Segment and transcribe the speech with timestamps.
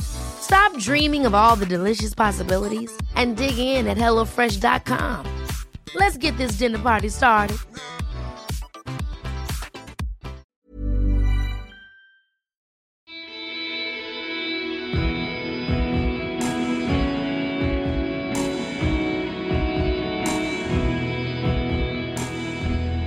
[0.00, 5.26] Stop dreaming of all the delicious possibilities and dig in at HelloFresh.com.
[5.94, 7.58] Let's get this dinner party started.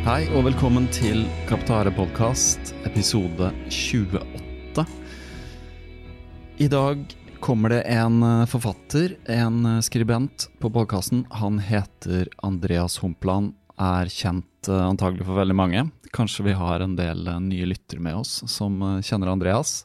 [0.08, 4.47] Hei og velkommen til Kaptare podkast, episode 28.
[6.60, 11.26] I dag kommer det en eh, forfatter, en eh, skribent, på podkasten.
[11.30, 15.84] Han heter Andreas Humpland, er kjent eh, antagelig for veldig mange.
[16.18, 19.84] Kanskje vi har en del nye lyttere med oss som kjenner Andreas.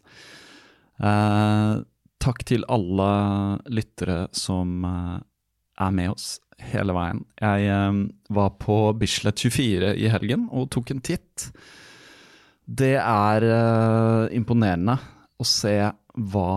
[0.96, 1.74] Eh,
[2.24, 3.10] takk til alle
[3.68, 6.38] lyttere som er med oss
[6.72, 7.24] hele veien.
[7.36, 11.50] Jeg eh, var på Bislett 24 i helgen og tok en titt.
[12.64, 14.96] Det er eh, imponerende
[15.42, 15.76] å se
[16.32, 16.52] hva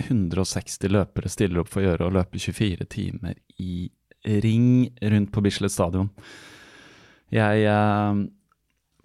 [0.00, 3.90] 160 løpere stiller opp for å gjøre å løpe 24 timer i
[4.24, 6.10] ring rundt på Bislett stadion.
[7.32, 8.22] Jeg eh,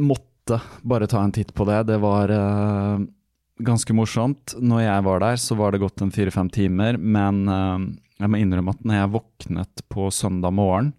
[0.02, 1.84] måtte bare ta en titt på det.
[1.90, 3.06] Det var eh,
[3.66, 4.56] ganske morsomt.
[4.60, 7.88] Når jeg var der, så var det gått en fire-fem timer, men eh,
[8.22, 10.94] jeg må innrømme at når jeg våknet på søndag morgen,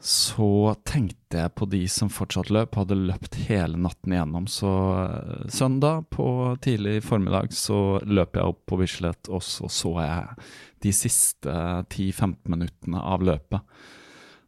[0.00, 4.46] så tenkte jeg på de som fortsatt løp, hadde løpt hele natten igjennom.
[4.50, 4.70] Så
[5.02, 6.28] eh, søndag på
[6.62, 10.46] tidlig formiddag så løp jeg opp på Bislett, og så så jeg
[10.86, 11.50] de siste
[11.90, 13.82] 10-15 minuttene av løpet.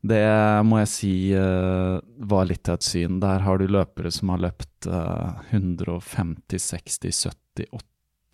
[0.00, 0.22] Det
[0.65, 1.99] må jeg si eh,
[2.31, 3.19] var litt av et syn.
[3.21, 7.69] Der har du løpere som har løpt eh, 150, 60, 70,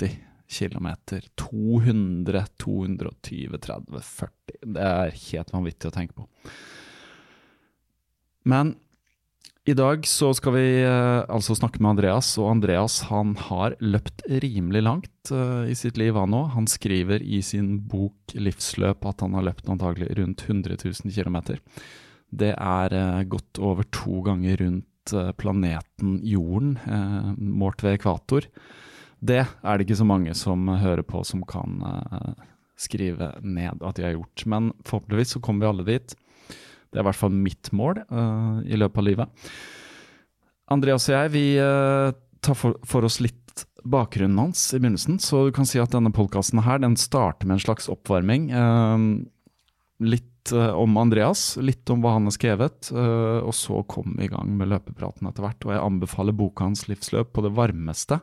[0.04, 0.92] 80 km.
[1.34, 4.58] 200, 220, 30, 40.
[4.76, 6.28] Det er helt vanvittig å tenke på.
[8.46, 8.76] Men
[9.66, 14.22] i dag så skal vi eh, altså snakke med Andreas, og Andreas han har løpt
[14.30, 16.52] rimelig langt eh, i sitt liv han òg.
[16.54, 21.58] Han skriver i sin bok 'Livsløp' at han har løpt antagelig rundt 100 000 km.
[22.30, 28.46] Det er eh, godt over to ganger rundt eh, planeten Jorden, eh, målt ved ekvator.
[29.18, 32.46] Det er det ikke så mange som hører på som kan eh,
[32.78, 34.46] skrive ned at de har gjort.
[34.46, 36.16] Men forhåpentligvis så kommer vi alle dit.
[36.90, 39.50] Det er i hvert fall mitt mål uh, i løpet av livet.
[40.72, 42.10] Andreas og jeg vi uh,
[42.42, 45.20] tar for, for oss litt bakgrunnen hans i begynnelsen.
[45.22, 48.50] Så du kan si at denne podkasten her, den starter med en slags oppvarming.
[48.50, 49.04] eh,
[50.02, 54.52] litt om Andreas, litt om hva han har skrevet, og så kom vi i gang
[54.54, 55.64] med løpepraten etter hvert.
[55.66, 58.20] Og jeg anbefaler boka hans 'Livsløp' på det varmeste.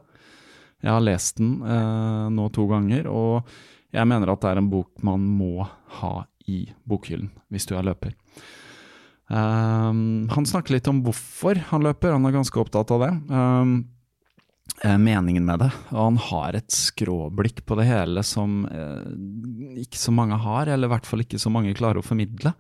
[0.84, 3.48] Jeg har lest den eh, nå to ganger, og
[3.94, 5.64] jeg mener at det er en bok man må
[6.00, 6.14] ha
[6.50, 8.16] i bokhyllen hvis du er løper.
[9.32, 13.14] Um, han snakker litt om hvorfor han løper, han er ganske opptatt av det.
[13.32, 13.76] Um,
[14.84, 20.12] meningen med det, og han har et skråblikk på det hele som eh, ikke så
[20.16, 22.54] mange har, eller i hvert fall ikke så mange klarer å formidle.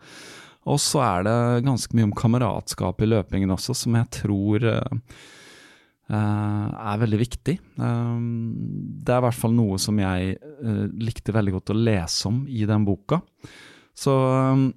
[0.70, 5.18] Og så er det ganske mye om kameratskap i løpingen også, som jeg tror eh,
[6.14, 7.58] eh, er veldig viktig.
[7.76, 8.54] Um,
[9.04, 12.44] det er i hvert fall noe som jeg eh, likte veldig godt å lese om
[12.48, 13.20] i den boka.
[13.98, 14.68] Så um,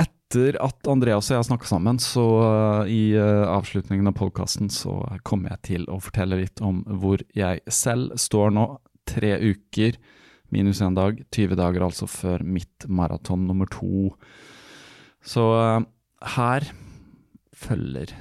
[0.00, 4.98] etter at Andreas og jeg snakka sammen, så uh, i uh, avslutningen av podkasten så
[5.26, 8.68] kommer jeg til å fortelle litt om hvor jeg selv står nå,
[9.06, 10.00] tre uker
[10.48, 11.20] minus én dag.
[11.30, 14.10] 20 dager altså før mitt maraton nummer to.
[15.26, 15.80] Så eh,
[16.36, 16.68] her
[17.56, 18.12] følger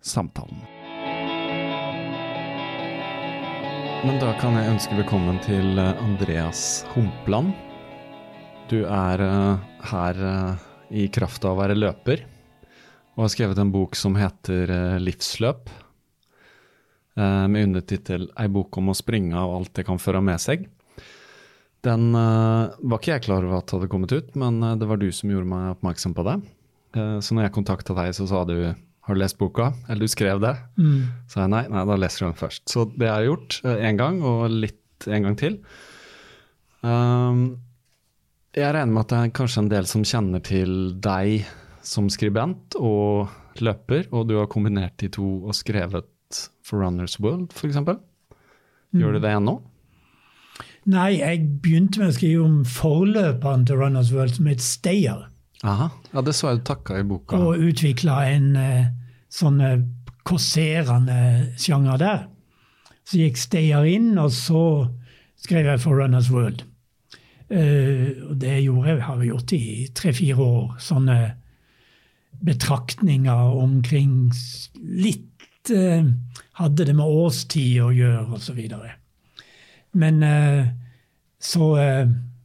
[0.00, 0.62] samtalen.
[4.04, 7.54] Men da kan jeg ønske velkommen til Andreas Humpland.
[8.64, 10.62] Du er eh, her eh,
[10.96, 12.22] i kraft av å være løper,
[13.14, 15.72] og har skrevet en bok som heter eh, Livsløp,
[17.14, 20.64] med undertittel 'Ei bok om å springe og alt det kan føre med seg'.
[21.86, 25.30] Den var ikke jeg klar over at hadde kommet ut, men det var du som
[25.30, 26.34] gjorde meg oppmerksom på det.
[27.22, 30.42] Så når jeg kontakta deg, så sa du 'Har du lest boka?' Eller du skrev
[30.42, 30.56] det.
[31.30, 32.66] Så jeg nei, nei, da leser du den først.
[32.66, 35.60] Så det har jeg gjort én gang, og litt en gang til.
[36.82, 37.62] Um,
[38.54, 41.46] jeg regner med at det er kanskje en del som kjenner til deg
[41.84, 43.30] som skribent og
[43.62, 46.08] løper, og du har kombinert de to og skrevet
[46.64, 47.78] for Runners World, f.eks.
[48.94, 49.58] Gjør du det ennå?
[50.90, 55.24] Nei, jeg begynte med å skrive om forløperen til Runners World, som het Stayer.
[55.64, 55.88] Aha.
[56.12, 57.38] Ja, det så jeg du takka i boka.
[57.40, 58.90] Og utvikla en eh,
[59.32, 59.62] sånn
[60.28, 62.20] korserende sjanger der.
[63.08, 64.62] Så gikk Stayer inn, og så
[65.40, 66.66] skrev jeg for Runners World.
[67.52, 69.64] Eh, og det gjorde jeg, har jeg gjort i
[69.94, 70.76] tre-fire år.
[70.80, 71.18] Sånne
[72.44, 74.32] betraktninger omkring
[74.80, 76.06] litt eh,
[76.54, 78.92] Hadde det med årstid å gjøre, videre.
[79.98, 80.68] Men eh,
[81.42, 81.66] så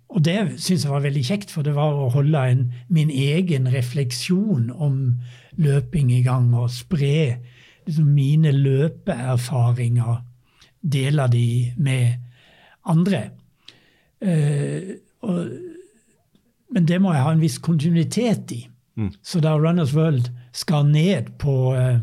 [0.09, 3.67] Og det syns jeg var veldig kjekt, for det var å holde en, min egen
[3.69, 5.21] refleksjon om
[5.61, 7.37] løping i gang, og spre
[7.85, 10.23] liksom, mine løpeerfaringer.
[10.81, 11.45] Dele de
[11.77, 12.17] med
[12.89, 13.21] andre.
[14.21, 15.50] Eh, og,
[16.71, 18.62] men det må jeg ha en viss kontinuitet i.
[19.00, 19.12] Mm.
[19.24, 22.00] Så da Runners World skal ned på eh,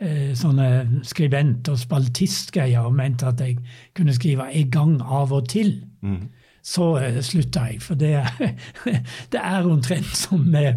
[0.00, 3.58] eh, sånne skribent- og spaltistgreier og mente at jeg
[3.94, 6.28] kunne skrive en gang av og til, Mm.
[6.62, 7.80] så eh, slutta jeg.
[7.82, 8.20] For det,
[9.32, 10.74] det er omtrent som med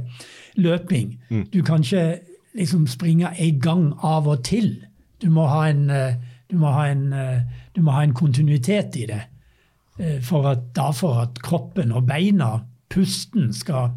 [0.55, 1.19] løping.
[1.29, 1.43] Mm.
[1.53, 2.19] Du kan ikke
[2.57, 4.83] liksom springe en gang av og til.
[5.21, 5.85] Du må ha en,
[6.51, 7.03] du må ha en,
[7.75, 9.21] du må ha en kontinuitet i det.
[10.01, 12.55] Eh, For at, da for at kroppen og beina,
[12.91, 13.91] pusten, skal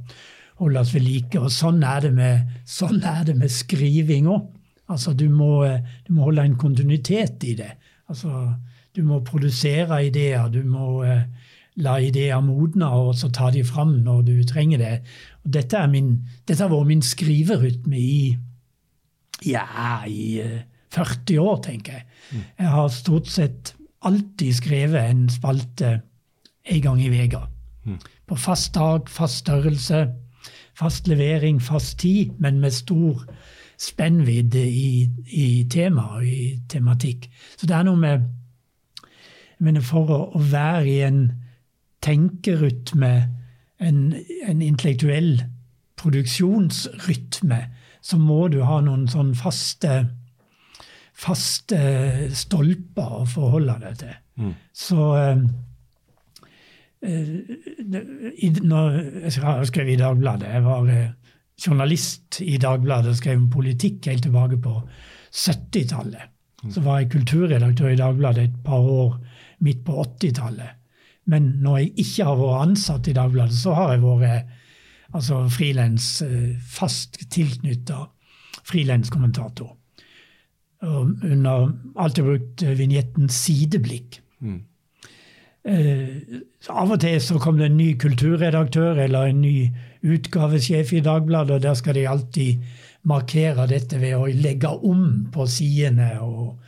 [0.61, 1.41] holdes ved like.
[1.41, 4.51] Og sånn er det med, sånn er det med skriving òg.
[4.93, 7.73] Altså, du må, eh, du må holde en kontinuitet i det.
[8.13, 8.53] Altså,
[8.95, 11.25] du må produsere ideer, du må eh,
[11.83, 14.93] la ideer modne, og så ta de fram når du trenger det.
[15.45, 18.19] Og dette, er min, dette har vært min skriverytme i
[19.49, 19.65] ja,
[20.07, 20.61] i eh,
[20.95, 22.07] 40 år, tenker jeg.
[22.61, 23.75] Jeg har stort sett
[24.05, 26.01] alltid skrevet en spalte
[26.65, 27.47] en gang i veka.
[28.27, 30.09] På fast dag, fast størrelse,
[30.75, 33.25] fast levering, fast tid, men med stor
[33.79, 37.29] spennvidde i, i tema og i tematikk.
[37.57, 38.31] Så det er noe med
[39.55, 41.21] jeg mener, For å, å være i en
[42.03, 43.13] tenkerytme,
[43.81, 44.01] en,
[44.49, 45.45] en intellektuell
[45.97, 47.61] produksjonsrytme,
[48.03, 50.09] så må du ha noen sånn faste,
[51.15, 51.79] faste
[52.35, 54.15] stolper å forholde deg til.
[54.75, 55.43] Så eh,
[57.07, 57.29] eh,
[58.43, 60.51] i, når, Jeg har skrevet i Dagbladet.
[60.57, 61.11] Jeg var eh,
[61.61, 64.81] journalist i Dagbladet og skrev om politikk helt tilbake på
[65.31, 66.33] 70-tallet.
[66.73, 69.19] Så var jeg kulturredaktør i Dagbladet et par år
[69.65, 70.81] midt på 80-tallet.
[71.29, 74.61] Men når jeg ikke har vært ansatt i Dagbladet, så har jeg vært
[75.15, 76.09] altså frilans,
[76.69, 78.01] fast tilknytta
[78.65, 79.77] frilanskommentator.
[80.85, 84.21] Og under alltid brukt eh, vignetten 'sideblikk'.
[85.65, 86.09] Eh,
[86.61, 89.71] så av og til så kom det en ny kulturredaktør eller en ny
[90.05, 92.61] utgavesjef i Dagbladet, og der skal de alltid
[93.09, 96.59] markere dette ved å legge om på sidene og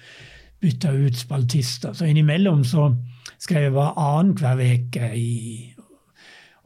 [0.61, 1.93] bytte ut spaltister.
[1.93, 2.89] Så innimellom så
[3.39, 5.73] skrev jeg bare annenhver uke i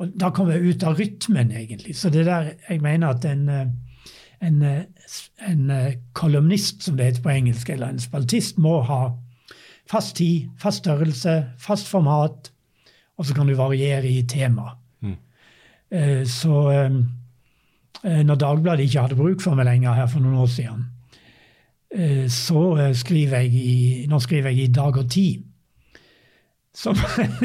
[0.01, 1.93] Og da kom jeg ut av rytmen, egentlig.
[1.93, 3.67] Så det der, jeg mener at en, eh,
[4.41, 4.87] en, eh,
[5.47, 9.01] en eh, kolumnist, som det heter på engelsk, eller en spaltist, må ha
[9.91, 12.53] fast tid, fast størrelse, fast format,
[13.19, 14.71] og så kan du variere i tema.
[15.03, 15.17] Mm.
[16.25, 17.01] Så eh,
[18.05, 20.87] eh, når Dagbladet ikke hadde bruk for meg lenger her for noen år siden,
[21.91, 25.47] eh, så eh, skriver jeg i, nå skriver jeg i Dag og Tid.
[26.75, 26.95] Som,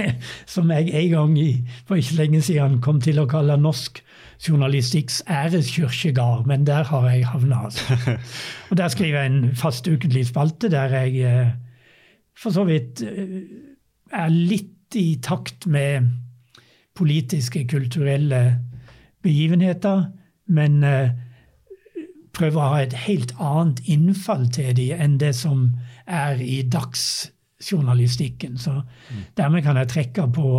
[0.54, 1.50] som jeg en gang i,
[1.88, 4.04] for ikke lenge siden kom til å kalle norsk
[4.48, 7.66] journalistikks æreskirkegard, men der har jeg havna.
[7.66, 8.18] Altså.
[8.70, 11.52] Og der skriver jeg en fast ukentlig spalte der jeg eh,
[12.38, 13.42] for så vidt eh,
[14.12, 16.10] er litt i takt med
[16.96, 18.60] politiske, kulturelle
[19.24, 20.06] begivenheter,
[20.48, 21.10] men eh,
[22.36, 25.70] prøver å ha et helt annet innfall til dem enn det som
[26.06, 28.60] er i dagsjournalistikken.
[28.60, 28.82] Så
[29.40, 30.50] dermed kan jeg trekke på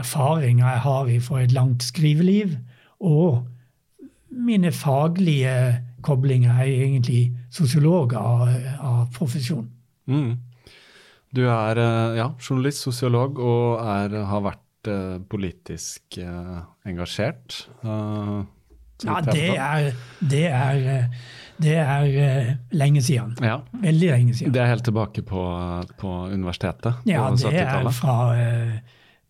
[0.00, 2.56] erfaringer jeg har fra et langt skriveliv,
[3.00, 3.46] og
[4.30, 6.62] mine faglige koblinger.
[6.62, 7.22] Jeg er egentlig
[7.52, 8.48] sosiolog av,
[8.80, 9.66] av profesjon.
[10.06, 10.36] Mm.
[11.36, 17.66] Du er eh, ja, journalist, sosiolog, og er, har vært uh, politisk uh, engasjert.
[17.82, 18.44] Uh,
[19.04, 19.88] ja, det er,
[20.20, 21.08] det er,
[21.60, 23.34] det er lenge siden.
[23.44, 23.58] Ja.
[23.82, 24.54] Veldig lenge siden.
[24.54, 25.42] Det er helt tilbake på,
[26.00, 27.02] på universitetet?
[27.10, 28.16] Ja, på det er fra,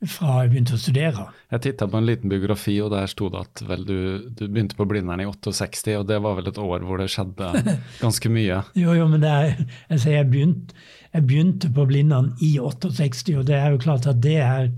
[0.04, 1.22] fra jeg begynte å studere.
[1.54, 3.98] Jeg titta på en liten biografi, og der sto det at vel, du,
[4.28, 7.76] du, begynte på Blindern i 68, og det var vel et år hvor det skjedde
[8.04, 8.60] ganske mye?
[8.76, 13.38] jo, jo, men det er, jeg, sier, jeg, begynte, jeg begynte på Blindern i 68,
[13.40, 14.68] og det er jo klart at det er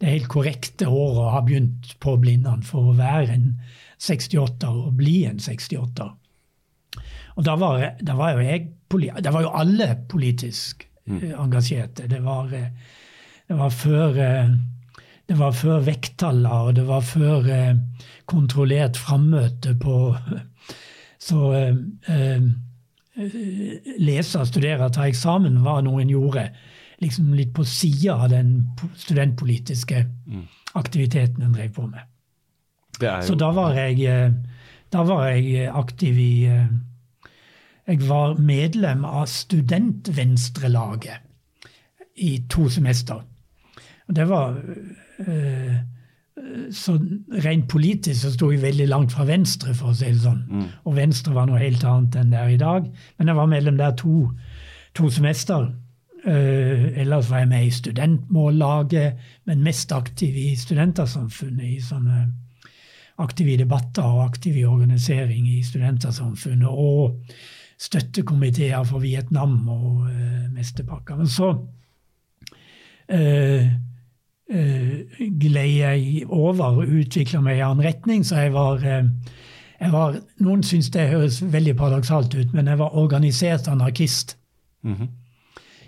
[0.00, 3.48] det helt korrekte året å ha begynt på Blindern for å være en
[4.00, 6.06] 68 og bli en 68
[7.36, 8.70] Og da var, da var jo jeg
[9.20, 11.34] Da var jo alle politisk mm.
[11.38, 12.08] engasjerte.
[12.10, 12.48] Det var,
[13.50, 14.18] det var før
[15.30, 17.76] det var før vekttaller, og det var før eh,
[18.26, 20.16] kontrollert frammøte på
[21.28, 22.42] Så eh,
[24.00, 26.48] lese, studere, ta eksamen var noe en gjorde
[27.00, 30.46] liksom litt på sida av den studentpolitiske mm.
[30.80, 32.00] aktiviteten en drev på med.
[33.24, 34.32] Så da var, jeg, eh,
[34.92, 36.66] da var jeg aktiv i eh,
[37.90, 41.18] Jeg var medlem av studentvenstrelaget
[42.16, 43.22] i to semester.
[44.10, 44.56] Det var
[45.26, 45.76] eh,
[46.72, 46.94] så
[47.44, 50.42] Rent politisk så sto vi veldig langt fra Venstre, for å si det sånn.
[50.48, 50.66] Mm.
[50.88, 52.88] Og Venstre var noe helt annet enn det er i dag.
[53.18, 54.14] Men jeg var mellom der to,
[54.96, 55.70] to semester.
[56.24, 61.66] Eh, ellers var jeg med i studentmållaget, men mest aktiv i Studentersamfunnet.
[61.66, 62.26] I sånne
[63.20, 66.68] aktiv i debatter og aktiv i organisering i Studentersamfunnet.
[66.70, 67.20] Og
[67.80, 71.16] støttekomiteer for Vietnam og uh, mestepakker.
[71.16, 71.52] Men så
[73.08, 73.70] uh,
[74.50, 80.64] gled jeg over og utvikla meg i annen retning, så jeg var, jeg var Noen
[80.66, 84.36] syns det høres veldig paradoksalt ut, men jeg var organisert anarkist.
[84.82, 85.08] Mm -hmm.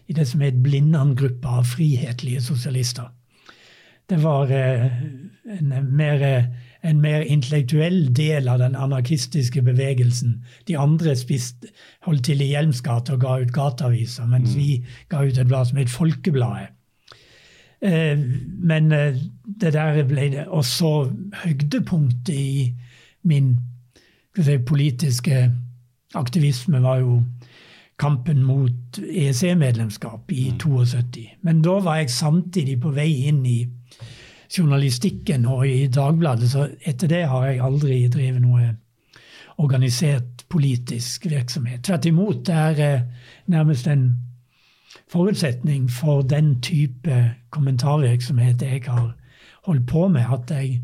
[0.06, 3.10] I det som het Blindern-gruppa av frihetlige sosialister.
[4.08, 6.46] Det var en mer
[6.82, 10.40] en mer intellektuell del av den anarkistiske bevegelsen.
[10.68, 11.66] De andre spist,
[12.06, 14.58] holdt til i Hjelmsgate og ga ut gateaviser, mens mm.
[14.58, 16.72] vi ga ut et blad som het Folkebladet.
[17.82, 18.18] Eh,
[18.62, 19.18] men eh,
[19.60, 20.92] det der ble det også
[21.44, 22.72] høydepunktet i
[23.22, 23.56] min
[24.38, 25.50] si, politiske
[26.14, 27.22] aktivisme var jo
[27.98, 30.58] kampen mot EEC-medlemskap i mm.
[30.58, 31.26] 72.
[31.42, 33.58] Men da var jeg samtidig på vei inn i
[34.52, 36.50] journalistikken og i Dagbladet.
[36.50, 38.72] Så etter det har jeg aldri drevet noe
[39.62, 41.82] organisert politisk virksomhet.
[41.84, 42.46] Tvert imot.
[42.46, 43.08] Det er eh,
[43.46, 44.06] nærmest en
[45.12, 49.12] forutsetning for den type kommentarvirksomhet jeg har
[49.66, 50.80] holdt på med, at jeg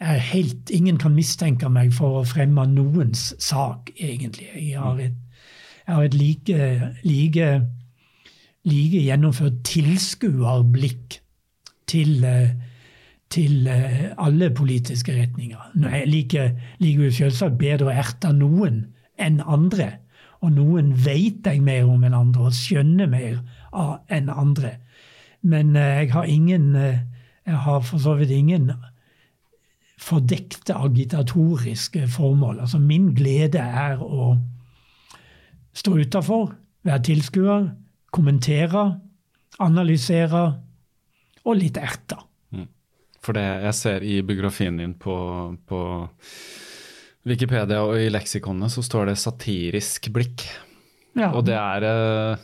[0.00, 4.48] er helt Ingen kan mistenke meg for å fremme noens sak, egentlig.
[4.56, 5.14] Jeg har et,
[5.86, 6.58] jeg har et like,
[7.04, 7.50] like,
[8.64, 11.20] like gjennomført tilskuerblikk
[11.86, 12.26] til
[13.32, 13.68] til
[14.18, 15.70] alle politiske retninger.
[15.80, 18.82] Jeg liker, liker selvsagt bedre å erte noen
[19.16, 19.86] enn andre.
[20.42, 23.38] Og noen vet jeg mer om enn andre og skjønner mer
[24.12, 24.76] enn andre.
[25.42, 27.02] Men eh, jeg har ingen eh,
[27.42, 28.70] Jeg har for så vidt ingen
[29.98, 32.60] fordekte agitatoriske formål.
[32.60, 34.36] Altså min glede er å
[35.74, 36.52] stå utafor,
[36.86, 37.66] være tilskuer,
[38.14, 38.84] kommentere,
[39.58, 40.44] analysere
[41.42, 42.20] og litt erte.
[43.22, 45.14] For det jeg ser i biografien din på,
[45.66, 45.80] på
[47.28, 50.46] Wikipedia og i leksikonet, så står det 'satirisk blikk'.
[51.14, 51.30] Ja.
[51.36, 52.36] Og det er uh,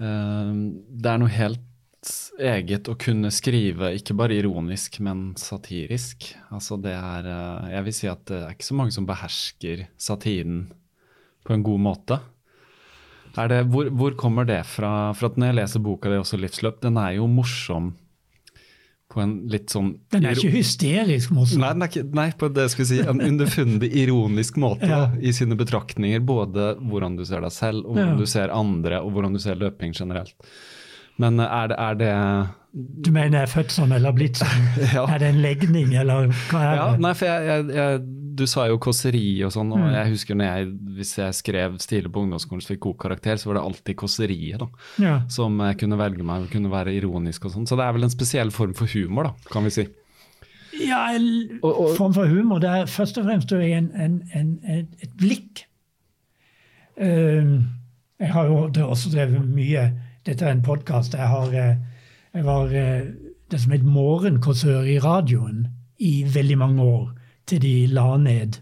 [0.00, 0.52] uh,
[0.88, 1.60] Det er noe helt
[2.38, 6.30] eget å kunne skrive ikke bare ironisk, men satirisk.
[6.52, 9.88] Altså det er uh, Jeg vil si at det er ikke så mange som behersker
[9.98, 10.72] satiren
[11.44, 12.20] på en god måte.
[13.34, 15.12] Det, hvor, hvor, kommer det fra?
[15.12, 17.96] For at Når jeg leser boka di, også 'Livsløp', den er jo morsom
[19.12, 21.62] på en litt sånn Den er ikke hysterisk Mossen.
[21.62, 25.04] Nei, nei, nei, på det skal vi si, en underfundig, ironisk måte ja.
[25.04, 26.22] da, i sine betraktninger.
[26.24, 28.20] Både hvordan du ser deg selv, og hvordan ja.
[28.20, 30.34] du ser andre, og hvordan du ser løping generelt.
[31.22, 32.12] Men er det, er det
[33.04, 34.64] Du mener jeg er født sånn eller blitt sånn?
[34.96, 35.04] ja.
[35.06, 36.80] Er det en legning, eller hva er det?
[36.80, 38.00] Ja, nei, for jeg, jeg, jeg,
[38.34, 39.90] Du sa jo kåseri og sånn, og mm.
[39.94, 43.50] jeg husker når jeg, hvis jeg skrev stilig på ungdomsskolen og fikk god karakter, så
[43.50, 44.68] var det alltid kåseriet da,
[45.04, 45.18] ja.
[45.30, 47.68] som jeg kunne velge meg, kunne være ironisk og sånn.
[47.70, 49.86] Så det er vel en spesiell form for humor, da, kan vi si.
[50.82, 52.58] Ja, en og, og, form for humor.
[52.62, 54.50] Det er først og fremst en, en, en,
[54.98, 55.66] et blikk.
[56.98, 57.62] Uh,
[58.22, 59.88] jeg har jo også drevet mye
[60.24, 61.14] Dette er en podkast.
[61.14, 63.10] Jeg, har, jeg var eh,
[63.52, 65.66] det som het morgenkåsør i radioen
[66.00, 67.10] i veldig mange år,
[67.46, 68.60] til de la ned.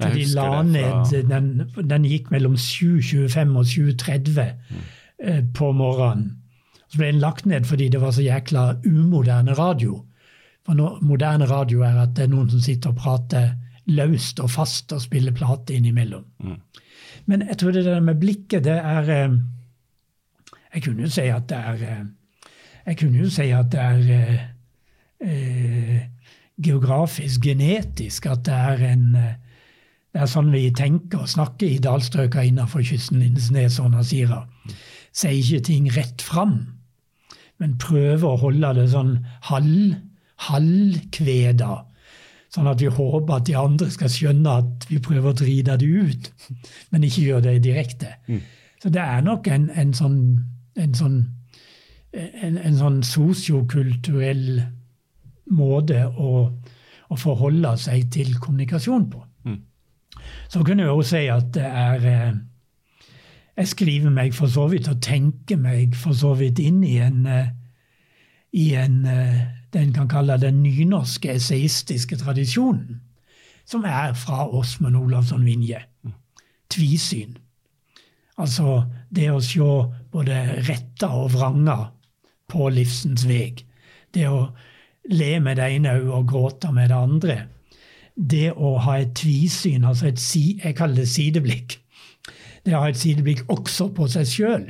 [0.00, 1.50] Til de la ned, den,
[1.90, 5.52] den, gikk mellom 7.25 og 7.30 mm.
[5.54, 6.32] på morgenen.
[6.88, 10.04] Så ble den lagt ned fordi det var så jækla umoderne radio.
[10.66, 13.52] For no, moderne radio er at det er noen som sitter og prater
[13.90, 16.24] løst og fast og spiller plate innimellom.
[16.40, 16.60] Mm.
[17.26, 19.36] Men jeg tror det der med blikket, det er eh,
[20.74, 22.04] Jeg kunne jo si at det er eh,
[22.86, 24.40] Jeg kunne jo si at det er eh,
[25.20, 26.00] eh,
[26.62, 29.08] geografisk, genetisk, at det er en
[30.14, 34.44] det er sånn vi tenker og snakker i dalstrøka innenfor kysten Lindesnes og Nasira.
[35.10, 36.54] Sier ikke ting rett fram,
[37.58, 39.16] men prøver å holde det sånn
[39.48, 39.96] halv,
[40.46, 41.72] halvkveda
[42.54, 45.88] Sånn at vi håper at de andre skal skjønne at vi prøver å drite det
[45.90, 46.28] ut,
[46.94, 48.12] men ikke gjør det direkte.
[48.28, 48.44] Mm.
[48.82, 50.20] Så det er nok en, en sånn,
[50.78, 51.16] en sånn,
[52.14, 54.60] en, en sånn sosiokulturell
[55.50, 56.46] måte å,
[57.08, 59.20] å, forholde seg til kommunikasjon på.
[59.44, 59.60] Mm.
[60.48, 62.34] Så kunne jeg også si at det er eh,
[63.54, 67.26] Jeg skriver meg for så vidt og tenker meg for så vidt inn i en,
[67.26, 67.52] eh,
[68.52, 73.00] i en den det en kan kalle den nynorske esaistiske tradisjonen,
[73.66, 75.80] som er fra Åsmund Olavsson Vinje.
[76.70, 77.36] Tvisyn.
[78.38, 78.84] Altså
[79.14, 79.66] det å se
[80.12, 81.90] både retta og vranga
[82.50, 83.64] på livsens veg.
[84.14, 84.48] Det å
[85.10, 87.36] le med det ene øyet og gråte med det andre.
[88.14, 91.78] Det å ha et tvisyn, altså et si, jeg kaller det sideblikk.
[92.64, 94.68] Det å ha et sideblikk også på seg sjøl.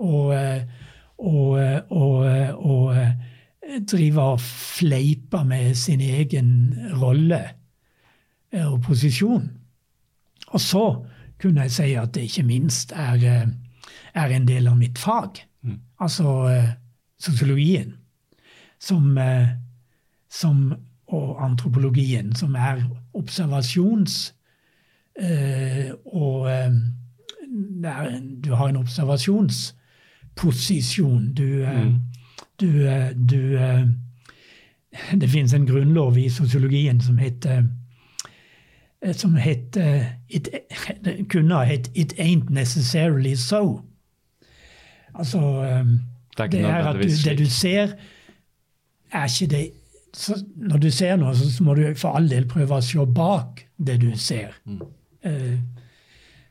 [0.00, 0.62] Og, eh,
[1.18, 7.40] og, eh, og, eh, og drive og fleipe med sin egen rolle
[8.52, 9.50] og posisjon.
[10.50, 10.84] Og så
[11.38, 13.46] kunne jeg si at det ikke minst er,
[14.14, 15.76] er en del av mitt fag, mm.
[16.00, 16.32] altså
[17.20, 17.94] sosiologien,
[18.80, 19.14] som,
[20.30, 20.74] som,
[21.06, 22.82] og antropologien, som er
[23.14, 24.34] observasjons...
[26.06, 26.50] og
[27.82, 31.34] der, du har en observasjonsposisjon.
[31.34, 32.00] Du, mm
[32.60, 33.86] du, eh, du eh,
[35.20, 37.62] Det finnes en grunnlov i sosiologien som heter
[39.02, 40.48] eh, som heter it,
[41.32, 43.82] kunne ha hett 'It ain't necessarily so'.
[45.14, 45.38] Altså
[46.36, 47.88] Det er, det er at du, det du ser,
[49.12, 49.70] er ikke det
[50.16, 53.62] så Når du ser noe, så må du for all del prøve å se bak
[53.78, 54.56] det du ser.
[54.66, 54.80] Mm.
[55.26, 55.58] Uh,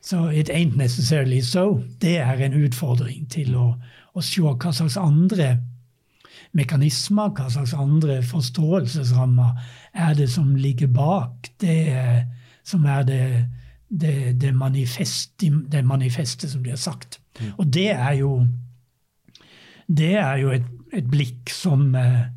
[0.02, 3.76] så 'it ain't necessarily so', det er en utfordring til å,
[4.16, 5.58] å se hva slags andre
[6.52, 9.60] mekanismer, hva slags andre forståelsesrammer
[9.94, 12.26] er det som ligger bak det
[12.64, 13.46] som er det,
[13.90, 17.20] det, det, manifest, det manifestet som blir sagt.
[17.40, 17.52] Mm.
[17.58, 18.34] Og det er jo,
[19.88, 22.28] det er jo et, et blikk som eh,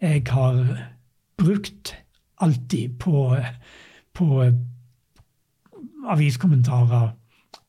[0.00, 0.60] jeg har
[1.38, 1.94] brukt
[2.42, 3.36] alltid på,
[4.14, 4.28] på
[6.10, 7.12] aviskommentarer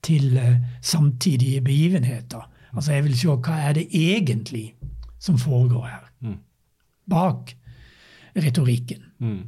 [0.05, 2.51] til eh, samtidige begivenheter.
[2.75, 4.75] Altså Jeg vil se hva er det egentlig
[5.19, 6.09] som foregår her.
[6.21, 6.39] Mm.
[7.09, 7.55] Bak
[8.35, 9.05] retorikken.
[9.19, 9.43] Mm.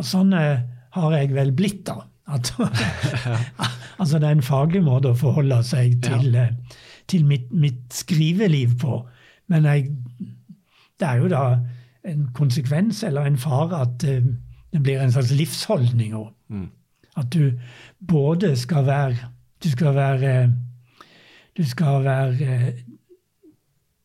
[0.00, 0.62] Og sånn eh,
[0.96, 2.00] har jeg vel blitt, da.
[2.30, 2.52] At,
[4.00, 6.48] altså det er en faglig måte å forholde seg til, ja.
[6.48, 6.78] Eh,
[7.10, 9.00] til mitt, mitt, skriveliv på.
[9.50, 9.90] Men jeg,
[11.00, 11.42] det er jo da
[12.08, 14.30] en konsekvens eller en fare at uh,
[14.72, 16.30] det blir en slags livsholdning òg.
[16.48, 16.68] Mm.
[17.16, 17.52] At du
[18.08, 19.16] både skal være
[19.60, 20.54] Du skal være,
[21.56, 22.72] du skal være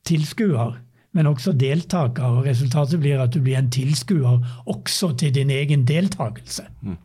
[0.06, 0.74] tilskuer,
[1.14, 2.24] men også deltaker.
[2.24, 6.64] og Resultatet blir at du blir en tilskuer også til din egen deltakelse.
[6.82, 6.98] Mm.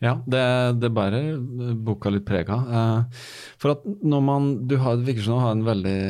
[0.00, 0.42] Ja, det,
[0.80, 1.34] det bærer
[1.84, 2.68] boka litt preg av.
[2.72, 3.24] Eh,
[3.60, 6.00] for at når man Du har, det virker som du har en veldig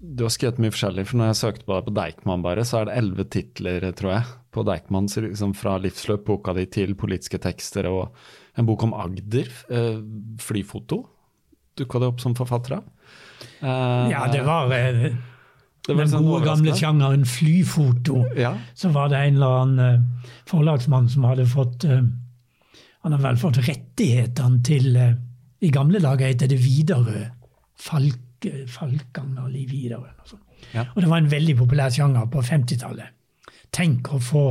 [0.00, 1.04] Du har skrevet mye forskjellig.
[1.10, 4.32] For når jeg søkte på på Deichman, bare, så er det elleve titler, tror jeg,
[4.54, 5.10] på Deichman.
[5.26, 8.16] Liksom fra livsløpboka di til politiske tekster og
[8.56, 9.52] en bok om Agder.
[9.68, 10.00] Eh,
[10.40, 11.04] flyfoto.
[11.76, 12.90] Dukka det opp som forfatter av?
[13.60, 15.12] Ja, det var, det
[15.88, 18.22] var den sånn gode, gamle sjangeren flyfoto.
[18.38, 18.54] Ja.
[18.78, 20.04] Så var det en eller annen
[20.48, 21.84] forlagsmann som hadde fått
[23.04, 27.26] Han har vel fått rettighetene til I gamle dager het det Widerøe.
[27.84, 30.12] Falk, Falkanger i Widerøe.
[30.24, 30.38] Og,
[30.72, 30.86] ja.
[30.88, 33.12] og det var en veldig populær sjanger på 50-tallet.
[33.74, 34.44] Tenk å få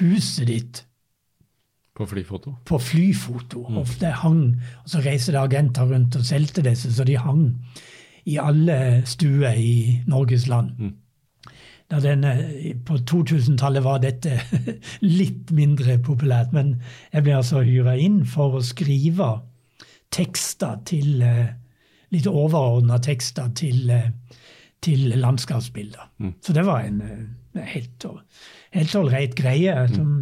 [0.00, 0.84] huset ditt
[1.94, 2.56] på flyfoto?
[2.66, 3.60] På flyfoto.
[3.68, 3.76] Mm.
[3.78, 7.44] Ofte hang, og Så reiste det agenter rundt og solgte disse, så de hang
[8.26, 10.72] i alle stuer i Norges land.
[10.78, 10.94] Mm.
[12.02, 12.32] Denne,
[12.86, 14.38] på 2000-tallet var dette
[15.20, 16.78] litt mindre populært, men
[17.12, 19.28] jeg ble altså hyra inn for å skrive
[20.14, 21.52] tekster til uh,
[22.14, 24.10] litt overordna tekster til, eh,
[24.84, 26.10] til landskapsbilder.
[26.22, 26.34] Mm.
[26.40, 28.06] Så det var en, en helt,
[28.76, 29.94] helt ålreit greie mm.
[29.96, 30.12] som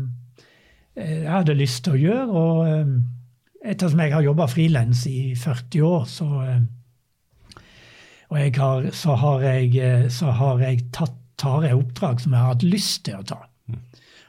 [0.96, 2.44] jeg hadde lyst til å gjøre.
[2.44, 6.28] Og ettersom jeg har jobba frilans i 40 år, så,
[8.32, 12.44] og jeg har, så, har jeg, så har jeg tatt tar jeg oppdrag som jeg
[12.44, 13.40] har hatt lyst til å ta.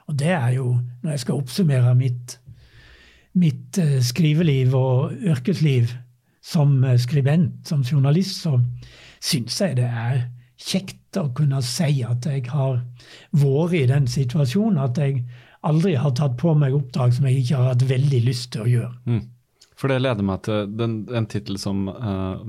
[0.10, 0.74] Og det er jo,
[1.04, 2.40] når jeg skal oppsummere mitt
[3.40, 5.94] mitt eh, skriveliv og yrkesliv
[6.44, 8.60] som eh, skribent, som journalist, så
[9.24, 10.26] syns jeg det er
[10.64, 12.82] kjekt å kunne si at jeg har
[13.36, 15.24] vært i den situasjonen at jeg
[15.66, 18.72] aldri har tatt på meg oppdrag som jeg ikke har hatt veldig lyst til å
[18.72, 18.96] gjøre.
[19.08, 19.22] Mm.
[19.80, 22.44] For det leder meg til den, en tittel som uh,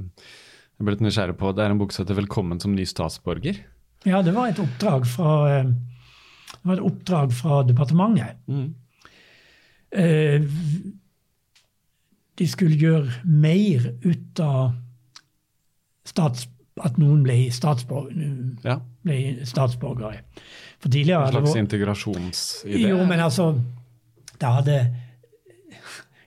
[0.77, 1.53] jeg ble litt nysgjerrig på.
[1.55, 3.63] Det er en bok som heter 'Velkommen som ny statsborger'.
[4.05, 8.37] Ja, det var et oppdrag fra, det var et oppdrag fra departementet.
[8.47, 8.75] Mm.
[9.95, 10.43] Eh,
[12.39, 14.75] de skulle gjøre mer ut av
[16.05, 16.49] stats,
[16.83, 18.11] at noen ble, statsborg,
[18.65, 18.81] ja.
[19.07, 20.25] ble statsborgere.
[20.83, 22.81] For tidligere En slags integrasjonsidé?
[22.89, 23.53] Jo, men altså
[24.41, 24.79] det hadde,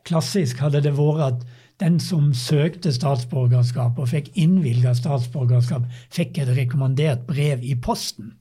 [0.08, 6.54] Klassisk hadde det vært at den som søkte statsborgerskap og fikk innvilga statsborgerskap, fikk et
[6.58, 8.34] rekommandert brev i posten.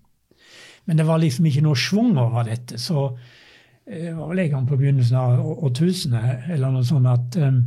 [0.87, 2.79] Men det var liksom ikke noe schwung over dette.
[2.81, 3.11] Så
[3.87, 7.61] det var vel en gang på begynnelsen av årtusenet eller noe sånt at um,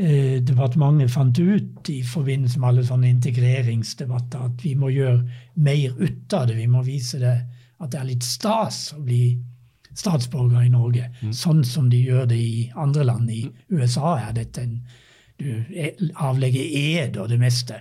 [0.00, 5.20] eh, departementet fant ut i forbindelse med alle sånne integreringsdebatter at vi må gjøre
[5.66, 6.56] mer ut av det.
[6.58, 7.36] Vi må vise det
[7.78, 9.26] at det er litt stas å bli
[9.94, 11.08] statsborger i Norge.
[11.22, 11.32] Mm.
[11.32, 13.30] Sånn som de gjør det i andre land.
[13.30, 14.78] I USA er dette en
[15.34, 15.64] Du
[16.14, 17.74] avlegger ed og det meste.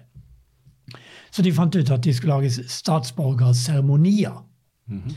[1.31, 4.43] Så de fant ut at de skulle lage statsborgerseremonier.
[4.87, 5.13] Mm -hmm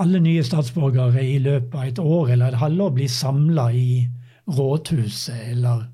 [0.00, 4.08] alle nye statsborgere i løpet av et år eller et halvår blir samla i
[4.48, 5.84] rådhuset, eller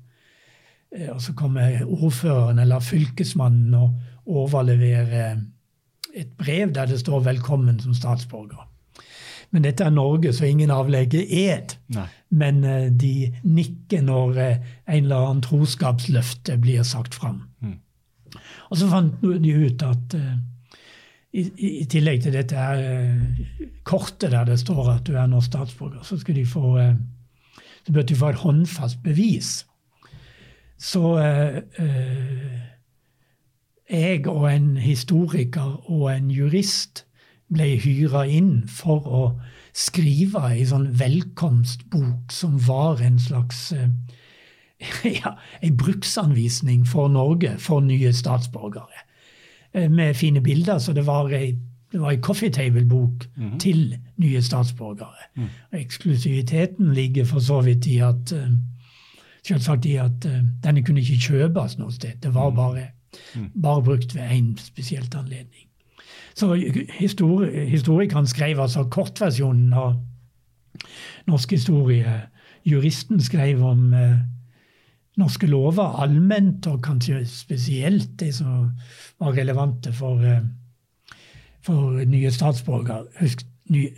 [0.95, 5.41] eh, og så kommer ordføreren eller fylkesmannen og overleverer
[6.15, 8.68] et brev der det står 'velkommen som statsborger'.
[9.51, 11.75] Men dette er Norge, så ingen avlegger ed.
[11.95, 12.05] Nei.
[12.29, 17.41] Men uh, de nikker når uh, en eller annen troskapsløfte blir sagt fram.
[17.65, 17.79] Mm.
[18.69, 20.35] Og så fant de ut at uh,
[21.33, 21.43] i,
[21.81, 26.01] i, tillegg til dette her eh, kortet der det står at du er norsk statsborger,
[26.03, 26.95] så skal de få eh,
[27.85, 29.51] så bør de få et håndfast bevis.
[30.77, 32.57] Så eh, eh,
[33.89, 37.05] jeg og en historiker og en jurist
[37.53, 39.23] ble hyra inn for å
[39.75, 43.89] skrive ei sånn velkomstbok som var en slags eh,
[45.19, 49.05] ja, ei bruksanvisning for Norge for nye statsborgere.
[49.73, 50.79] Eh, med fine bilder.
[50.79, 51.51] Så det var ei,
[51.91, 53.59] det var ei coffee table-bok mm -hmm.
[53.59, 55.29] til nye statsborgere.
[55.35, 55.49] Mm.
[55.73, 58.51] Eksklusiviteten ligger for så vidt i at uh,
[59.43, 60.25] Selvsagt i at
[60.63, 62.11] denne kunne ikke kjøpes noe sted.
[62.23, 62.55] Det var mm.
[62.55, 62.87] bare,
[63.35, 63.61] mm.
[63.61, 65.68] bare brukt ved én spesielt anledning.
[66.39, 66.53] Så
[66.99, 69.97] histori historikeren skrev altså kortversjonen av
[71.27, 72.13] norsk historie.
[72.63, 74.21] Juristen skrev om eh,
[75.19, 78.69] norske lover allment, og kanskje spesielt det som
[79.19, 80.45] var relevante for, eh,
[81.65, 83.09] for nye statsborgere.
[83.19, 83.89] Husk, ny,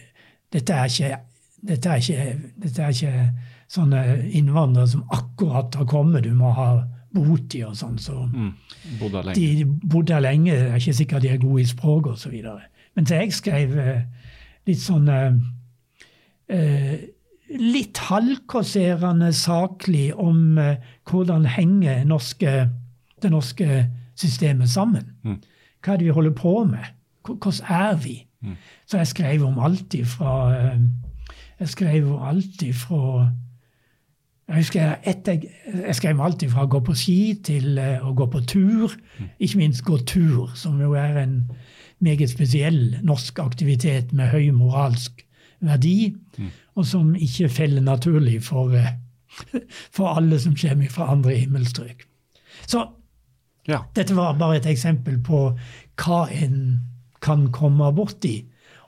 [0.53, 1.19] dette, er ikke,
[1.67, 3.29] dette, er ikke, dette er ikke
[3.71, 4.01] sånne
[4.31, 6.25] innvandrere som akkurat har kommet.
[6.25, 6.71] Du må ha
[7.13, 7.97] botid og sånn.
[8.01, 8.51] Så mm.
[8.99, 9.39] bodde lenge.
[9.39, 10.51] De bodde lenge.
[10.55, 12.35] Det er ikke sikkert de er gode i språk osv.
[12.95, 14.03] Men så jeg skrev eh,
[14.67, 15.33] litt sånn eh,
[17.59, 20.77] litt halvkåserende saklig om eh,
[21.09, 22.69] hvordan henger norske,
[23.21, 23.85] det norske
[24.19, 25.11] systemet sammen.
[25.23, 25.39] Mm.
[25.81, 26.91] Hva er det vi holder på med?
[27.25, 28.17] Hvordan er vi?
[28.41, 28.57] Mm.
[28.85, 30.79] Så jeg skrev om alt ifra uh,
[31.59, 33.29] Jeg skrev om alt ifra
[34.49, 38.25] jeg husker etter, jeg skrev alt fra å gå på ski til uh, å gå
[38.33, 38.95] på tur.
[39.19, 39.29] Mm.
[39.39, 41.35] Ikke minst gå tur, som jo er en
[42.03, 45.23] meget spesiell norsk aktivitet med høy moralsk
[45.61, 46.15] verdi.
[46.37, 48.95] Mm og som ikke feller naturlig for, eh,
[49.95, 52.05] for alle som kommer fra andre himmelstrøk.
[52.67, 52.85] Så
[53.67, 53.83] ja.
[53.95, 55.51] dette var bare et eksempel på
[56.01, 56.81] hva en
[57.21, 58.41] kan komme borti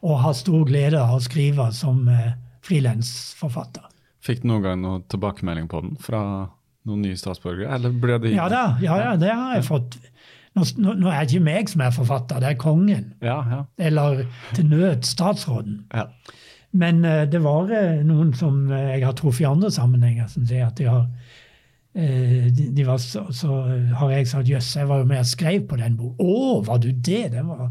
[0.04, 3.90] og ha stor glede av å skrive som eh, frilansforfatter.
[4.24, 6.22] Fikk du noen gang noen tilbakemelding på den fra
[6.88, 7.72] noen nye statsborgere?
[7.76, 9.98] Eller ble det ja, da, ja, ja, det har jeg fått.
[10.54, 13.12] Nå, nå, er det ikke meg som er forfatter, det er kongen.
[13.26, 13.60] Ja, ja.
[13.82, 15.82] Eller til nød statsråden.
[15.94, 16.08] Ja.
[16.74, 20.46] Men uh, det var uh, noen som uh, jeg har truffet i andre sammenhenger, som
[20.50, 21.08] sier at de har
[21.94, 23.54] de, de var så, så,
[24.00, 26.26] har jeg sagt jøss, jeg var jo med og skrev på den boka.
[26.26, 27.28] Å, var du det?
[27.36, 27.68] Den var,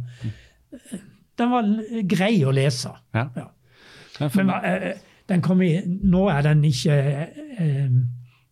[1.42, 1.72] den var
[2.06, 2.92] grei å lese.
[3.18, 3.24] Ja.
[3.34, 3.48] ja.
[4.36, 4.52] Men
[5.32, 6.96] den kom i Nå er den ikke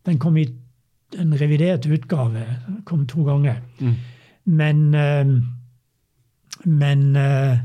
[0.07, 0.47] Den kom i
[1.21, 2.43] en revidert utgave.
[2.89, 3.59] Kom to ganger.
[3.81, 3.95] Mm.
[4.47, 5.33] Men eh,
[6.65, 7.59] Men eh,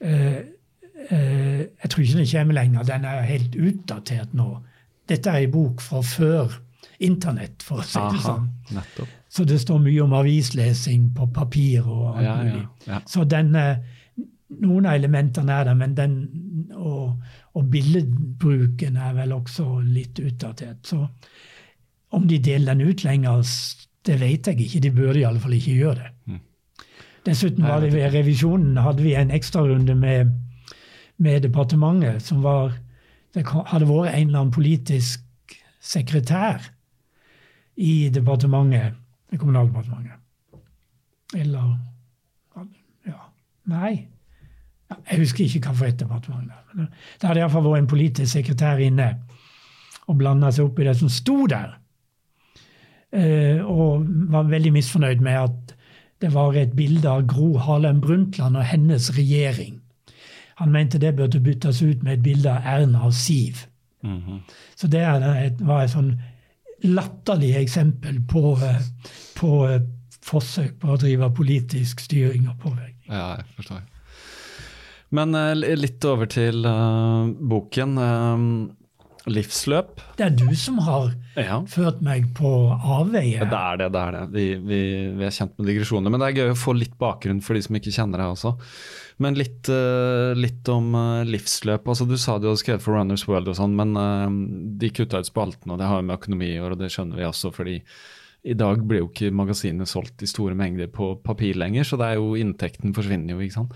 [0.00, 0.36] eh,
[1.10, 2.82] eh, jeg tror ikke den kommer lenger.
[2.88, 4.48] Den er helt utdatert nå.
[5.08, 6.56] Dette er ei bok fra før
[7.00, 8.48] internett, for å si det sånn.
[8.74, 9.08] nettopp.
[9.36, 12.66] Så det står mye om avislesing på papir og alt Ja, ja, mulig.
[12.88, 13.00] ja.
[13.06, 13.76] Så den, eh,
[14.62, 16.14] noen av elementene er der, men den
[16.74, 17.18] og,
[17.56, 20.82] og billedbruken er vel også litt utdatert.
[20.84, 21.06] Så
[22.16, 23.42] om de deler den ut lenger,
[24.06, 24.82] det vet jeg ikke.
[24.84, 26.10] De burde i alle fall ikke gjøre det.
[26.26, 26.42] Mm.
[27.26, 30.30] Dessuten var det ved revisjonen hadde vi en ekstrarunde med,
[31.18, 32.76] med departementet som var
[33.34, 35.20] Det hadde vært en eller annen politisk
[35.84, 36.70] sekretær
[37.76, 38.94] i departementet,
[39.36, 40.16] Kommunaldepartementet.
[41.34, 41.76] Eller
[43.04, 43.18] Ja.
[43.66, 44.08] Nei.
[45.10, 46.42] Jeg husker ikke hva for et departement.
[46.46, 46.90] det var.
[47.20, 49.08] Det hadde iallfall vært en politisk sekretær inne
[50.06, 51.74] og blanda seg opp i det som sto der.
[53.16, 55.74] Eh, og var veldig misfornøyd med at
[56.22, 59.80] det var et bilde av Gro Harlem Brundtland og hennes regjering.
[60.56, 63.66] Han mente det burde byttes ut med et bilde av Erna og Siv.
[64.02, 64.40] Mhm.
[64.76, 65.02] Så det
[65.60, 66.14] var et sånn
[66.84, 68.82] latterlig eksempel på, eh,
[69.36, 69.80] på eh,
[70.22, 73.10] forsøk på å drive politisk styring og påvirkning.
[73.10, 73.82] Ja, jeg forstår.
[75.14, 77.98] Men eh, litt over til uh, boken.
[77.98, 78.48] eh,
[79.26, 79.98] livsløp.
[80.14, 81.56] Det er du som har Ja.
[81.66, 82.46] ført meg på
[82.78, 83.40] avveie.
[83.42, 83.88] Det er det.
[83.92, 84.20] det er det.
[84.30, 84.78] Vi, vi,
[85.18, 86.10] vi er kjent med digresjoner.
[86.14, 88.52] Men det er gøy å få litt bakgrunn for de som ikke kjenner deg også.
[89.18, 91.88] Men litt, uh, litt om uh, livsløp.
[91.90, 95.26] altså Du sa du hadde skrevet for Runners World og sånn, men de kutta ut
[95.26, 97.80] spalten, og det har jo med økonomi å gjøre, og det skjønner vi også, fordi
[98.46, 102.12] i dag blir jo ikke magasinet solgt i store mengder på papir lenger, så det
[102.12, 103.74] er jo inntekten forsvinner jo, ikke sant.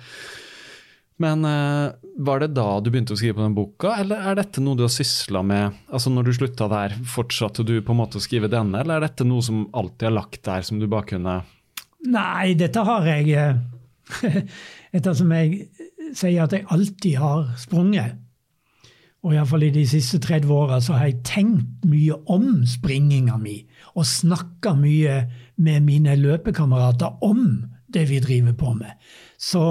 [1.21, 1.93] Men eh,
[2.25, 4.87] var det da du begynte å skrive på den boka, eller er dette noe du
[4.87, 5.77] har sysla med?
[5.93, 9.09] Altså Når du slutta der, fortsatte du på en måte å skrive denne, eller er
[9.11, 11.41] dette noe som alltid har lagt der, som du bare kunne
[12.09, 14.47] Nei, dette har jeg etter
[14.97, 15.69] Ettersom jeg
[16.17, 18.17] sier at jeg alltid har sprunget,
[19.21, 23.61] og iallfall i de siste 30 åra, så har jeg tenkt mye om springinga mi,
[23.95, 25.21] og snakka mye
[25.61, 27.45] med mine løpekamerater om
[27.93, 28.97] det vi driver på med.
[29.39, 29.63] Så,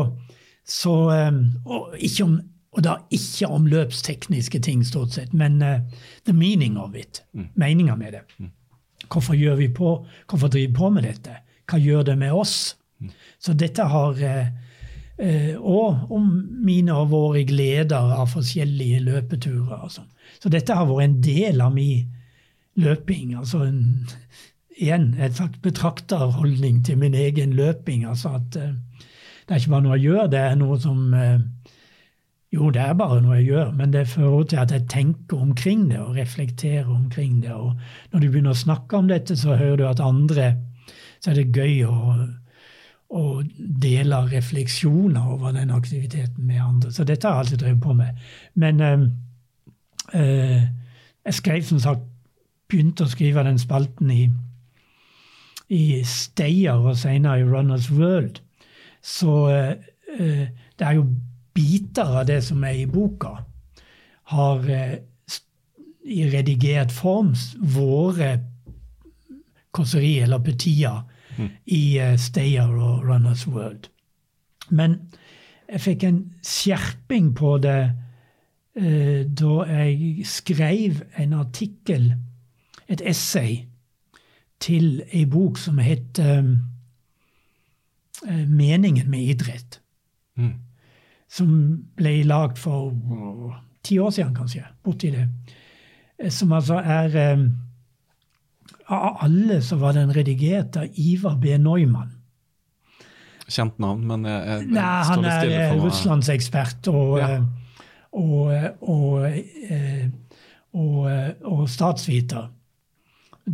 [0.70, 1.34] så eh,
[1.66, 2.40] og, om,
[2.72, 5.80] og da ikke om løpstekniske ting, stort sett, men uh,
[6.26, 7.24] the meaning of it.
[7.56, 8.50] Meninga med det.
[9.10, 11.40] Hvorfor gjør vi på, hvorfor driver vi på med dette?
[11.70, 12.76] Hva gjør det med oss?
[13.40, 14.48] Så dette har uh,
[15.60, 16.28] Og om
[16.64, 19.90] mine og våre gleder av forskjellige løpeturer.
[19.90, 20.08] sånn.
[20.40, 22.06] Så dette har vært en del av min
[22.80, 23.34] løping.
[23.36, 24.08] altså en,
[24.80, 28.06] Igjen en slags betrakterholdning til min egen løping.
[28.06, 28.56] altså at
[29.50, 31.40] Det er ikke bare noe jeg gjør, det er noe som eh,
[32.54, 35.88] Jo, det er bare noe jeg gjør, men det fører til at jeg tenker omkring
[35.90, 37.54] det og reflekterer omkring det.
[37.54, 37.74] Og
[38.12, 40.56] når du begynner å snakke om dette, så hører du at andre
[41.20, 42.16] Så er det gøy å,
[43.10, 43.24] å
[43.58, 46.92] dele refleksjoner over den aktiviteten med andre.
[46.92, 48.22] Så dette har jeg alltid drevet på med.
[48.54, 48.82] Men
[50.14, 50.62] øh,
[51.26, 52.06] jeg skrev som sagt
[52.70, 54.28] Begynte å skrive den spalten i,
[55.74, 58.44] i Stayer og senere i Runners World.
[59.02, 59.72] Så eh,
[60.20, 60.48] eh,
[60.80, 61.08] det er jo
[61.56, 63.36] biter av det som er i boka,
[64.34, 65.00] har eh,
[66.10, 68.40] i redigert form våre
[69.76, 71.04] kåseri eller petier
[71.66, 73.90] i eh, Stayer og Runners World.
[74.70, 75.00] Men
[75.70, 77.80] jeg fikk en skjerping på det
[78.76, 82.14] eh, da jeg skrev en artikkel,
[82.90, 83.66] et essay,
[84.60, 86.44] til ei bok som het eh,
[88.28, 89.80] 'Meningen med idrett'.
[90.38, 90.54] Mm.
[91.30, 92.92] Som ble lagd for
[93.84, 94.64] ti år siden, kanskje.
[94.84, 95.28] Borti det.
[96.20, 97.46] Eh, Som altså er eh,
[98.92, 101.58] Av alle så var den redigert av Ivar B.
[101.58, 102.10] Neumann.
[103.50, 107.28] Kjent navn, men jeg, jeg, jeg Nei, han er eh, russlandsekspert og, Ja.
[107.36, 107.44] eh,
[108.12, 109.26] og, eh, og,
[109.70, 110.08] eh,
[110.74, 112.50] og, eh, og statsviter.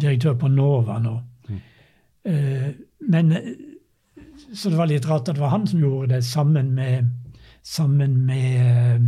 [0.01, 1.21] Direktør på NOVA nå.
[1.49, 1.59] Mm.
[2.25, 2.73] Eh,
[3.09, 3.41] Men eh,
[4.53, 7.09] Så det var litt rart at det var han som gjorde det, sammen med,
[7.63, 9.07] sammen med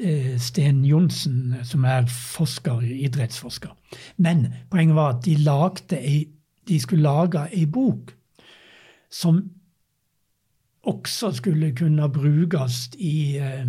[0.00, 3.74] eh, eh, Sten Johnsen, som er forsker, idrettsforsker.
[4.16, 5.24] Men poenget var at
[5.90, 6.24] de, ei,
[6.68, 8.14] de skulle lage ei bok
[9.10, 9.42] som
[10.86, 13.66] også skulle kunne brukes i, eh,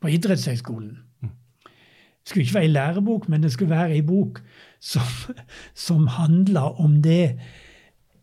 [0.00, 0.98] på idrettshøyskolen.
[1.22, 4.42] Det skulle ikke være ei lærebok, men det skulle være ei bok
[4.80, 5.02] som,
[5.74, 7.40] som handla om det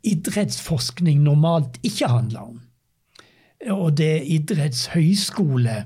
[0.03, 2.59] idrettsforskning normalt ikke handler om.
[3.69, 5.85] Og det idrettshøyskole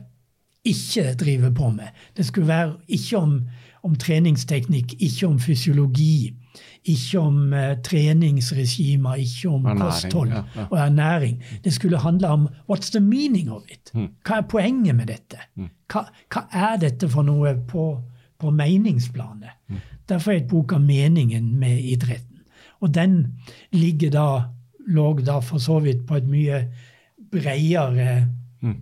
[0.63, 1.87] ikke driver på med.
[2.17, 3.41] Det skulle være ikke om,
[3.83, 6.33] om treningsteknikk, ikke om fysiologi,
[6.85, 10.65] ikke om uh, treningsregimer, ikke om Ernæring, kosthold ja, ja.
[10.71, 11.43] og ernæring.
[11.63, 13.91] Det skulle handle om what's the meaning of it?
[13.93, 14.07] Mm.
[14.27, 15.37] Hva er poenget med dette?
[15.91, 17.87] Hva, hva er dette for noe på,
[18.39, 19.57] på meningsplanet?
[19.69, 19.81] Mm.
[20.09, 22.32] Derfor er boka meningen med idretten.
[22.83, 23.13] Og den
[23.71, 24.25] ligger da,
[24.91, 26.63] lå da for så vidt på et mye
[27.31, 28.27] bredere,
[28.63, 28.77] Mm.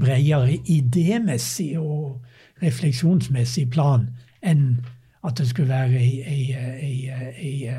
[0.00, 2.22] bredere idémessig og
[2.62, 4.06] refleksjonsmessig plan
[4.42, 4.80] enn
[5.24, 7.10] at det skulle være ei, ei, ei,
[7.42, 7.74] ei,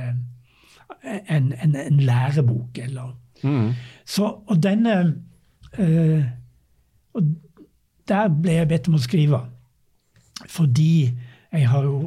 [1.30, 2.78] en, en, en lærebok.
[2.78, 3.18] Eller.
[3.44, 3.72] Mm.
[4.06, 5.16] Så, og denne
[5.80, 6.24] øh,
[7.14, 7.24] og
[8.08, 9.40] Der ble jeg bedt om å skrive.
[10.48, 11.12] Fordi
[11.52, 11.98] jeg har jo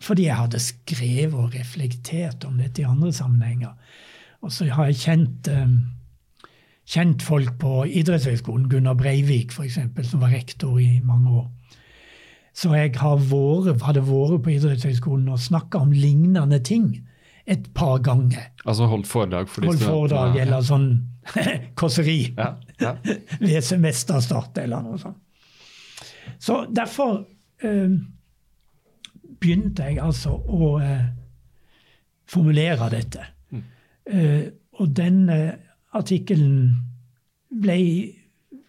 [0.00, 3.72] fordi jeg hadde skrevet og reflektert om dette i andre sammenhenger.
[4.42, 5.72] Og så har jeg kjent, eh,
[6.86, 9.78] kjent folk på idrettshøgskolen, Gunnar Breivik f.eks.,
[10.10, 11.48] som var rektor i mange år.
[12.54, 16.88] Så jeg har vært, hadde vært på idrettshøgskolen og snakka om lignende ting
[17.48, 18.50] et par ganger.
[18.66, 20.42] Altså holdt foredrag for Holdt foredrag Ja.
[20.42, 20.88] eller sånn
[21.78, 22.94] kåseri Ja, ja.
[23.40, 25.16] ved semesterstart eller noe sånt.
[26.38, 27.24] Så derfor
[27.64, 27.94] eh,
[29.40, 31.06] begynte jeg altså å eh,
[32.28, 33.26] formulere dette.
[34.08, 34.48] Eh,
[34.78, 35.54] og den eh,
[35.96, 36.76] artikkelen
[37.62, 37.78] ble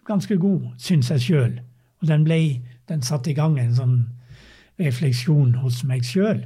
[0.08, 1.60] ganske god, syns jeg sjøl.
[2.00, 2.40] Og den, ble,
[2.88, 3.98] den satte i gang en sånn
[4.80, 6.42] refleksjon hos meg sjøl.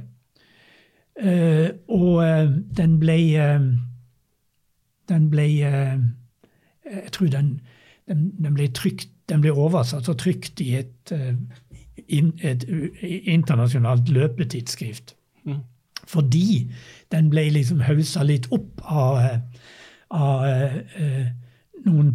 [1.15, 3.67] Eh, og eh, den ble eh,
[5.07, 5.93] Den ble eh,
[6.83, 7.53] Jeg tror den,
[8.09, 11.37] den, den ble trykt den ble oversatt og trykt i et, in,
[12.09, 12.65] et
[13.25, 15.15] internasjonalt løpetidsskrift.
[15.45, 15.63] Mm.
[16.07, 16.71] Fordi
[17.11, 19.41] den ble liksom haussa litt opp av,
[20.13, 21.27] av eh,
[21.85, 22.13] noen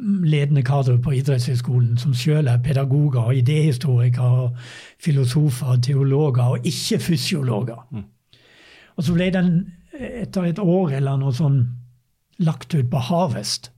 [0.00, 4.56] ledende kadre på idrettshøgskolen som sjøl er pedagoger og idéhistorikere og
[5.02, 7.82] filosofer og teologer, og ikke fysiologer.
[8.96, 9.52] Og så ble den
[10.00, 11.60] etter et år eller noe sånn
[12.40, 13.70] lagt ut på Harvest.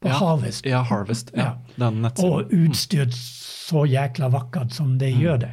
[0.00, 0.66] På Ja, Harvest.
[0.66, 1.32] Ja, Harvest.
[1.34, 1.56] Ja.
[1.78, 1.90] Ja.
[2.22, 3.14] Og utstyrt
[3.68, 5.20] så jækla vakkert som det Mm.
[5.20, 5.50] gjør det.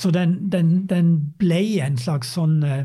[0.00, 2.84] Så den, den, den ble en slags sånn eh,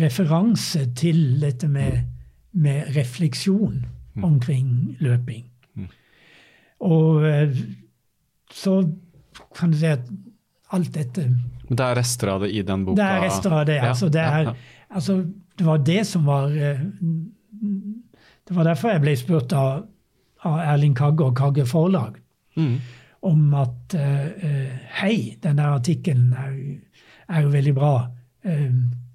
[0.00, 2.04] referanse til dette med,
[2.52, 3.84] med refleksjon
[4.16, 4.24] Mm.
[4.26, 5.44] omkring løping.
[6.82, 7.52] Og eh,
[8.52, 8.80] så
[9.54, 10.08] kan du si at
[10.72, 11.28] alt dette
[11.68, 12.96] Men det er rester av det i den boka?
[12.98, 13.76] Det er rester av det.
[13.78, 14.54] Ja, Altså, det, ja, er, ja.
[14.90, 15.16] altså,
[15.58, 16.80] det var det som var eh,
[18.48, 19.84] Det var derfor jeg ble spurt av,
[20.44, 22.18] av Erling Kagge og Kagge Forlag
[22.58, 22.80] Mm.
[23.22, 26.54] Om at eh, eh, Hei, denne artikkelen er,
[27.28, 27.94] er jo veldig bra.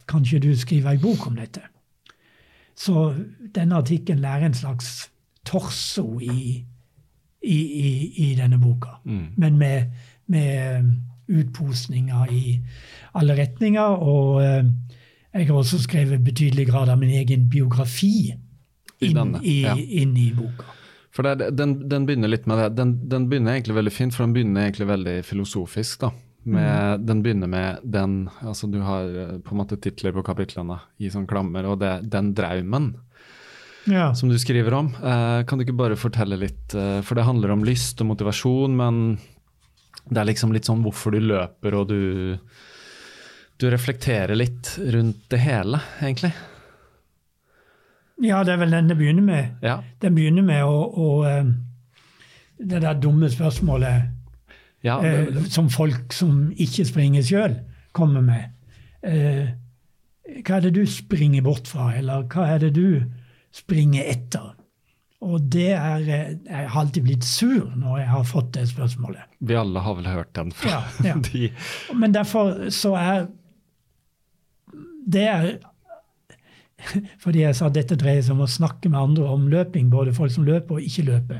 [0.07, 1.61] kanskje kan du skriver ei bok om dette?
[2.75, 3.13] Så
[3.55, 5.09] denne artikkelen er en slags
[5.45, 6.65] torso i,
[7.41, 8.99] i, i, i denne boka.
[9.05, 9.27] Mm.
[9.37, 9.91] Men med,
[10.27, 10.91] med
[11.27, 12.59] utposninger i
[13.15, 13.81] alle retninger.
[13.81, 14.65] Og eh,
[15.33, 18.33] jeg har også skrevet betydelig grad av min egen biografi
[19.01, 19.75] inn, i, ja.
[19.75, 20.74] inn i boka.
[21.15, 22.69] For det, den, den begynner litt med det.
[22.75, 25.99] Den, den begynner egentlig veldig fint, for den begynner egentlig veldig filosofisk.
[26.05, 26.11] da.
[26.45, 27.05] Med, Mm.
[27.07, 28.11] Den begynner med den
[28.45, 31.93] altså Du har eh, på en måte titler på kapitlene i sånn klammer, og det
[32.13, 32.91] den draumen
[33.89, 34.11] Ja.
[34.13, 34.91] som du skriver om.
[34.93, 38.75] Eh, kan du ikke bare fortelle litt, eh, for det handler om lyst og motivasjon,
[38.77, 39.17] men
[40.09, 42.37] det er liksom litt sånn hvorfor du løper, og du
[43.57, 46.33] du reflekterer litt rundt det hele, egentlig.
[48.23, 49.63] Ja, det er vel den det begynner med.
[49.65, 49.79] Ja.
[50.01, 51.49] Den begynner med å, å eh,
[52.55, 54.11] Det der dumme spørsmålet
[54.85, 57.55] ja det, det, som folk som ikke springer sjøl,
[57.95, 58.51] kommer med.
[59.01, 59.47] Eh,
[60.45, 63.01] hva er det du springer bort fra, eller hva er det du
[63.55, 64.53] springer etter?
[65.25, 69.23] Og det er eh, Jeg har alltid blitt sur når jeg har fått det spørsmålet.
[69.39, 71.15] vi alle har vel hørt den fra Ja, ja.
[71.31, 71.49] de
[71.95, 73.27] Men derfor så er
[75.05, 75.49] Det er
[77.23, 80.15] fordi jeg sa at dette dreier seg om å snakke med andre om løping, både
[80.15, 81.39] folk som løper og ikke løper.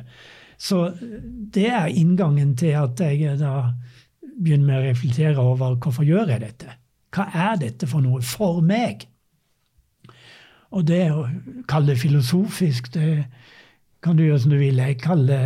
[0.57, 0.77] Så
[1.53, 3.53] det er inngangen til at jeg da
[4.35, 6.69] begynner med å reflektere over hvorfor gjør jeg dette?
[7.15, 9.07] Hva er dette for noe for meg?
[10.75, 11.27] Og det å
[11.69, 13.25] kalle det filosofisk, det
[14.03, 14.81] kan du gjøre som du vil.
[14.81, 15.41] Jeg kaller det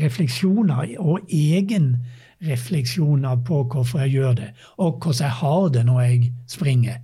[0.00, 6.32] refleksjoner og egenrefleksjoner på hvorfor jeg gjør det, og hvordan jeg har det når jeg
[6.50, 6.96] springer.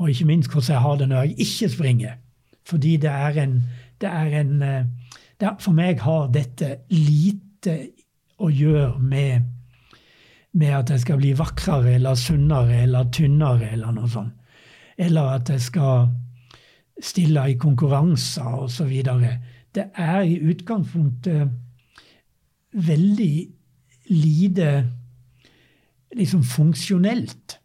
[0.00, 2.12] Og ikke minst hvordan jeg har det når jeg ikke springer.
[2.64, 3.62] Fordi det er en,
[4.00, 4.84] det er en eh,
[5.40, 7.76] det er, For meg har dette lite
[8.40, 9.48] å gjøre med,
[10.52, 14.36] med at jeg skal bli vakrere eller sunnere eller tynnere eller noe sånt.
[15.00, 16.08] Eller at jeg skal
[17.00, 18.92] stille i konkurranser osv.
[19.74, 21.48] det er i utgangspunktet
[22.72, 23.48] veldig
[24.10, 24.68] lite
[26.16, 27.59] liksom funksjonelt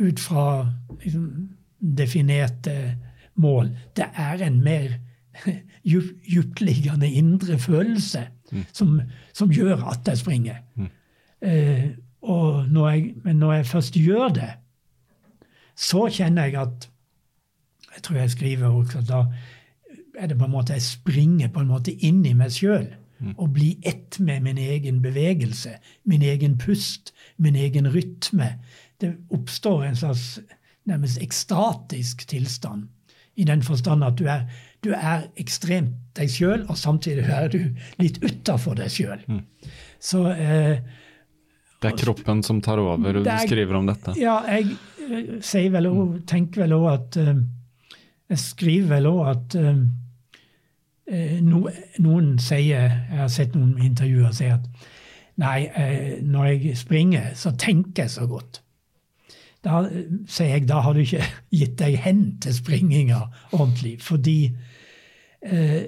[0.00, 0.72] ut fra
[1.02, 1.48] liksom,
[1.80, 2.96] definerte
[3.34, 3.70] mål.
[3.96, 4.88] Det er en mer
[5.84, 8.64] dyptliggende indre følelse mm.
[8.72, 9.00] som,
[9.32, 10.56] som, gjør at jeg springer.
[10.74, 10.88] Mm.
[11.40, 11.84] Eh,
[12.70, 14.50] når jeg, men når jeg først gjør det,
[15.76, 16.90] så kjenner jeg at
[17.96, 19.24] Jeg tror jeg skriver også at da
[20.18, 22.90] er det på en måte jeg springer på en måte inn i meg sjøl.
[23.18, 23.32] Mm.
[23.38, 28.50] Og blir ett med min egen bevegelse, min egen pust, min egen rytme.
[29.00, 30.38] Det oppstår en slags
[30.86, 32.88] nærmest ekstatisk tilstand.
[33.36, 34.46] I den forstand at du er,
[34.84, 37.58] du er ekstremt deg sjøl, og samtidig er du
[38.00, 39.20] litt utafor deg sjøl.
[39.28, 39.42] Mm.
[40.00, 40.78] Så eh,
[41.82, 44.16] Det er kroppen som tar over, og du skriver om dette?
[44.20, 46.18] Ja, jeg uh, sier vel og mm.
[46.28, 47.34] tenker vel òg at uh,
[48.32, 49.82] Jeg skriver vel òg at uh,
[51.44, 51.66] no,
[52.02, 54.64] noen sier Jeg har sett noen intervjuer si at
[55.36, 55.68] nei,
[56.24, 58.62] når jeg springer, så tenker jeg så godt.
[59.66, 59.82] Da
[60.30, 61.24] sier jeg da har du ikke
[61.58, 63.20] gitt deg hen til springinga
[63.52, 63.96] ordentlig.
[64.02, 64.38] Fordi
[65.42, 65.80] eh,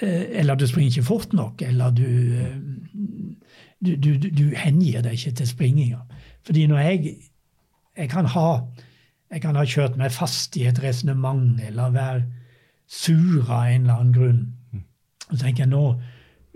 [0.00, 2.58] eh, Eller du springer ikke fort nok, eller du, eh,
[3.84, 6.04] du, du, du hengir deg ikke til springinga.
[6.46, 7.16] Fordi når jeg,
[7.98, 8.50] jeg kan ha
[9.28, 12.22] jeg kan ha kjørt meg fast i et resonnement eller være
[12.88, 14.84] sur av en eller annen grunn.
[15.28, 15.82] Og så tenker jeg nå,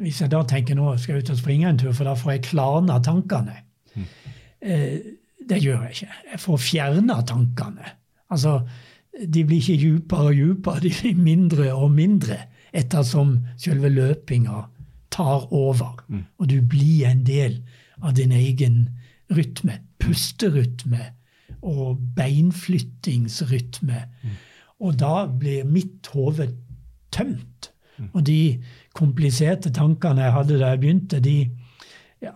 [0.03, 2.31] Hvis jeg da tenker nå skal jeg ut og springe en tur, for da får
[2.33, 3.59] jeg klarna tankene.
[3.95, 4.07] Mm.
[4.63, 4.97] Eh,
[5.53, 6.17] det gjør jeg ikke.
[6.33, 7.95] Jeg får fjerna tankene.
[8.33, 8.59] Altså,
[9.13, 12.39] de blir ikke djupere og djupere, de blir mindre og mindre
[12.73, 14.65] ettersom selve løpinga
[15.13, 16.05] tar over.
[16.09, 16.25] Mm.
[16.39, 17.61] Og du blir en del
[18.03, 18.87] av din egen
[19.33, 19.81] rytme.
[20.01, 21.11] Pusterytme
[21.63, 24.01] og beinflyttingsrytme.
[24.23, 24.39] Mm.
[24.83, 26.49] Og da blir mitt hode
[27.13, 27.71] tømt.
[27.99, 28.09] Mm.
[28.13, 28.41] Og de
[28.97, 31.37] kompliserte tankene jeg hadde da jeg begynte, de
[32.23, 32.33] ja,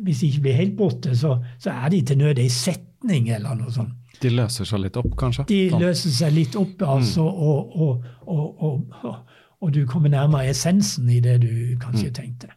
[0.00, 3.58] hvis de ikke blir helt borte, så, så er de til nød ei setning eller
[3.58, 3.96] noe sånt.
[4.20, 5.46] De løser seg litt opp, kanskje?
[5.48, 6.88] De løser seg litt opp, mm.
[6.94, 7.44] altså, mm.
[7.50, 8.64] og, og,
[9.04, 9.20] og,
[9.60, 12.16] og, du kommer nærmere essensen i det du kanskje mm.
[12.18, 12.50] tenkte.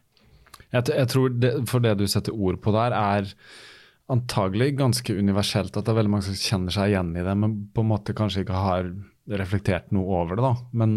[0.74, 3.30] Jeg, jeg tror det, For det du setter ord på der, er
[4.12, 5.76] antagelig ganske universelt.
[5.76, 8.16] At det er veldig mange som kjenner seg igjen i det, men på en måte
[8.16, 8.90] kanskje ikke har
[9.40, 10.44] reflektert noe over det.
[10.44, 10.54] da.
[10.76, 10.96] Men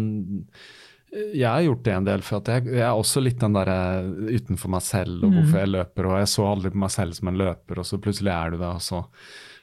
[1.12, 4.08] jeg har gjort det en del, for jeg, jeg, er også litt den der eh,
[4.38, 5.60] utenfor meg selv og hvorfor mm.
[5.62, 6.08] jeg løper.
[6.08, 8.58] og Jeg så aldri på meg selv som en løper, og så plutselig er du
[8.60, 9.04] det, og så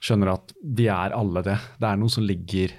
[0.06, 1.60] skjønner du at vi er alle det.
[1.82, 2.74] Det er noe som ligger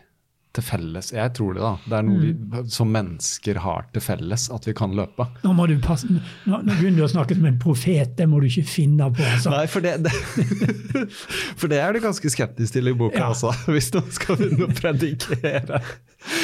[0.56, 1.10] til felles.
[1.12, 1.72] Jeg tror det, da.
[1.84, 2.68] Det er noe vi mm.
[2.72, 5.28] som mennesker har til felles, at vi kan løpe.
[5.44, 8.40] Nå må du passe, nå, nå begynner du å snakke som en profet, det må
[8.42, 9.26] du ikke finne på.
[9.34, 9.52] Altså.
[9.52, 10.14] Nei, for det, det,
[11.60, 13.30] for det, er du ganske skeptisk til i boka ja.
[13.30, 13.52] altså.
[13.72, 15.82] hvis noen skal begynne å predikere.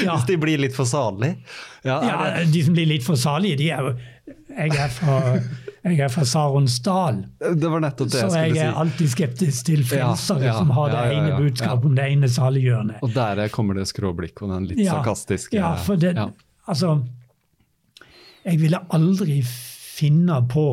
[0.05, 0.17] Ja.
[0.17, 1.37] Hvis de blir litt for salige.
[1.83, 3.93] Ja, ja, de som blir litt for salige, de er jo
[4.53, 5.17] Jeg er fra
[5.83, 7.17] jeg er fra Saronsdal,
[7.59, 10.93] det var nettopp det jeg så jeg er alltid skeptisk til frelsere ja, som har
[10.93, 13.01] det ene budskapet om det ene saliggjørende.
[13.03, 16.15] Og der kommer det skråblikk og den litt sarkastiske Ja, for det,
[16.71, 17.01] altså
[18.45, 20.67] Jeg ville aldri finne på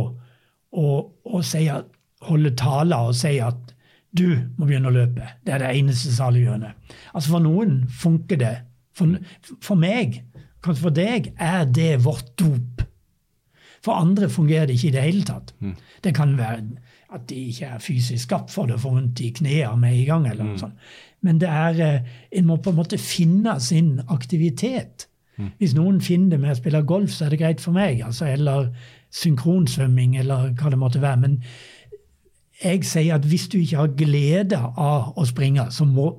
[0.69, 0.85] å,
[1.25, 1.89] å si at,
[2.29, 3.73] holde taler og si at
[4.13, 5.25] du må begynne å løpe.
[5.45, 6.71] Det er det eneste saliggjørende.
[7.13, 8.55] Altså For noen funker det.
[8.99, 9.15] For,
[9.63, 10.21] for meg,
[10.65, 12.83] kanskje for deg, er det vårt dop.
[13.85, 15.53] For andre fungerer det ikke i det hele tatt.
[15.63, 15.75] Mm.
[16.03, 16.63] Det kan være
[17.15, 20.27] at de ikke er fysisk skapt for det får vondt i knærne med en gang.
[20.27, 20.59] eller noe mm.
[20.61, 20.89] sånt.
[21.25, 25.07] Men det er, eh, en må på en måte finne sin aktivitet.
[25.37, 25.49] Mm.
[25.57, 28.03] Hvis noen finner det med å spille golf, så er det greit for meg.
[28.05, 28.69] Altså, eller
[29.15, 31.21] synkronsvømming, eller hva det måtte være.
[31.23, 31.39] Men
[32.63, 36.11] jeg sier at hvis du ikke har glede av å springe, så må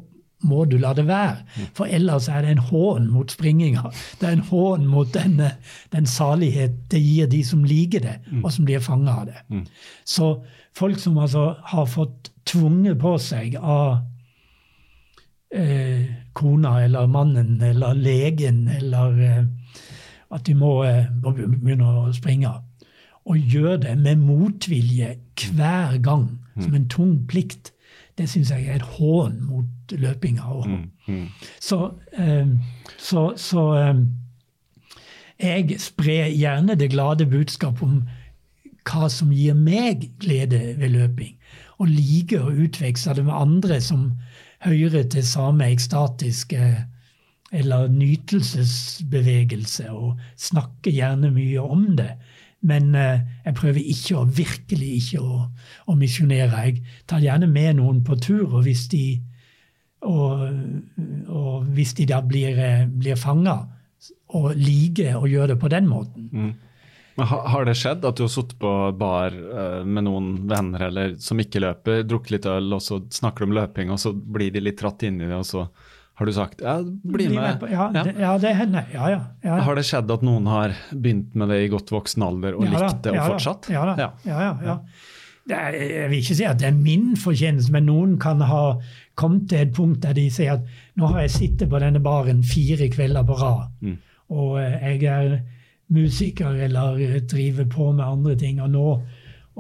[0.47, 1.69] må du la det være.
[1.77, 3.91] For ellers er det en hån mot springinga.
[4.21, 5.53] Det er en hån mot denne,
[5.93, 8.45] den salighet det gir de som liker det, mm.
[8.45, 9.43] og som blir fanga av det.
[9.49, 9.67] Mm.
[10.05, 10.31] Så
[10.77, 14.01] folk som altså har fått tvunget på seg av
[15.55, 19.45] eh, kona eller mannen eller legen eller eh,
[20.31, 22.53] at de må eh, begynne å springe,
[23.27, 25.17] og gjør det med motvilje
[25.51, 27.73] hver gang, som en tung plikt,
[28.21, 30.45] det syns jeg er et hån mot løpinga.
[30.69, 31.29] Mm, mm.
[31.61, 31.79] Så,
[32.19, 32.59] um,
[32.99, 34.03] så, så um,
[35.41, 38.03] jeg sprer gjerne det glade budskap om
[38.91, 41.35] hva som gir meg glede ved løping,
[41.81, 44.11] og liker å utveksle det med andre som
[44.65, 46.87] hører til samme ekstatiske
[47.53, 52.13] eller nytelsesbevegelse, og snakker gjerne mye om det.
[52.69, 55.43] Men eh, jeg prøver ikke å, virkelig ikke å,
[55.89, 56.65] å misjonere.
[56.69, 59.05] Jeg tar gjerne med noen på tur, og hvis de,
[60.09, 60.49] og,
[61.29, 63.63] og hvis de da blir, eh, blir fanga
[64.37, 66.29] å liker å gjøre det på den måten.
[66.33, 66.53] Mm.
[67.21, 71.41] Har det skjedd at du har sittet på bar uh, med noen venner eller som
[71.43, 74.63] ikke løper, drukket litt øl, og så snakker du om løping, og så blir de
[74.63, 75.67] litt tratt inn i det, og så
[76.21, 77.39] har du sagt ja, bli med.
[77.41, 78.03] med på, ja, ja.
[78.05, 78.89] Det, ja, det hender.
[78.93, 82.27] Ja, ja, ja, Har det skjedd at noen har begynt med det i godt voksen
[82.27, 83.71] alder og likt det og fortsatt?
[83.73, 84.11] Ja da.
[84.29, 84.75] ja, ja.
[85.51, 88.65] Er, jeg vil ikke si at det er min fortjeneste, men noen kan ha
[89.19, 90.69] kommet til et punkt der de sier at
[91.01, 93.97] nå har jeg sittet på denne baren fire kvelder på rad, mm.
[94.37, 95.41] og eh, jeg er
[95.91, 97.01] musiker eller
[97.33, 98.87] driver på med andre ting, og nå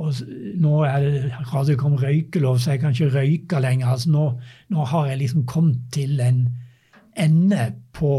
[0.00, 0.20] og
[0.60, 3.90] nå er det radiokom røykelov, så jeg kan ikke røyke lenger.
[3.92, 4.28] Altså nå,
[4.72, 6.46] nå, har jeg liksom kommet til en
[7.20, 8.14] ende på,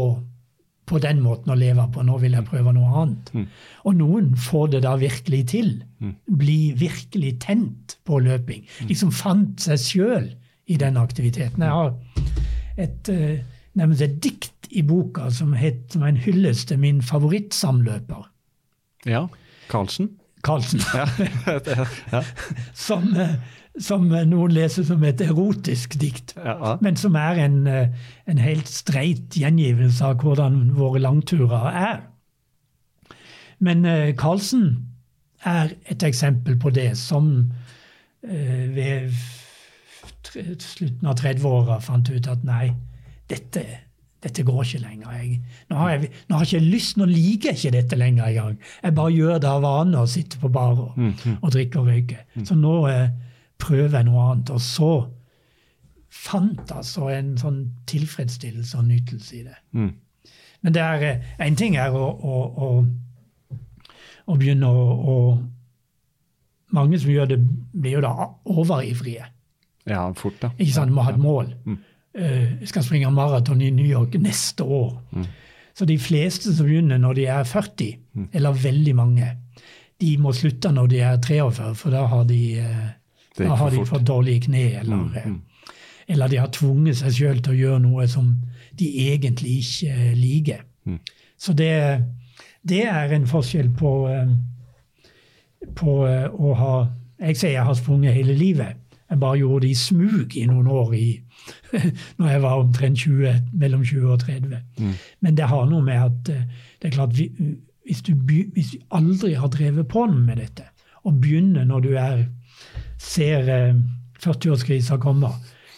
[0.86, 2.04] på, den måten å leve på.
[2.06, 3.32] Nå vil jeg prøve noe annet.
[3.34, 3.48] Mm.
[3.90, 5.72] Og noen får det da virkelig til.
[5.98, 6.14] Mm.
[6.38, 8.62] Blir virkelig tent på løping.
[8.62, 8.92] Mm.
[8.92, 10.30] Liksom fant seg sjøl
[10.70, 11.66] i den aktiviteten.
[11.66, 11.96] Jeg har
[12.78, 13.42] et, uh,
[13.74, 18.28] nærmest et dikt i boka som, het, som en hyllest til min favorittsamløper.
[19.10, 19.26] Ja,
[19.72, 20.12] Karlsen?
[20.42, 20.80] Karlsen.
[22.12, 22.22] Ja.
[22.74, 23.34] som, eh,
[23.78, 26.34] som, noen leser som et erotisk dikt.
[26.36, 26.76] Ja.
[26.82, 27.92] Men som er en, eh,
[28.26, 32.00] en helt streit gjengivelse av hvordan våre langturer er.
[33.62, 33.86] Men
[34.18, 34.66] Karlsen
[35.44, 37.52] eh, er et eksempel på det, som
[38.22, 39.10] ved
[40.62, 42.68] slutten av 30-åra fant ut at nei,
[43.26, 43.64] dette
[44.22, 45.14] dette går ikke lenger.
[45.16, 48.28] Jeg, nå, har jeg, nå har jeg ikke lyst, nå liker jeg ikke dette lenger
[48.28, 48.60] engang.
[48.82, 51.34] Jeg bare gjør det av vane å sitte på bar og, mm, mm.
[51.40, 52.20] og drikke og røyke.
[52.36, 52.46] Mm.
[52.46, 53.08] Så nå eh,
[53.62, 54.54] prøver jeg noe annet.
[54.54, 54.92] Og så
[56.12, 59.58] fant altså en sånn tilfredsstillelse og nytelse i det.
[59.74, 59.92] Mm.
[60.62, 63.56] Men det er én eh, ting er å, å, å,
[64.30, 65.16] å begynne å,
[66.72, 67.36] Mange som gjør det,
[67.76, 69.26] blir jo da overivrige.
[69.84, 70.48] Ja, fort da.
[70.56, 71.50] Ikke sant, Må ha et mål.
[72.12, 72.24] Mm.
[72.24, 75.02] Uh, skal springe maraton i New York neste år.
[75.12, 75.26] Mm.
[75.74, 78.26] Så de fleste som begynner når de er 40, mm.
[78.32, 79.30] eller veldig mange,
[80.00, 82.90] de må slutte når de er 43, for da har de, uh,
[83.38, 84.66] da har de fått dårlige kne.
[84.82, 85.14] Eller, mm.
[85.16, 85.72] Uh,
[86.12, 88.34] eller de har tvunget seg sjøl til å gjøre noe som
[88.78, 90.64] de egentlig ikke liker.
[90.84, 90.98] Mm.
[91.38, 91.72] Så det,
[92.62, 93.92] det, er en forskjell på,
[95.78, 96.74] på å ha
[97.22, 98.78] Jeg sier jeg har sprunget hele livet.
[99.10, 101.06] Jeg bare gjorde det i smug i noen år i
[102.18, 104.56] når jeg var omtrent 20, mellom 20 og 30.
[104.78, 104.92] Mm.
[105.20, 106.44] Men det har noe med at eh,
[106.82, 107.16] det er klart,
[107.84, 108.14] hvis du,
[108.52, 110.68] hvis du aldri har drevet på med dette,
[111.02, 112.24] og begynner når du er,
[112.98, 113.48] ser
[114.22, 115.32] 40-årskrisa eh, komme,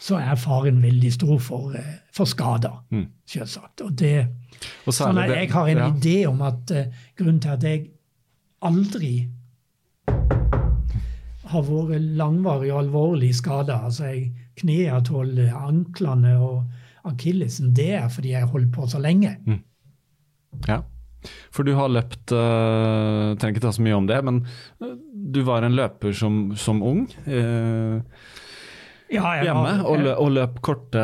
[0.05, 3.07] så er faren veldig stor for, eh, for skader, mm.
[3.31, 3.81] selvsagt.
[3.87, 4.27] Og det,
[4.91, 5.89] sånn at jeg har en ja.
[5.95, 7.87] idé om at uh, grunnen til at jeg
[8.65, 9.15] aldri
[11.45, 14.31] har vært langvarig og alvorlig skada altså jeg
[14.61, 16.65] knærtollet, anklene og
[17.05, 19.37] akillesen, det er fordi jeg har holdt på så lenge.
[19.47, 19.61] Mm.
[20.69, 20.81] Ja.
[21.55, 24.43] For du har løpt uh, Trenger ikke ta så mye om det, men
[24.85, 24.95] uh,
[25.35, 27.07] du var en løper som, som ung.
[27.25, 28.03] Uh,
[29.13, 31.03] ja, hjemme var, og, løp, og, løp korte,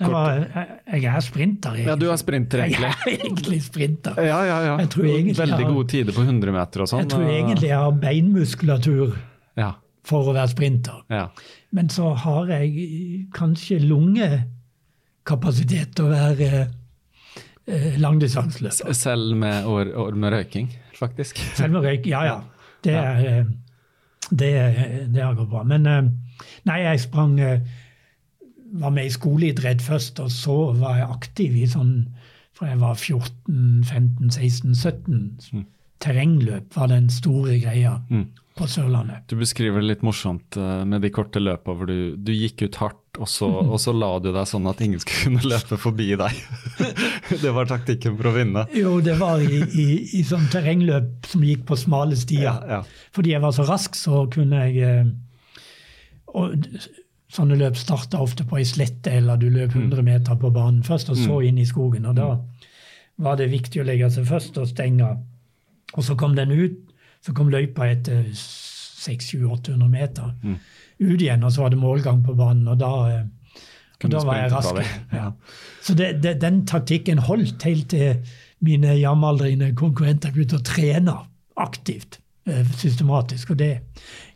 [0.00, 0.12] korte.
[0.14, 1.90] Var, jeg, er sprinter, egentlig.
[1.92, 2.88] Ja, du er sprinter, egentlig.
[2.88, 4.22] Jeg er egentlig sprinter.
[4.24, 4.76] Ja, ja, ja.
[4.80, 7.04] Veldig gode tider på 100 meter og sånn.
[7.04, 9.18] Jeg tror egentlig jeg har beinmuskulatur
[9.60, 9.70] ja.
[10.08, 11.04] for å være sprinter.
[11.12, 11.28] Ja.
[11.70, 16.68] Men så har jeg kanskje lungekapasitet til å være
[17.68, 18.92] eh, langdistanseløper.
[18.96, 21.38] Selv med år, år, med røyking, faktisk?
[21.58, 22.40] Selv med røyking, ja ja.
[22.84, 23.44] Det, er, eh,
[24.30, 24.74] det,
[25.12, 25.62] det har gått bra.
[25.68, 26.02] Men eh,
[26.70, 27.60] nei, jeg sprang eh,
[28.68, 32.04] Var med i skoleidrett først, og så var jeg aktiv i sånn
[32.52, 35.40] fra jeg var 14, 15, 16, 17.
[35.56, 35.62] Mm.
[36.04, 37.94] Terrengløp var den store greia.
[38.10, 38.26] Mm
[38.58, 39.24] på Sørlandet.
[39.30, 42.78] Du beskriver det litt morsomt uh, med de korte løpa hvor du, du gikk ut
[42.82, 46.10] hardt, og så, og så, la du deg sånn at ingen skulle kunne løpe forbi
[46.18, 46.42] deg.
[47.44, 48.66] det var taktikken for å vinne.
[48.76, 49.88] Jo, det var i, i,
[50.18, 52.50] i sånn terrengløp som gikk på smale stier.
[52.50, 53.10] Ja, ja.
[53.16, 55.14] Fordi jeg var så rask, så kunne jeg uh,
[56.38, 56.68] og
[57.28, 60.06] Sånne løp starta ofte på ei slette, eller du løp 100 mm.
[60.06, 61.42] meter på banen først, og så mm.
[61.44, 62.06] inn i skogen.
[62.08, 62.70] Og da mm.
[63.26, 65.10] var det viktig å legge seg først og stenge.
[65.92, 66.87] Og så kom den ut
[67.24, 70.58] så kom løypa etter 600-800 meter mm.
[70.98, 72.68] ut igjen, og så var det målgang på banen.
[72.68, 72.92] og da...
[73.14, 73.26] Eh,
[73.98, 74.76] og da var jeg rask.
[75.18, 75.32] Ja.
[75.82, 81.16] Så det, det, den taktikken holdt helt til mine jamaldrende konkurrenter begynte å trene
[81.58, 83.50] aktivt, eh, systematisk.
[83.54, 83.72] Og det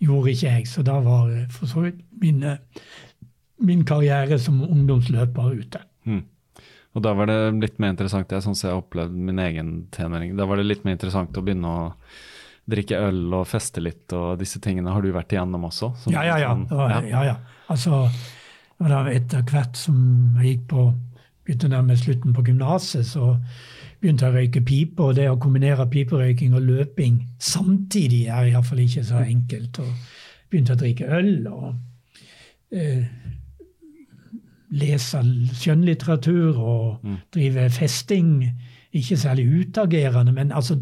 [0.02, 0.66] gjorde ikke jeg.
[0.66, 2.42] Så da var eh, for så vidt min,
[3.62, 5.84] min karriere som ungdomsløper ute.
[6.10, 6.24] Mm.
[6.92, 9.40] Og da var det litt mer interessant, det er sånn som jeg har opplevd min
[9.40, 11.84] egen tenåring, Da var det litt mer interessant å begynne å
[12.70, 15.92] drikke øl og feste litt og disse tingene har du vært igjennom også?
[16.14, 16.52] Ja, ja, ja.
[16.70, 17.00] Var, ja.
[17.10, 17.64] ja, ja.
[17.72, 18.04] Altså,
[19.10, 19.96] etter hvert som
[20.38, 20.86] jeg gikk på
[21.42, 23.36] begynte nærmest slutten på gymnaset, så
[24.00, 28.82] begynte jeg å røyke pipe, og det å kombinere piperøyking og løping samtidig er iallfall
[28.82, 29.82] ikke så enkelt.
[29.82, 29.90] Og
[30.50, 31.66] begynte å drikke øl og
[32.74, 33.04] eh,
[34.72, 35.22] lese
[35.60, 37.18] skjønnlitteratur og mm.
[37.34, 38.36] drive festing.
[38.92, 40.76] Ikke særlig utagerende, men altså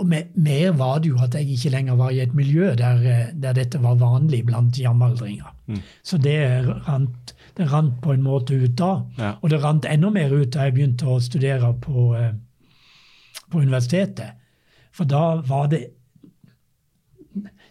[0.00, 3.02] og mer var det jo at jeg ikke lenger var i et miljø der,
[3.36, 5.52] der dette var vanlig blant jamaldringer.
[5.66, 5.82] Mm.
[6.02, 6.38] Så det
[6.88, 8.92] rant, det rant, på en måte ut da.
[9.18, 9.32] Ja.
[9.42, 12.32] Og det rant enda mer ut da jeg begynte å studere på, eh,
[13.50, 14.38] på universitetet.
[14.92, 15.84] For da var det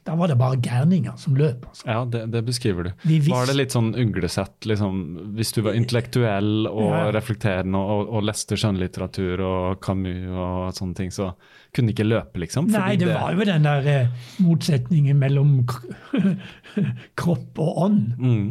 [0.08, 1.66] da var det bare gærninger som løp.
[1.70, 1.86] Altså.
[1.88, 2.92] Ja, det, det beskriver du.
[3.28, 5.02] Var det litt sånn uglesett, liksom,
[5.38, 7.04] hvis du var intellektuell og ja.
[7.16, 11.32] reflekterende og, og leste skjønnlitteratur og Camus og sånne ting, så
[11.76, 12.72] kunne ikke løpe, liksom?
[12.74, 15.60] Nei, det, det, var jo den der eh, motsetningen mellom
[17.20, 18.14] kropp og ånd.
[18.18, 18.46] Mm.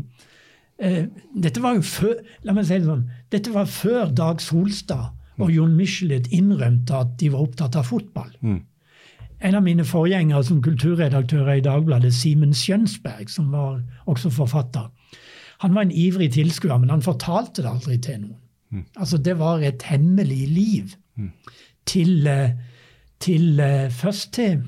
[0.79, 5.15] Eh, dette var jo før la meg si det sånn, dette var før Dag Solstad
[5.39, 8.31] og Jon Michelet innrømte at de var opptatt av fotball.
[8.43, 8.61] Mm.
[9.41, 14.89] En av mine forgjengere som kulturredaktør i Dagbladet, Simen Skjønsberg, som var også forfatter,
[15.63, 18.41] han var en ivrig tilskuer, men han fortalte det aldri til noen.
[18.71, 18.85] Mm.
[18.97, 20.97] Altså, det var et hemmelig liv.
[21.17, 21.31] Mm.
[21.87, 22.51] Til, eh,
[23.21, 24.63] til, eh, Først til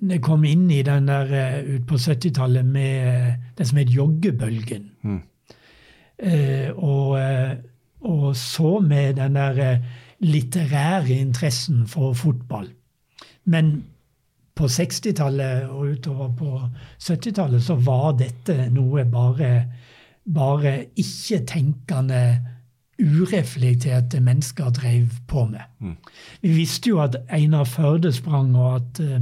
[0.00, 4.90] det kom inn i den der uh, ut på 70-tallet med det som het joggebølgen.
[5.02, 5.20] Mm.
[6.18, 7.18] Eh, og,
[8.00, 9.78] og, så med den der
[10.18, 12.70] litterære interessen for fotball.
[13.44, 13.72] Men
[14.54, 16.50] på 60-tallet og utover på
[17.00, 19.52] 70-tallet så var dette noe bare,
[20.28, 22.24] bare ikke-tenkende,
[23.02, 25.64] ureflekterte mennesker drev på med.
[25.80, 25.96] Mm.
[26.44, 29.16] Vi visste jo at Einar Førde sprang, og at uh,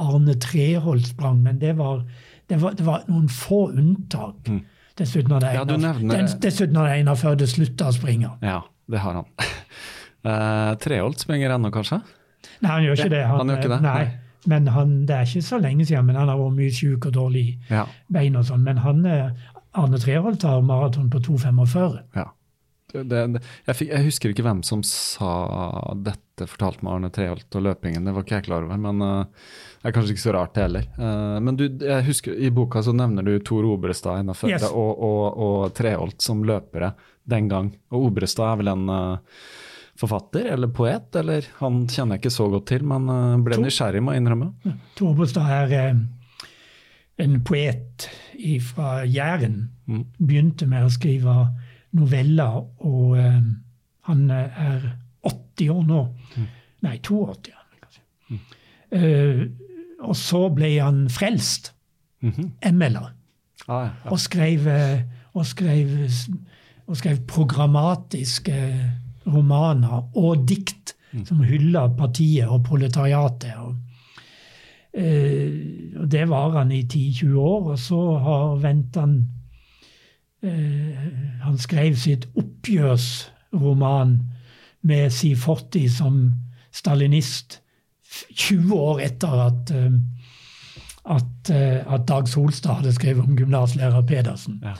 [0.00, 2.04] Arne Treholt sprang, men det var,
[2.48, 4.48] det var, det var noen få unntak.
[4.48, 4.62] Mm.
[4.96, 6.38] Dessuten hadde Einar, ja, nevner...
[6.40, 8.30] dessuten Einar Førde slutta å springe.
[8.46, 9.28] Ja, det har han.
[10.24, 12.00] Uh, Treholt springer ennå, kanskje?
[12.62, 13.24] Nei, han gjør ikke det.
[13.26, 13.82] Han, han gjør ikke det?
[13.86, 14.06] Nei.
[14.46, 17.16] Men han, Det er ikke så lenge siden, men han har vært mye syk og
[17.16, 17.84] dårlig ja.
[18.12, 18.62] bein og sånn.
[18.66, 19.46] Men han, eh,
[19.76, 21.98] Arne Treholt har maraton på 2,45.
[22.16, 22.30] Ja.
[22.92, 25.30] Det, det, jeg, fikk, jeg, husker ikke hvem som sa
[26.06, 28.06] dette, fortalte meg Arne Treholt og løpingen.
[28.06, 29.50] Det var ikke jeg klar over, men uh,
[29.82, 30.86] det er kanskje ikke så rart, det heller.
[30.94, 34.68] Uh, men du, jeg husker i boka så nevner du Tor Obrestad yes.
[34.70, 36.94] og, og, og, Treholt som løpere
[37.26, 37.72] den gang.
[37.90, 39.40] Og Obrestad er vel en uh,
[39.96, 44.02] forfatter eller poet, eller han kjenner jeg ikke så godt til, men uh, ble nysgjerrig,
[44.04, 44.74] må jeg innrømme.
[44.98, 46.00] Torbostad er eh,
[47.24, 48.08] en poet
[48.66, 49.62] fra Jæren.
[49.88, 50.02] Mm.
[50.18, 51.36] Begynte med å skrive
[51.96, 53.38] noveller, og eh,
[54.10, 54.90] han er
[55.26, 56.02] 80 år nå.
[56.36, 56.50] Mm.
[56.86, 58.04] Nei, 82 kanskje.
[58.28, 58.44] Mm.
[58.96, 59.46] Uh,
[60.06, 61.72] og så ble han frelst.
[62.22, 62.72] -hmm.
[62.72, 63.12] ML-er.
[63.68, 64.10] Ah, ja.
[64.10, 64.60] og, skrev,
[65.32, 65.88] og, skrev,
[66.86, 68.52] og skrev programmatiske
[69.26, 73.54] romaner og dikt som hyller partiet og proletariatet.
[73.56, 73.76] Og,
[74.92, 79.16] eh, og det var han i 10-20 år, og så har vendt han
[80.42, 81.06] eh,
[81.42, 84.18] Han skrev sitt oppgjørsroman
[84.82, 86.32] med si fortid som
[86.72, 87.60] stalinist
[88.34, 89.98] 20 år etter at, eh,
[91.04, 91.50] at,
[91.86, 94.60] at Dag Solstad hadde skrevet om gymnaslærer Pedersen.
[94.64, 94.74] Ja.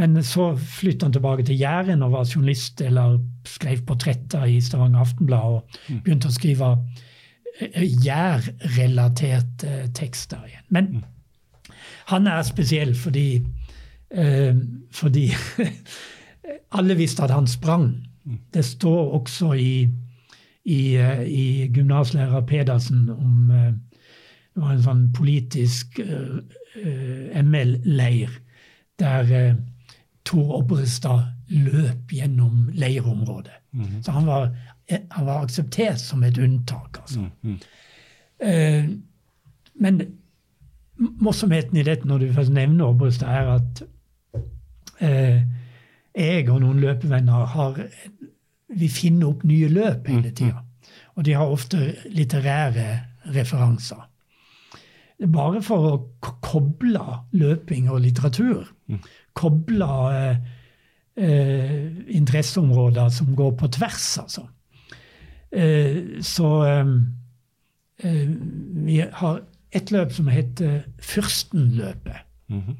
[0.00, 5.04] Men så flyttet han tilbake til Jæren og var journalist eller skrev portretter i Stavanger
[5.04, 6.00] Aftenblad og mm.
[6.02, 6.70] begynte å skrive
[7.60, 10.66] eh, jærrelaterte tekster igjen.
[10.74, 11.04] Men mm.
[12.10, 13.28] han er spesiell fordi,
[14.10, 14.58] eh,
[14.90, 15.28] fordi
[16.78, 17.92] alle visste at han sprang.
[18.24, 18.40] Mm.
[18.54, 19.86] Det står også i,
[20.64, 23.72] i, eh, i gymnaslærer Pedersen om eh,
[24.54, 26.36] det var en sånn politisk uh,
[27.42, 28.30] ML-leir
[29.02, 29.56] der uh,
[30.24, 33.52] Tor Obrestad løp gjennom leirområdet.
[33.72, 34.02] Mm -hmm.
[34.02, 34.56] Så han var,
[35.10, 36.98] han var, akseptert som et unntak.
[37.00, 37.20] altså.
[37.20, 37.58] Mm -hmm.
[38.46, 38.84] eh,
[39.74, 40.02] men
[40.96, 43.82] morsomheten i dette, når du først nevner Obrestad, er at
[45.00, 45.42] eh,
[46.14, 47.80] jeg og noen løpevenner har
[48.74, 50.34] Vi finner opp nye løp hele mhm.
[50.34, 50.62] tida.
[51.14, 53.00] Og de har ofte litterære
[53.34, 54.10] referanser.
[55.32, 55.98] Bare for å
[56.54, 58.64] koble løping og litteratur.
[58.88, 59.02] Mm
[59.34, 60.36] kobla eh,
[61.16, 64.46] eh, interesseområder som går på tvers, altså.
[65.52, 66.86] Eh, så eh,
[68.02, 68.30] eh,
[68.86, 69.40] vi har
[69.74, 72.16] et løp som heter Fyrstenløpet.
[72.48, 72.74] Mm -hmm.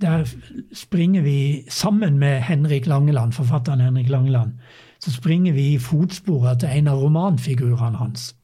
[0.00, 0.24] Der
[0.72, 4.52] springer vi sammen med Henrik Langeland, forfatteren Henrik Langeland.
[5.00, 8.36] Så springer vi i fotsporene til en av romanfigurene hans.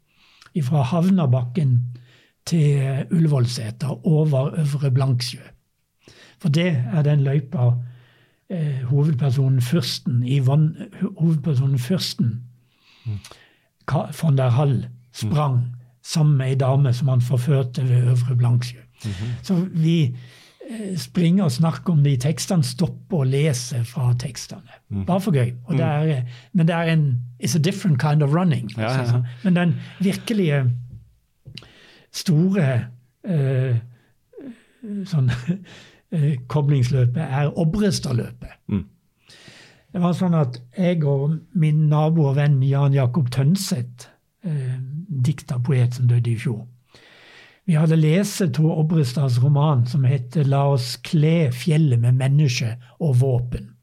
[0.62, 1.96] Fra Havnabakken
[2.50, 5.40] til Ullevålseter over Øvre Blanksjø.
[6.40, 7.72] For det er den løypa
[8.50, 10.72] eh, hovedpersonen Fyrsten i vann,
[11.18, 12.40] hovedpersonen Fyrsten
[13.06, 13.18] mm.
[14.22, 15.60] von der Hall sprang
[16.02, 18.78] sammen med ei dame som han forførte ved Øvre Blanksjø.
[19.42, 20.02] Så vi
[20.70, 25.04] eh, springer og snakker om de tekstene, stopper og leser fra tekstene.
[25.06, 25.52] Bare for gøy.
[25.64, 26.22] Og det er, eh,
[26.52, 28.70] men det er en It's a different kind of running.
[28.76, 29.00] Ja, ja, ja.
[29.00, 29.22] altså.
[29.44, 30.64] Men den virkelige
[32.12, 32.68] store
[33.24, 33.76] eh,
[35.10, 35.30] sånn
[36.14, 38.56] eh, koblingsløpet er Obrestadløpet.
[38.72, 38.86] Mm.
[39.90, 44.10] Det var sånn at jeg og min nabo og venn Jan Jakob Tønseth,
[44.46, 44.76] eh,
[45.10, 46.66] dikterpoet som døde i fjor,
[47.70, 53.20] vi hadde lest Tor Obrestads roman som heter 'La oss kle fjellet med menneske og
[53.20, 53.76] våpen',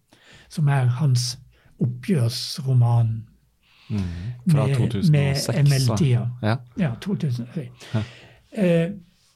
[0.49, 1.38] som er hans
[1.80, 3.26] oppgjørsroman
[3.88, 5.12] Fra med, 2006.
[5.12, 5.64] med.
[5.64, 6.24] ML-tida.
[6.44, 6.56] Ja.
[6.80, 7.68] Ja, 2003.
[8.52, 8.90] Eh,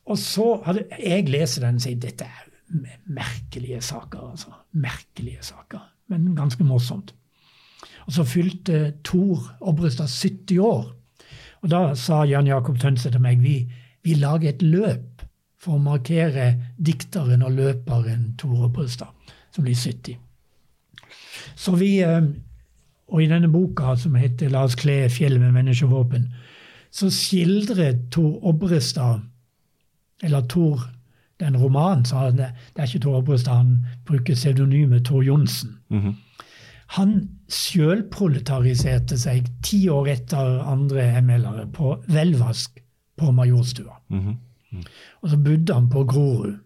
[0.06, 2.48] og så hadde jeg leser den og sier dette er
[3.06, 4.32] merkelige saker.
[4.32, 4.54] altså.
[4.72, 5.80] Merkelige saker,
[6.10, 7.14] men ganske morsomt.
[8.06, 10.96] Og så fylte Tor Obrestad 70 år.
[11.62, 13.72] Og da sa Jan Jakob Tønse til meg vi,
[14.04, 15.22] vi lager et løp
[15.62, 19.12] for å markere dikteren og løperen Tor Obrestad,
[19.54, 20.18] som blir 70.
[21.56, 22.22] Så vi, eh,
[23.12, 26.32] og i denne boka som heter 'La oss kle fjellet med menneskevåpen',
[26.92, 29.20] så skildrer Tor Obrestad,
[30.24, 30.90] eller Tor
[31.40, 35.80] den romanen, så han, det er ikke Tor Obrestad, han bruker pseudonymet Tor Johnsen.
[35.90, 36.16] Mhm.
[36.92, 42.80] Han sjølproletariserte seg ti år etter andre ML-ere på velvask
[43.18, 43.96] på Majorstua.
[44.10, 44.36] Mhm.
[45.22, 46.58] Og så bodde han på Grorud.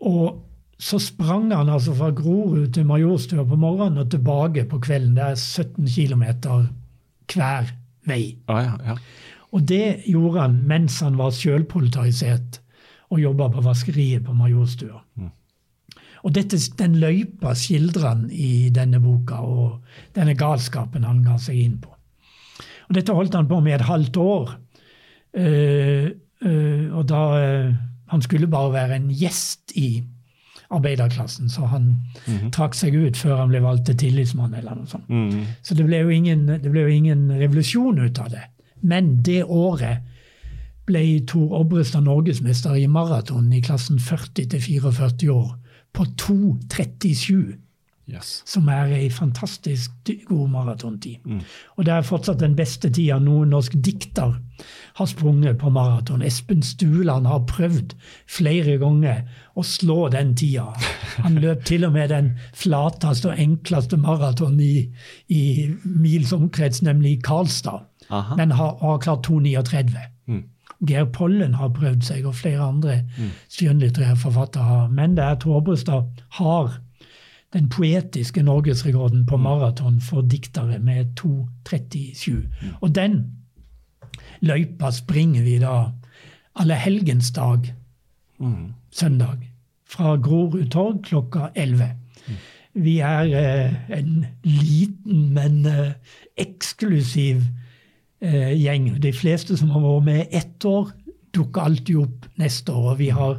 [0.00, 0.45] Og
[0.78, 5.16] så sprang han altså fra Grorud til Majorstua på morgenen og tilbake på kvelden.
[5.16, 6.24] Det er 17 km
[7.32, 7.72] hver
[8.06, 8.36] vei.
[8.48, 8.96] Ah, ja, ja.
[9.56, 12.60] Og det gjorde han mens han var sjølproletarisert
[13.10, 15.00] og jobba på vaskeriet på Majorstua.
[16.26, 21.60] Og dette, den løypa skildrer han i denne boka, og denne galskapen han ga seg
[21.62, 21.92] inn på.
[22.88, 24.54] Og dette holdt han på med et halvt år.
[25.36, 26.08] Uh,
[26.42, 27.74] uh, og da uh,
[28.08, 30.00] Han skulle bare være en gjest i
[30.70, 31.92] arbeiderklassen, så han
[32.54, 34.54] trakk seg ut før han ble valgt til tillitsmann.
[34.54, 35.08] eller noe sånt.
[35.08, 35.44] Mhm.
[35.62, 38.42] Så det ble, ingen, det ble jo ingen revolusjon ut av det.
[38.82, 40.02] Men det året
[40.86, 45.56] ble Tor Obrestad norgesmester i maraton i klassen 40 44 år
[45.92, 47.56] på 2.37,
[48.06, 48.42] Yes.
[48.46, 49.90] som er ei fantastisk
[50.28, 51.16] god maratontid.
[51.74, 54.36] Og det er fortsatt den beste tida noen norsk dikter
[54.96, 56.22] har sprunget på maraton.
[56.22, 57.96] Espen Stuland har prøvd
[58.30, 60.70] flere ganger å slå den tida.
[61.24, 64.86] Han løp til og med den flateste og enkleste maraton i,
[65.28, 65.42] i
[65.84, 67.84] mils omkrets, nemlig Karlstad.
[68.10, 68.36] Aha.
[68.38, 69.98] Men har, har klart 2,39.
[70.26, 70.44] Mm.
[70.86, 73.00] Geir Pollen har prøvd seg, og flere andre
[73.52, 74.88] skjønnlitterære forfattere har.
[74.88, 76.76] Men det er Tor Obrestad har
[77.56, 82.34] den poetiske norgesrekorden på maraton for diktere med 2,37.
[82.80, 83.22] Og den
[84.44, 85.76] løypa springer vi da
[86.56, 87.72] allehelgensdag,
[88.92, 89.38] søndag,
[89.88, 91.94] fra Grorud torg klokka 11.
[92.76, 95.94] Vi er eh, en liten, men eh,
[96.36, 97.40] eksklusiv
[98.20, 98.90] eh, gjeng.
[99.00, 100.90] De fleste som har vært med ett år,
[101.32, 102.90] dukker alltid opp neste år.
[102.92, 103.38] Og vi har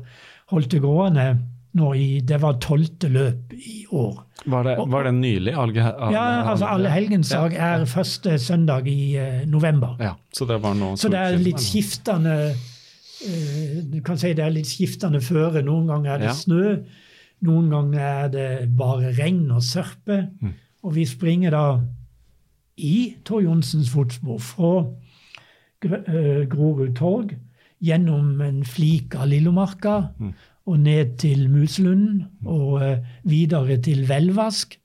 [0.49, 1.27] holdt det gående
[1.73, 4.23] nå i Det var tolvte løp i år.
[4.45, 5.53] Var, det, var det nylig?
[5.53, 9.97] Alge, alle, Ja, altså Allehelgensdag er første søndag i uh, november.
[9.99, 14.45] Ja, så det var nå Så det er litt skiftende uh, Du kan si det
[14.45, 15.61] er litt skiftende føre.
[15.65, 16.33] Noen ganger er det Ja.
[16.33, 16.77] snø,
[17.41, 20.27] noen ganger er det bare regn og sørpe.
[20.41, 20.53] Mm.
[20.83, 21.65] Og vi springer da
[22.77, 24.85] i Tor Johnsens fotspor fra
[25.83, 27.35] eh, Grorud torg,
[27.83, 30.33] gjennom en flik av Lillomarka Mm.
[30.67, 34.75] Og ned til Muselunden og eh, videre til Velvask,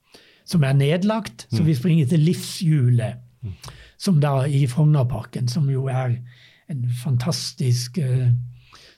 [0.45, 1.47] som er nedlagt.
[1.51, 1.57] Mm.
[1.57, 3.19] Så vi springer til Livshjulet,
[3.99, 6.15] som da i Frognerparken, som jo er
[6.71, 8.31] en fantastisk eh,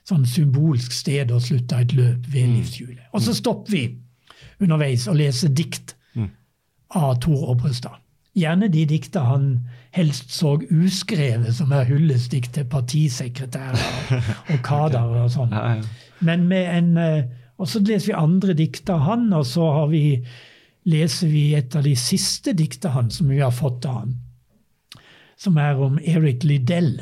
[0.06, 3.10] sånn symbolsk sted å slutte et løp ved livshjulet.
[3.12, 3.84] Og så stopper vi
[4.62, 5.96] underveis og leser dikt
[6.94, 7.98] av Tor Obrestad.
[8.36, 9.46] Gjerne de dikta han
[9.96, 14.18] helst så uskrevet, som er hyllestdikt til partisekretærer
[14.52, 15.54] og kader og sånn.
[16.20, 17.24] Men med en eh,
[17.58, 20.20] Og så leser vi andre dikt av han, og så har vi,
[20.84, 24.10] leser vi et av de siste dikta han som vi har fått av han,
[25.40, 26.98] som er om Eric Liddell.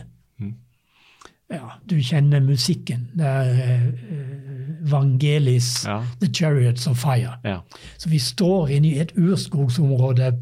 [1.51, 3.09] Ja, du kjenner musikken.
[3.19, 5.99] Det er eh, Vangelis Ja.
[6.21, 7.37] 'The Chariots of Fire'.
[7.45, 7.61] Ja.
[7.99, 10.33] Så vi står inne i et urskogsområde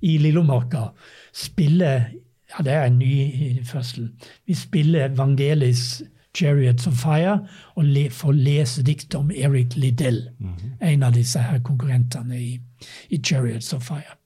[0.00, 0.90] i Lillomarka.
[1.34, 2.06] Spiller
[2.46, 4.08] Ja, det er en ny fødsel.
[4.46, 6.02] Vi spiller Vangelis
[6.36, 7.38] 'Chariots of Fire'
[7.74, 10.28] og le, får lese dikt om Eric Liddell.
[10.82, 12.60] En av disse her konkurrentene i,
[13.10, 14.18] i 'Chariots of Fire'.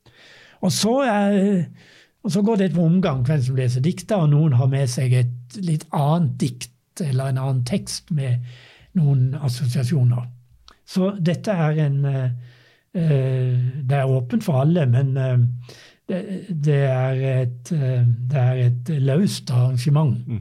[0.61, 1.65] Og så, er,
[2.23, 5.13] og så går det på omgang hvem som leser dikta, og noen har med seg
[5.13, 8.43] et litt annet dikt eller en annen tekst med
[8.99, 10.27] noen assosiasjoner.
[10.87, 12.31] Så dette er en eh,
[12.93, 16.19] Det er åpent for alle, men det,
[16.51, 17.71] det, er et,
[18.31, 20.19] det er et løst arrangement.
[20.27, 20.41] Mm.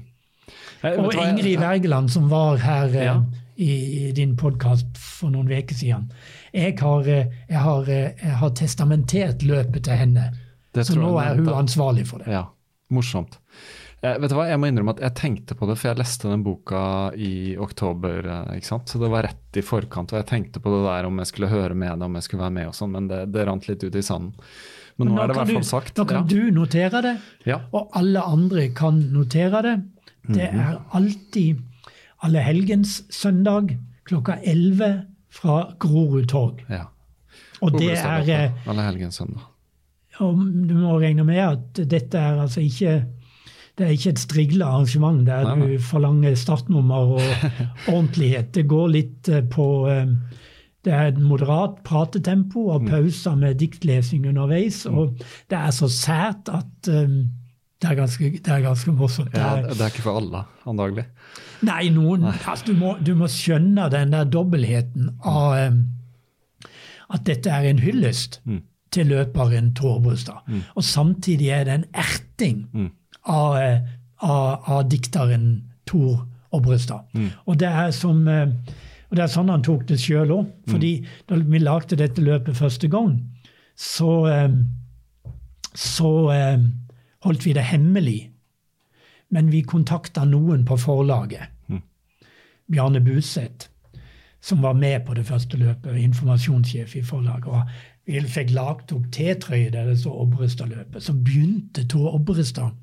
[0.84, 3.16] Og Ingrid Wergeland, som var her ja.
[3.56, 6.08] i, i, din podkast for noen uker siden,
[6.56, 10.30] jeg har, jeg, har, jeg har, testamentert løpet til henne.
[10.80, 12.32] Så nå er hun ansvarlig for det.
[12.32, 12.48] Ja,
[12.94, 13.38] Morsomt.
[14.02, 16.32] Eh, vet du hva, Jeg må innrømme at jeg tenkte på det, for jeg leste
[16.32, 16.82] den boka
[17.20, 18.24] i oktober.
[18.24, 18.92] Eh, ikke sant?
[18.92, 20.14] Så det var rett i forkant.
[20.14, 22.46] Og jeg tenkte på det der om jeg skulle høre med det, om jeg skulle
[22.46, 24.32] være med og sånn, men det, det rant litt ut i sanden.
[25.00, 26.00] Men nå, nå er det i hvert fall sagt.
[26.00, 26.24] Nå kan ja.
[26.28, 27.14] du notere det,
[27.48, 27.62] ja.
[27.76, 29.76] og alle andre kan notere det.
[30.30, 30.60] Det mhm.
[30.64, 31.66] er alltid
[32.24, 33.78] alle helgens søndag
[34.10, 36.64] klokka 11 fra Grorud torg.
[36.70, 36.88] Ja.
[37.62, 39.46] Og det er Allehelgens søndag.
[40.20, 43.06] Du må regne med at dette er altså ikke
[43.80, 45.68] det er ikke et strigla arrangement der nei, nei.
[45.72, 47.22] du forlanger startnummer og
[47.94, 48.52] ordentlighet.
[48.58, 50.12] Det går litt eh, på eh,
[50.84, 52.90] Det er et moderat pratetempo og mm.
[52.92, 54.82] pauser med diktlesing underveis.
[54.84, 54.98] Mm.
[54.98, 57.22] Og det er så sært at um,
[57.80, 59.36] det, er ganske, det er ganske morsomt.
[59.36, 61.06] Ja, det er ikke for alle, antagelig.
[61.68, 62.36] Nei, noen, nei.
[62.44, 65.82] Altså, du, må, du, må, skjønne den der dobbeltheten av um,
[67.10, 68.62] at dette er en hyllest mm.
[68.96, 70.44] til løperen Tor Brustad.
[70.48, 70.64] Mm.
[70.76, 72.90] Og samtidig er det en erting mm
[73.22, 73.80] av, eh,
[74.16, 77.06] av, av dikteren Tor Obrestad.
[77.14, 77.30] Mm.
[77.46, 78.48] Og det er som eh,
[79.10, 80.46] og det er sånn han tok det sjøl òg.
[80.46, 80.70] Mm.
[80.70, 80.92] fordi
[81.30, 83.16] da vi lagde dette løpet første gang,
[83.74, 84.12] så,
[85.74, 86.12] så
[87.26, 88.20] holdt vi det hemmelig.
[89.30, 91.52] Men vi kontakta noen på forlaget.
[91.70, 91.84] Mm.
[92.72, 93.70] Bjarne Buseth,
[94.42, 97.48] som var med på det første løpet, informasjonssjef i forlaget.
[97.48, 101.04] og Vi fikk lagt opp T-trøye der det står Obrestad-løpet.
[101.04, 102.74] Så begynte Tor Obrestad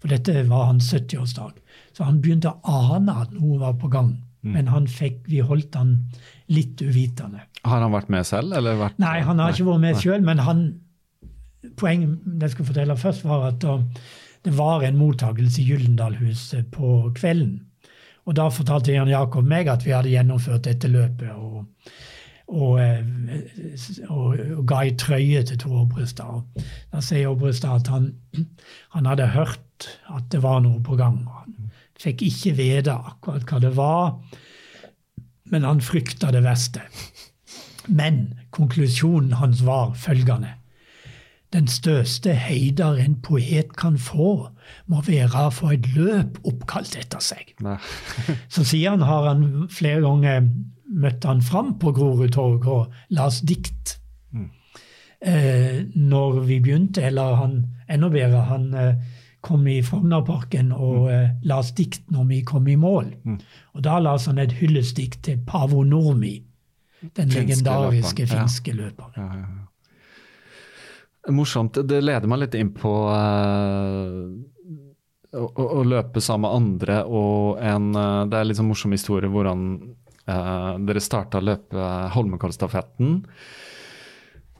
[0.00, 1.56] for dette var hans 70-årsdag.
[1.92, 4.14] Så han begynte å ane at noe var på gang.
[4.40, 4.52] Mm.
[4.54, 5.96] Men han fikk, vi holdt han
[6.48, 7.44] litt uvitende.
[7.66, 8.56] Har han vært med selv?
[8.64, 10.62] Vært, nei, han har nei, ikke vært med selv, men han,
[11.76, 13.66] poenget jeg skal fortelle først, var at
[14.44, 17.58] det var en mottakelse i Gyllendalhuset på kvelden.
[18.28, 21.30] Og da fortalte Jan Jakob meg at vi hadde gjennomført dette løpet.
[21.30, 21.66] og
[22.50, 23.04] og, eh,
[24.08, 26.64] og, og, ga ei trøye til Tor Obrestad.
[26.90, 28.08] Da sier Obrestad at han,
[28.94, 31.22] han, hadde hørt at det var noe på gang.
[31.30, 34.16] Han fikk ikke vite akkurat hva det var,
[35.50, 36.82] men han frykta det verste.
[37.86, 40.56] Men konklusjonen hans var følgende.
[41.50, 44.48] Den største heider en poet kan få,
[44.86, 47.56] må være å få et løp oppkalt etter seg.
[48.52, 50.46] Så han har han flere ganger
[50.90, 53.96] møtt han fram på Grorud torg og las dikt.
[54.32, 54.50] Mm.
[55.20, 57.56] Eh, når vi begynte, eller han
[57.90, 58.94] enda bedre, han eh,
[59.40, 61.14] kom i Frognerparken og mm.
[61.14, 63.10] eh, las dikt når vi kom i mål.
[63.24, 63.40] Mm.
[63.74, 66.36] Og da las han et hyllestdikt til Pavo Nurmi,
[67.00, 68.38] den finske legendariske løperen.
[68.38, 69.12] finske løperen.
[69.16, 69.28] Ja.
[69.34, 69.69] Ja, ja,
[71.28, 71.76] Morsomt.
[71.84, 74.24] Det leder meg litt inn på uh,
[75.36, 79.28] å, å, løpe sammen med andre og en uh, Det er litt sånn morsom historie
[79.30, 79.66] hvordan
[80.24, 83.20] uh, dere starta løpe Holmenkollstafetten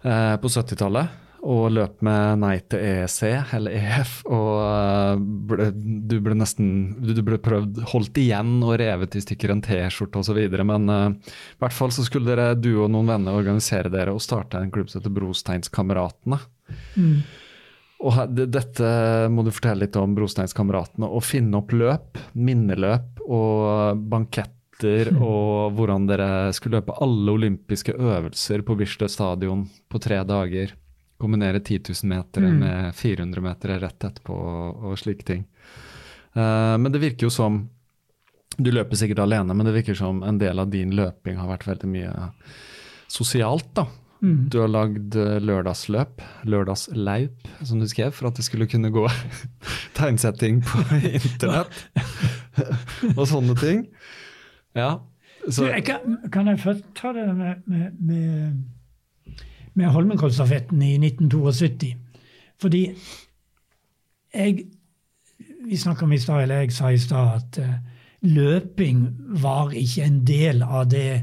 [0.00, 3.20] på 70-tallet og løp med nei til EEC
[3.56, 4.14] eller EF.
[4.28, 5.68] Og eh, ble,
[6.10, 6.70] du ble nesten
[7.00, 10.40] Du ble prøvd holdt igjen og revet i stykker en T-skjorte osv.
[10.68, 14.24] Men uh, i hvert fall så skulle dere, du og noen venner organisere dere og
[14.24, 16.40] starte en klubb som heter Brosteinskameratene.
[16.96, 17.16] Mm.
[18.00, 18.90] Og dette
[19.32, 21.08] må du fortelle litt om Brosteinskameratene.
[21.08, 25.20] Å finne opp løp, minneløp og banketter mm.
[25.20, 30.72] og hvordan dere skulle løpe alle olympiske øvelser på Bislett stadion på tre dager
[31.20, 32.56] kombinere 10 000 meter mm.
[32.60, 35.44] med 400 meter rett etterpå og, og slike ting.
[36.36, 37.64] Uh, men det virker jo som
[38.60, 41.68] Du løper sikkert alene, men det virker som en del av din løping har vært
[41.68, 42.12] veldig mye
[43.10, 43.70] sosialt.
[43.74, 43.86] da.
[44.22, 44.48] Mm.
[44.52, 49.06] Du har lagd eh, lørdagsløp, lørdagsleip, som du skrev, for at det skulle kunne gå
[49.98, 50.82] tegnsetting på
[51.14, 51.86] internett
[53.16, 53.86] og sånne ting.
[54.76, 54.98] Ja.
[55.48, 55.64] Så.
[55.64, 58.60] Du, kan, kan, jeg først ta det med, med, med
[59.74, 61.94] med Holmenkollstafetten i 1972.
[62.60, 62.90] Fordi
[64.34, 64.64] jeg
[65.66, 67.74] Vi snakka om i stad, eller jeg sa i stad, at uh,
[68.20, 71.22] løping var ikke en del av det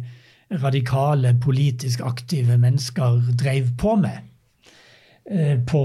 [0.62, 4.18] radikale, politisk aktive mennesker drev på med
[5.32, 5.82] uh, på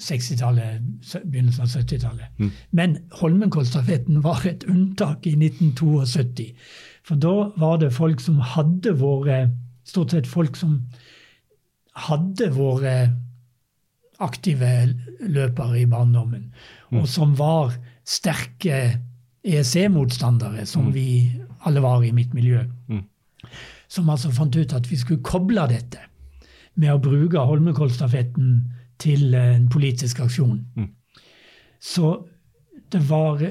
[0.00, 0.80] 60-tallet,
[1.24, 2.26] begynnelsen av 70-tallet.
[2.38, 2.50] Mm.
[2.70, 6.52] Men Holmenkollstafetten var et unntak i 1972.
[7.06, 9.54] For da var det folk som hadde vært
[9.86, 10.80] stort sett folk som
[12.06, 13.14] hadde vært
[14.22, 14.68] aktive
[15.20, 16.48] løpere i barndommen,
[16.96, 17.74] og som var
[18.06, 18.98] sterke
[19.46, 21.30] EEC-motstandere, som vi
[21.68, 22.64] alle var i mitt miljø.
[23.88, 26.00] Som altså fant ut at vi skulle koble dette
[26.74, 28.56] med å bruke Holmenkollstafetten
[28.98, 30.64] til en politisk aksjon.
[31.80, 32.26] Så
[32.92, 33.42] det var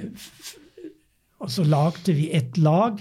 [1.39, 2.97] Og så lagde vi et lag.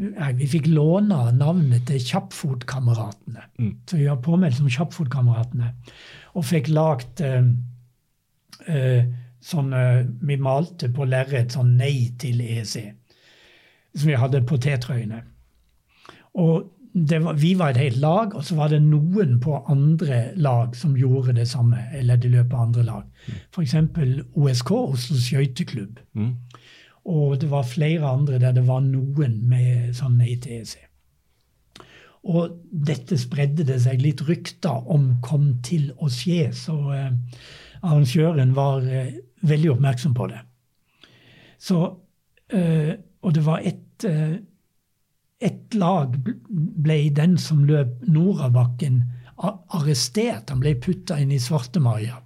[0.00, 3.44] Nei, Vi fikk låne navnet til Kjappfotkameratene.
[3.88, 5.74] Så vi var påmeldt som Kjappfotkameratene.
[6.38, 7.50] Og fikk lagd eh,
[8.66, 9.10] eh,
[9.44, 12.76] sånn eh, Vi malte på lerret sånn Nei til EEC.
[13.94, 15.24] Som vi hadde på T-trøyene.
[16.40, 20.32] Og det var, vi var et helt lag, og så var det noen på andre
[20.42, 21.84] lag som gjorde det samme.
[21.94, 23.02] eller de løp av andre lag.
[23.54, 23.74] F.eks.
[24.34, 26.00] OSK, Oslo skøyteklubb.
[26.14, 26.34] Mm.
[27.08, 30.76] Og det var flere andre der det var noen med sånn EEC.
[32.28, 37.14] Og dette spredde det seg litt rykter om kom til å skje, så eh,
[37.80, 39.14] arrangøren var eh,
[39.48, 40.42] veldig oppmerksom på det.
[41.60, 41.80] Så,
[42.52, 42.92] eh,
[43.24, 44.36] og det var ett eh,
[45.40, 48.98] et lag ble den som løp nordabakken,
[49.40, 50.50] arrestert.
[50.52, 52.18] Han ble putta inn i Svartemaja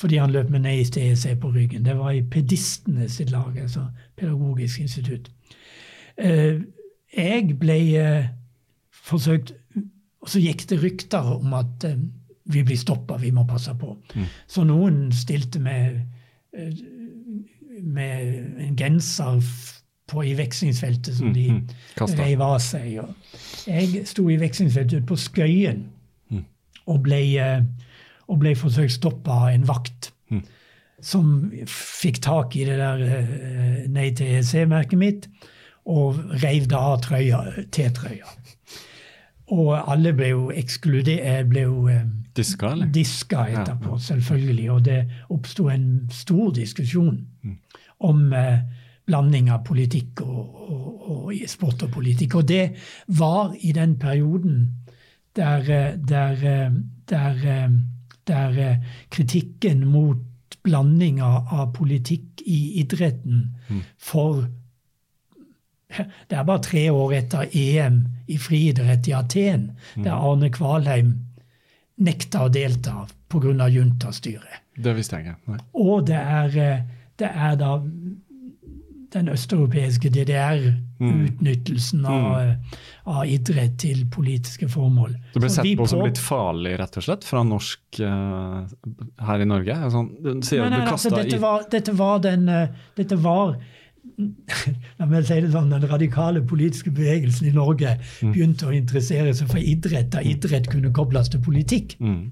[0.00, 1.84] fordi han løp med Neis EEC på ryggen.
[1.84, 3.86] Det var i pedistene sitt lag, altså
[4.16, 5.30] Pedagogisk institutt.
[6.18, 6.60] Eh,
[7.16, 8.26] jeg ble eh,
[9.04, 9.54] forsøkt
[10.22, 11.98] Og så gikk det rykter om at eh,
[12.44, 13.96] vi blir stoppa, vi må passe på.
[14.46, 16.00] Så noen stilte med,
[17.80, 19.40] med en genser
[20.08, 21.46] på, i vekslingsfeltet som de
[21.96, 22.20] Kastet.
[22.20, 23.00] reiv av seg.
[23.64, 25.86] Jeg sto i vekslingsfeltet ute på Skøyen
[26.86, 27.62] og ble, eh,
[28.28, 30.10] og ble forsøkt stoppa av en vakt.
[31.04, 35.26] Som fikk tak i det der eh, Nei til EEC-merket mitt
[35.84, 37.42] og reiv det av trøya,
[37.74, 38.30] T-trøya.
[39.52, 42.88] Og alle ble jo ekskludert ble jo eh, Diska, eller?
[42.90, 44.70] diska etterpå, selvfølgelig.
[44.72, 45.00] Og det
[45.30, 47.20] oppsto en stor diskusjon
[48.08, 48.64] om eh,
[49.06, 52.38] blanding av politikk og, og, og sport og politikk.
[52.40, 52.64] Og det
[53.18, 54.64] var i den perioden
[55.36, 56.72] der, der, der, eh,
[57.10, 57.68] der, eh,
[58.30, 60.22] der eh, kritikken mot
[60.64, 63.50] blanding av, politikk i idretten
[64.00, 64.46] for
[66.28, 71.12] det er bare tre år etter EM i friidrett i Aten, der Arne Kvalheim
[72.02, 73.68] nekta å delta pga.
[73.68, 74.62] juntastyret.
[74.76, 75.52] Det visste jeg ikke.
[75.52, 75.58] Nei.
[75.78, 76.84] Og det er, eh,
[77.16, 77.76] det er da
[79.14, 85.14] den østeuropeiske DDR-utnyttelsen av, eh, av idrett til politiske formål.
[85.34, 88.64] Det ble sett på som litt farlig, rett og slett, fra norsk uh,
[89.28, 89.78] her i Norge?
[89.94, 92.66] Sånn, Nei, nei, altså, dette, var, dette var den uh,
[92.98, 93.56] Dette var
[94.98, 98.32] La meg si det sånn, Den radikale politiske bevegelsen i Norge Mm.
[98.34, 101.96] begynte å interessere seg for idrett, da idrett kunne kobles til politikk.
[102.00, 102.30] Mm.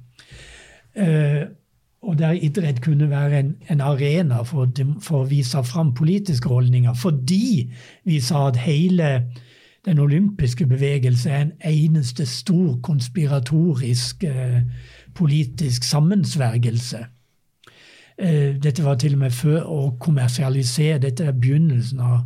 [2.02, 4.68] Og der idrett kunne være en, en arena for,
[5.00, 6.94] for å vise fram politiske holdninger.
[6.98, 7.70] Fordi
[8.04, 9.12] vi sa at hele
[9.86, 14.62] den olympiske bevegelse er en eneste stor konspiratorisk eh,
[15.14, 17.04] politisk sammensvergelse.
[18.18, 21.00] Eh, dette var til og med før å kommersialisere.
[21.02, 22.18] Dette er begynnelsen av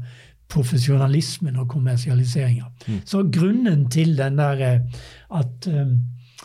[0.48, 2.68] profesjonalismen og kommersialiseringa.
[3.04, 5.00] Så grunnen til den der eh,
[5.30, 5.96] at eh,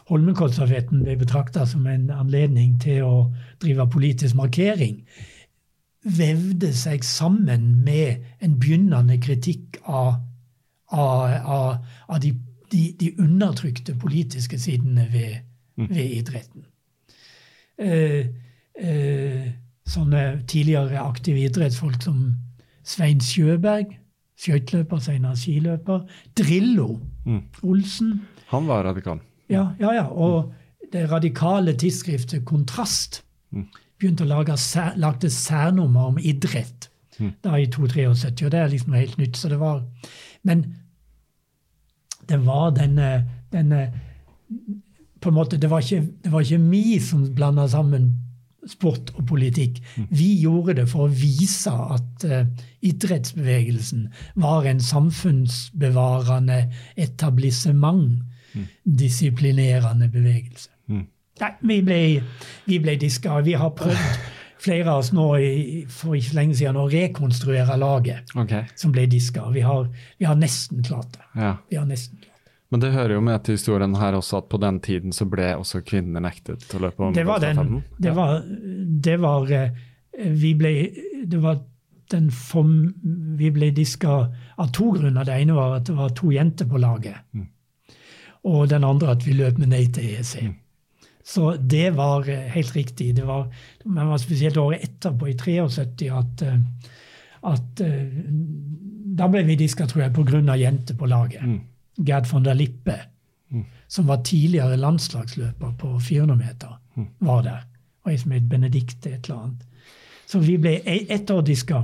[0.08, 3.16] Holmenkollstafetten ble betrakta som en anledning til å
[3.62, 5.02] drive politisk markering,
[6.02, 10.16] vevde seg sammen med en begynnende kritikk av,
[10.92, 12.34] av, av, av de,
[12.72, 15.42] de, de undertrykte politiske sidene ved,
[15.76, 16.66] ved idretten.
[17.82, 18.32] Eh,
[18.80, 19.50] eh,
[19.92, 22.24] sånne tidligere aktive idrettsfolk som
[22.88, 23.98] Svein Sjøberg,
[24.42, 26.06] skøyteløper, senere skiløper,
[26.38, 26.96] Drillo
[27.62, 28.22] Olsen.
[28.50, 29.22] Han var radikal.
[29.52, 30.08] Ja, ja, ja.
[30.08, 30.54] Og
[30.94, 33.22] det radikale tidsskriftet Kontrast
[34.00, 36.88] begynte å lage sær, lagde særnummer om idrett
[37.44, 39.38] da i 273, og det er liksom helt nytt.
[39.38, 39.84] så det var,
[40.44, 40.66] Men
[42.30, 43.92] det var denne, denne
[45.22, 48.16] på en måte, Det var ikke, det var ikke vi som blanda sammen
[48.68, 49.82] sport og politikk.
[50.10, 52.46] Vi gjorde det for å vise at uh,
[52.82, 58.22] idrettsbevegelsen var en samfunnsbevarende etablissement
[58.84, 60.70] disiplinerende bevegelse.
[61.42, 62.00] Nei, vi ble,
[62.68, 63.40] vi ble diska.
[63.46, 64.20] Vi har prøvd,
[64.62, 65.54] flere av oss nå i,
[65.90, 68.68] for ikke lenge siden, å rekonstruere laget okay.
[68.78, 69.48] som ble diska.
[69.54, 69.88] Vi har,
[70.20, 71.26] vi har nesten klart det.
[71.42, 71.56] ja.
[71.72, 72.28] Vi har nesten klart det.
[72.72, 75.50] Men det hører jo med til historien her også at på den tiden så ble
[75.60, 78.38] også kvinner nektet å løpe om Det var den Det var,
[79.08, 79.82] det var eh,
[80.40, 80.72] Vi ble
[81.28, 81.60] Det var
[82.14, 82.94] den form,
[83.40, 84.14] Vi ble diska
[84.56, 85.28] av to grunner.
[85.28, 87.20] Det ene var at det var to jenter på laget.
[88.44, 90.52] Og den andre at vi løp med nei til EEC.
[91.24, 93.16] Så det var eh, helt riktig.
[93.16, 93.48] Det var,
[93.86, 96.58] men var spesielt året etterpå, i 73, at, eh,
[97.52, 98.22] at eh,
[99.12, 100.56] Da ble vi diska, tror jeg, pga.
[100.56, 101.44] jenter på laget.
[101.44, 101.60] Mm.
[102.08, 102.96] Gerd von der Lippe,
[103.50, 103.66] mm.
[103.88, 107.08] som var tidligere landslagsløper på 400 meter, mm.
[107.20, 107.60] var der.
[108.04, 109.68] Og ei som het Benedicte et eller annet.
[110.26, 111.84] Så vi ble e-, ett år diska.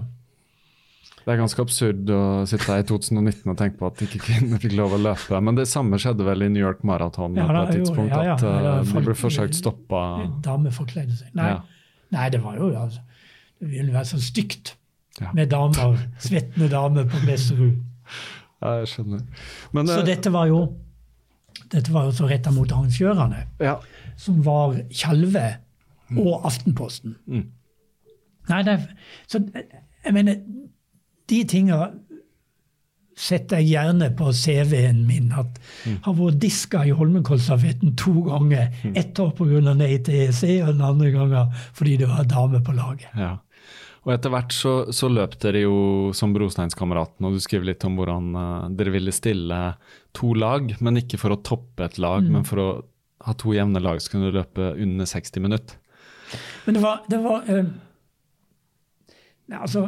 [1.27, 4.61] Det er ganske absurd å sitte her i 2019 og tenke på at ikke kvinner
[4.63, 5.41] fikk lov å løpe.
[5.43, 8.35] Men det samme skjedde vel i New York Marathon ja, på et tidspunkt, ja, ja,
[8.37, 10.03] at uh, de ble forsøkt stoppa.
[10.45, 11.33] Damer forkledde seg.
[11.35, 11.49] Nei,
[12.15, 13.03] nei, det var jo altså,
[13.59, 14.71] Det ville vært så stygt
[15.35, 17.75] med damer, svettende damer på Besserud.
[18.63, 19.27] Ja, jeg skjønner.
[19.75, 20.61] Men, så uh, dette var jo
[21.73, 23.43] dette var jo så retta mot arrangørene,
[24.15, 25.49] som var Tjalve
[26.15, 27.17] og Aftenposten.
[27.27, 27.49] Mm.
[28.47, 28.79] Nei, det,
[29.27, 30.39] så jeg mener
[31.29, 31.79] de tinga
[33.17, 35.31] setter jeg gjerne på CV-en min.
[35.33, 35.57] At
[35.87, 35.97] mm.
[36.05, 38.69] har vært diska i Holmenkollstafetten to ganger.
[38.83, 38.93] Mm.
[39.01, 39.73] Ett år pga.
[39.73, 43.09] nei til EEC, og den andre gangen fordi det var dame på laget.
[43.17, 43.37] Ja.
[44.07, 45.77] Og etter hvert så, så, løp dere jo
[46.15, 49.57] som Brosteinskameratene, og du skriver litt om hvordan uh, dere ville stille
[50.15, 52.37] to lag, men ikke for å toppe et lag, mm.
[52.37, 52.69] men for å
[53.27, 55.81] ha to jevne lag som kunne løpe under 60 minutter.
[56.63, 57.75] Men det var, det var uh,
[59.57, 59.85] Altså,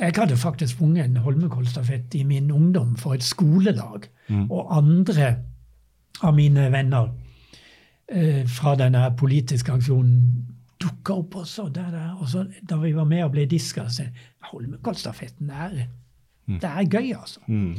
[0.00, 4.06] jeg hadde faktisk sprunget en Holmenkollstafett i min ungdom for et skolelag.
[4.28, 4.50] Mm.
[4.50, 5.36] Og andre
[6.22, 7.08] av mine venner
[8.08, 10.46] eh, fra denne politiske aksjonen
[10.78, 11.68] dukka opp også.
[11.74, 12.12] Der, der.
[12.20, 14.06] Og så, da vi var med og ble diska, så
[14.52, 15.88] Holmenkollstafetten er,
[16.46, 16.60] mm.
[16.60, 17.40] det er gøy, altså.
[17.46, 17.74] Mm.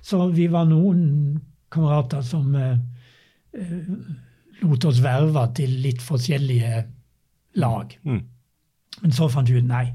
[0.00, 1.40] Så vi var noen
[1.70, 2.78] kamerater som eh,
[3.52, 3.92] eh,
[4.62, 6.84] lot oss verve til litt forskjellige
[7.60, 7.92] lag.
[8.04, 8.22] Mm.
[9.02, 9.86] Men så fant vi ut nei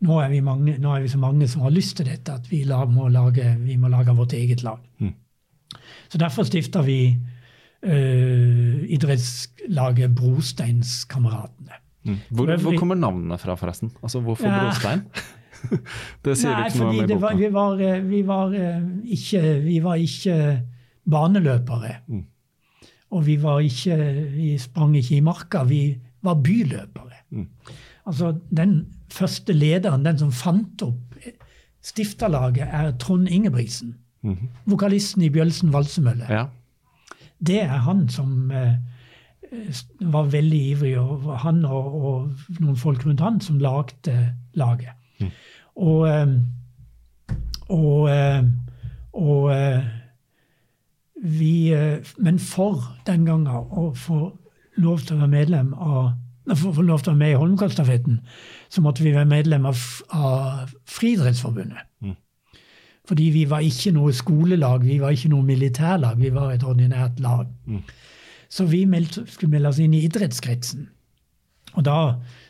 [0.00, 2.62] nå er, mange, nå er, vi så mange som har lyst til dette, at vi,
[2.88, 4.80] må, lage, vi må lage vårt eget lag.
[4.98, 5.12] Mm.
[6.08, 7.00] Så derfor stifter vi
[7.84, 11.80] uh, idrettslaget Brosteinskameratene.
[12.04, 12.16] Mm.
[12.30, 13.92] Hvor, hvor, kommer navnene fra, forresten?
[14.02, 14.62] Altså, Hvorfor ja.
[14.64, 15.04] brostein?
[16.24, 17.20] det sier Nei, du ikke noe om i boka.
[17.20, 18.86] Var, vi, var, eh, vi, var, eh,
[19.16, 20.36] ikke, vi var ikke
[21.10, 21.92] baneløpere.
[22.08, 22.24] Mm.
[23.10, 23.96] Og vi var ikke
[24.32, 25.82] Vi sprang ikke i marka, vi
[26.22, 27.24] var byløpere.
[27.36, 27.46] Mm.
[28.06, 28.78] Altså, den
[29.14, 31.10] første lederen, den som fant opp
[31.82, 33.94] stifterlaget, er Trond Ingebrigtsen.
[34.22, 34.48] Mm -hmm.
[34.64, 36.26] Vokalisten i Bjølsen valsemølle.
[36.28, 36.46] Ja.
[37.46, 38.74] Det er han som eh,
[40.00, 44.92] var veldig ivrig, og han og, og, noen folk rundt han som lagde laget.
[45.20, 45.30] Mm.
[45.76, 46.28] Og, eh,
[47.68, 48.44] og, eh,
[49.12, 49.84] og eh,
[51.22, 51.74] vi
[52.16, 54.38] Men for den gangen å få
[54.76, 56.12] lov til å være medlem av
[56.56, 58.20] for å få lov til å være med i Holmenkollstafetten,
[58.70, 59.78] så måtte vi være medlem av,
[60.14, 61.88] av Friidrettsforbundet.
[62.00, 62.14] Mm.
[63.08, 67.18] Fordi vi var ikke noe skolelag, vi var ikke noe militærlag, vi var et ordinært
[67.20, 67.48] lag.
[67.66, 67.82] Mm.
[68.50, 70.88] Så vi meldte, skulle melde oss inn i idrettskretsen.
[71.78, 71.96] Og da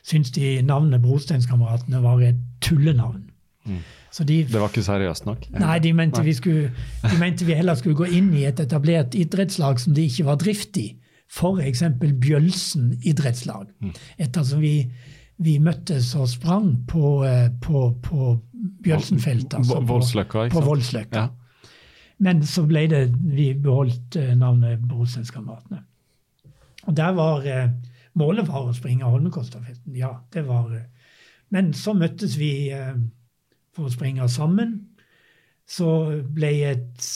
[0.07, 3.27] syntes de navnet Brosteinskameratene var et tullenavn.
[3.69, 3.81] Mm.
[4.27, 5.45] De, det var ikke seriøst nok?
[5.55, 6.31] Nei, de mente, nei.
[6.31, 6.71] Vi skulle,
[7.05, 10.41] de mente vi heller skulle gå inn i et etablert idrettslag som det ikke var
[10.41, 10.89] drift i
[11.31, 11.85] f.eks.
[12.21, 13.69] Bjølsen idrettslag.
[13.81, 13.93] Mm.
[14.19, 14.75] Ettersom vi,
[15.41, 18.33] vi møttes og sprang på, eh, på, på
[18.85, 19.61] Bjølsenfeltet.
[19.61, 20.65] Altså Voldsløkka, ikke sant?
[20.65, 21.23] På Voldsløkka.
[21.23, 21.71] Ja.
[22.21, 25.81] Men så ble det Vi beholdt eh, navnet Brosenskameratene.
[26.89, 27.71] Og der var eh,
[28.21, 29.95] Målet var å springe Holmenkollstafetten.
[29.97, 30.73] Ja, det var
[31.55, 32.71] Men så møttes vi
[33.75, 34.75] for å springe sammen
[35.71, 35.91] så
[36.35, 37.09] ble et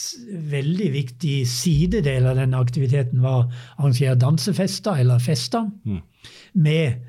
[0.52, 5.98] veldig viktig sidedel av den aktiviteten var arrangere dansefester, eller fester, mm.
[6.62, 7.02] med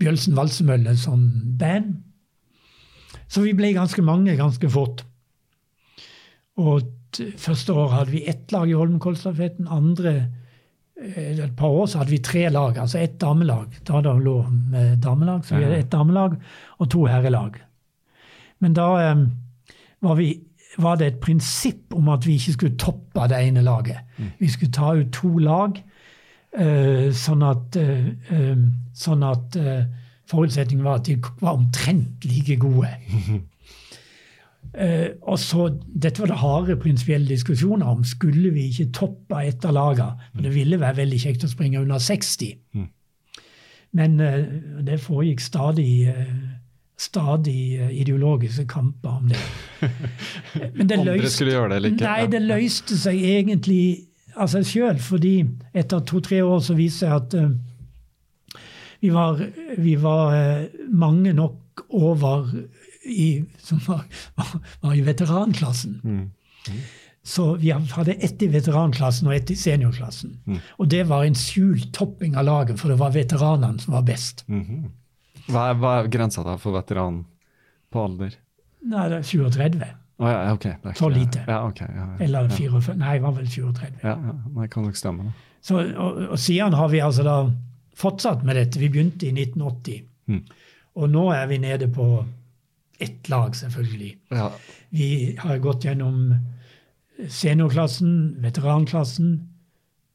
[0.00, 1.22] Bjølsen Valsemølle som
[1.58, 1.94] band.
[3.28, 5.04] Så vi ble ganske mange ganske fort.
[6.56, 6.82] Og
[7.40, 9.68] første år hadde vi ett lag i Holmenkollstafetten.
[9.72, 10.14] Andre
[11.00, 13.80] eh, et par år så hadde vi tre lag, altså ett damelag.
[13.88, 16.36] Da det lå med damelag, så vi hadde ett damelag
[16.78, 17.58] og to herrelag.
[18.60, 19.26] Men da um,
[20.04, 20.30] var vi
[20.78, 23.98] var det et prinsipp om at vi ikke skulle toppe det ene laget.
[24.18, 24.32] Mm.
[24.38, 25.78] Vi skulle ta ut to lag,
[26.56, 28.54] sånn at, uh,
[28.96, 29.58] sånn at
[30.30, 32.88] forutsetningen var at de var omtrent like gode.
[35.30, 38.04] og så, Dette var det harde prinsipielle diskusjoner om.
[38.04, 40.30] Skulle vi ikke toppe et av lagene?
[40.34, 42.56] For det ville være veldig kjekt å springe under 60.
[42.76, 42.88] Mm.
[43.96, 44.18] Men
[44.84, 46.08] det foregikk stadig
[46.96, 49.38] stadig eh, ideologiske kamper om det.
[50.74, 52.04] Men det løste, skulle gjøre det eller ikke?
[52.04, 53.82] Nei, det løste seg egentlig
[54.36, 55.00] av seg sjøl.
[55.02, 55.36] Fordi
[55.76, 58.60] etter to-tre år så viste seg at uh,
[59.02, 59.40] vi var,
[59.78, 62.48] vi var uh, mange nok over
[63.06, 64.04] i, som var,
[64.80, 66.00] var, i veteranklassen.
[66.04, 66.22] Mm.
[66.66, 66.80] Mm.
[67.26, 70.36] Så vi hadde ett i veteranklassen og ett i seniorklassen.
[70.46, 70.58] Mm.
[70.78, 74.44] Og det var en skjult topping av laget, for det var veteranene som var best.
[74.46, 74.90] -hmm.
[75.48, 77.24] hva, er, hva er grensa da for veteran
[77.90, 78.36] på alder?
[78.86, 80.05] Nei, det er 37.
[80.16, 80.78] Å ja, okay.
[80.80, 81.42] Ikke, for lite.
[81.44, 82.06] Ja, okay, Ja.
[82.24, 82.56] Eller ja.
[82.56, 82.94] 44.
[82.96, 83.90] Nei, det var vel 34.
[84.02, 84.36] Ja, ja.
[84.60, 85.26] Det kan nok stemme.
[85.28, 85.56] Da.
[85.60, 87.36] Så, og, og siden har vi altså da
[87.96, 88.80] fortsatt med dette.
[88.80, 90.06] Vi begynte i 1980.
[90.32, 90.40] Mm.
[90.96, 92.06] Og nå er vi nede på
[92.98, 94.14] ett lag, selvfølgelig.
[94.32, 94.48] Ja.
[94.96, 96.32] Vi har gått gjennom
[97.28, 99.36] seniorklassen, veteranklassen,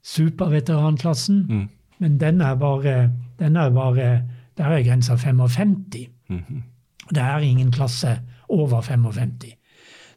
[0.01, 1.45] superveteranklassen.
[1.49, 1.67] Mm.
[2.01, 4.11] Men den er bare, den er bare
[4.57, 6.09] Der er grensa 55.
[6.29, 6.63] Mhm.
[7.09, 8.19] Det er ingen klasse
[8.49, 9.55] over 55.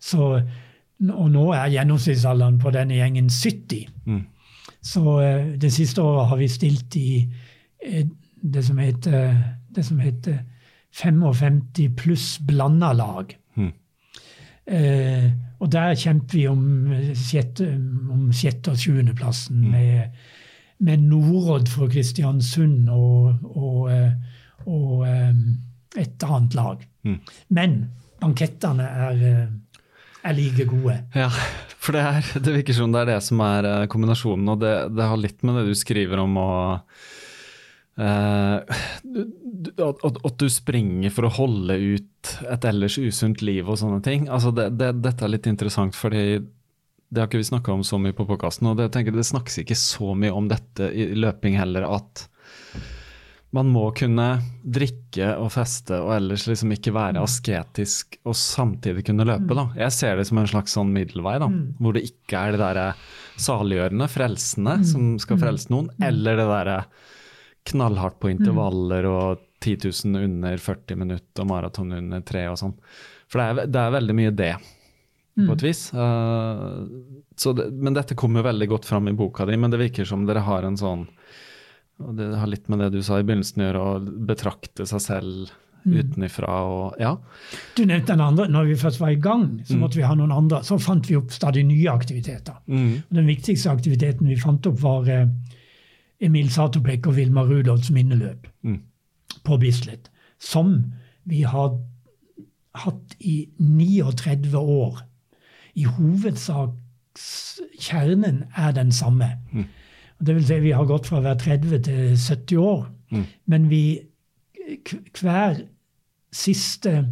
[0.05, 0.29] Så,
[1.09, 3.87] og nå er gjennomsnittsalderen på denne gjengen 70.
[4.05, 4.23] Mm.
[4.85, 7.09] Så eh, det siste året har vi stilt i
[7.87, 8.05] eh,
[8.45, 9.39] det som heter,
[9.75, 10.43] det som heter
[10.95, 11.63] 55
[11.97, 13.33] pluss blanda lag.
[13.57, 13.73] Mm.
[14.67, 15.27] Eh,
[15.61, 17.67] og der kjemper vi om sjette,
[18.13, 20.15] om sjette- og sjuendeplassen med,
[20.79, 23.91] med Norodd for Kristiansund og, og,
[24.67, 25.35] og eh,
[26.05, 26.85] et annet lag.
[27.05, 27.21] Mm.
[27.49, 27.77] Men
[28.21, 29.25] bankettene er,
[30.25, 30.97] er like gode.
[31.15, 31.29] Ja,
[31.79, 34.75] for det, er, det virker som det er det som er eh, kombinasjonen, og det,
[34.97, 36.51] det har litt med det du skriver om å
[37.95, 44.01] du- at, at- du springer for å holde ut et ellers usunt liv og sånne
[44.03, 44.27] ting.
[44.29, 46.41] Altså det, det, dette er litt interessant, fordi
[47.15, 48.67] det har ikke vi snakka om så mye på podkasten.
[48.73, 52.25] Og det, tenker, det snakkes ikke så mye om dette i løping heller, at
[53.55, 54.27] man må kunne
[54.63, 59.55] drikke og feste og ellers liksom ikke være asketisk og samtidig kunne løpe.
[59.55, 59.69] da.
[59.79, 61.49] Jeg ser det som en slags sånn middelvei, da,
[61.79, 62.87] hvor det ikke er det derre
[63.41, 66.79] saliggjørende, frelsende, som skal frelse noen, eller det derre
[67.71, 72.75] knallhardt på intervaller og 10 000 under 40 minutter og maraton under 3 og sånn.
[73.31, 74.55] For det er, det er veldig mye det,
[75.39, 75.87] på et vis.
[75.95, 76.85] Uh,
[77.39, 80.27] så det, men dette kommer veldig godt fram i boka di, men det virker som
[80.29, 81.07] dere har en sånn
[82.01, 85.01] og Det har litt med det du sa i begynnelsen å gjøre, å betrakte seg
[85.01, 85.51] selv
[85.85, 87.17] utenifra og Ja.
[87.77, 88.47] Du nevnte den andre.
[88.49, 90.63] Når vi først var i gang, så måtte vi ha noen andre.
[90.65, 92.57] Så fant vi opp stadig nye aktiviteter.
[92.67, 93.03] Mm.
[93.13, 95.27] Den viktigste aktiviteten vi fant opp, var eh,
[96.21, 98.81] Emil Satopek og Vilma Rudolfs minneløp Mm.
[99.45, 100.09] på Bislett.
[100.39, 100.93] Som
[101.27, 101.79] vi har
[102.75, 105.03] hatt i 39 år.
[105.77, 106.71] I hovedsak
[107.79, 109.29] kjernen er den samme.
[110.21, 112.87] Vil si vi har gått fra å være 30 til 70 år.
[113.11, 113.25] Mm.
[113.47, 113.83] Men vi
[115.21, 115.59] hver
[116.33, 117.09] siste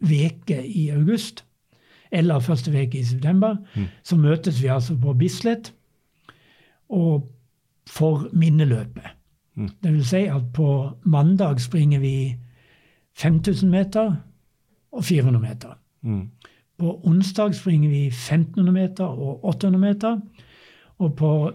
[0.00, 1.44] veke i august,
[2.12, 3.86] eller første veke i september, Mm.
[4.02, 5.72] så møtes vi altså på Bislett
[6.88, 7.28] og
[7.86, 9.06] for minneløpet.
[9.54, 9.68] Mm.
[9.82, 12.36] Det vil si at på mandag springer vi
[13.14, 14.16] 5000 meter
[14.92, 15.78] og 400 meter.
[16.02, 16.30] Mm.
[16.78, 20.20] På onsdag springer vi 1500 meter og 800 meter.
[20.98, 21.52] Og på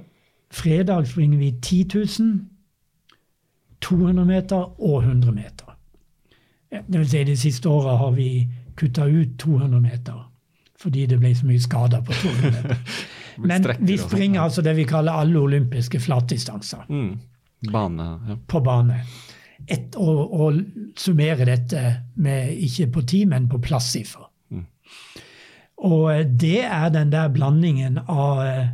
[0.54, 1.86] fredag springer vi 10
[2.20, 2.46] 000,
[3.82, 5.76] 200 meter og 100 meter.
[6.70, 10.24] Det vil si de siste åra har vi kutta ut 200 meter
[10.78, 12.78] fordi det ble så mye skader på 200 meter.
[13.50, 17.18] Men vi springer altså det vi kaller alle olympiske flatdistanser Mm.
[17.74, 18.36] Bane, ja.
[18.48, 19.00] på bane.
[19.68, 20.60] Et, og, og
[20.98, 21.82] summere dette
[22.16, 24.28] med ikke på tid, men på plasssiffer.
[24.54, 24.66] Mm.
[25.90, 28.68] Og eh, det er den der blandingen av, eh,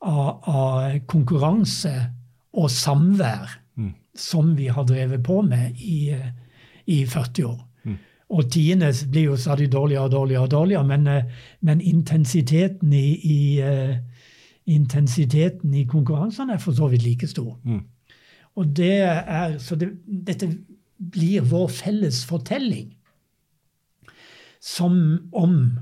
[0.00, 1.94] av, av konkurranse
[2.58, 3.94] og samvær Mm.
[4.14, 6.14] som vi har drevet på med i,
[6.86, 7.60] i 40 år.
[7.84, 7.96] Mm.
[8.28, 11.24] Og tiende blir jo stadig dårligere og dårligere, og dårligere, men, eh,
[11.60, 13.96] men intensiteten i, i eh,
[14.66, 17.58] intensiteten i konkurransene er for så vidt like stor.
[17.64, 17.84] Mm.
[18.56, 19.92] Og det er, så det,
[20.26, 20.50] dette
[20.98, 22.96] blir vår felles fortelling.
[24.60, 25.78] Som om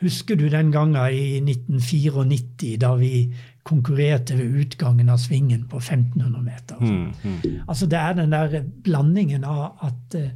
[0.00, 6.42] Husker du den gangen i 1994 da vi konkurrerte ved utgangen av svingen på 1500
[6.42, 6.76] meter?
[6.80, 7.12] Mm.
[7.22, 7.60] Mm.
[7.68, 10.30] Altså Det er den der blandingen av at uh,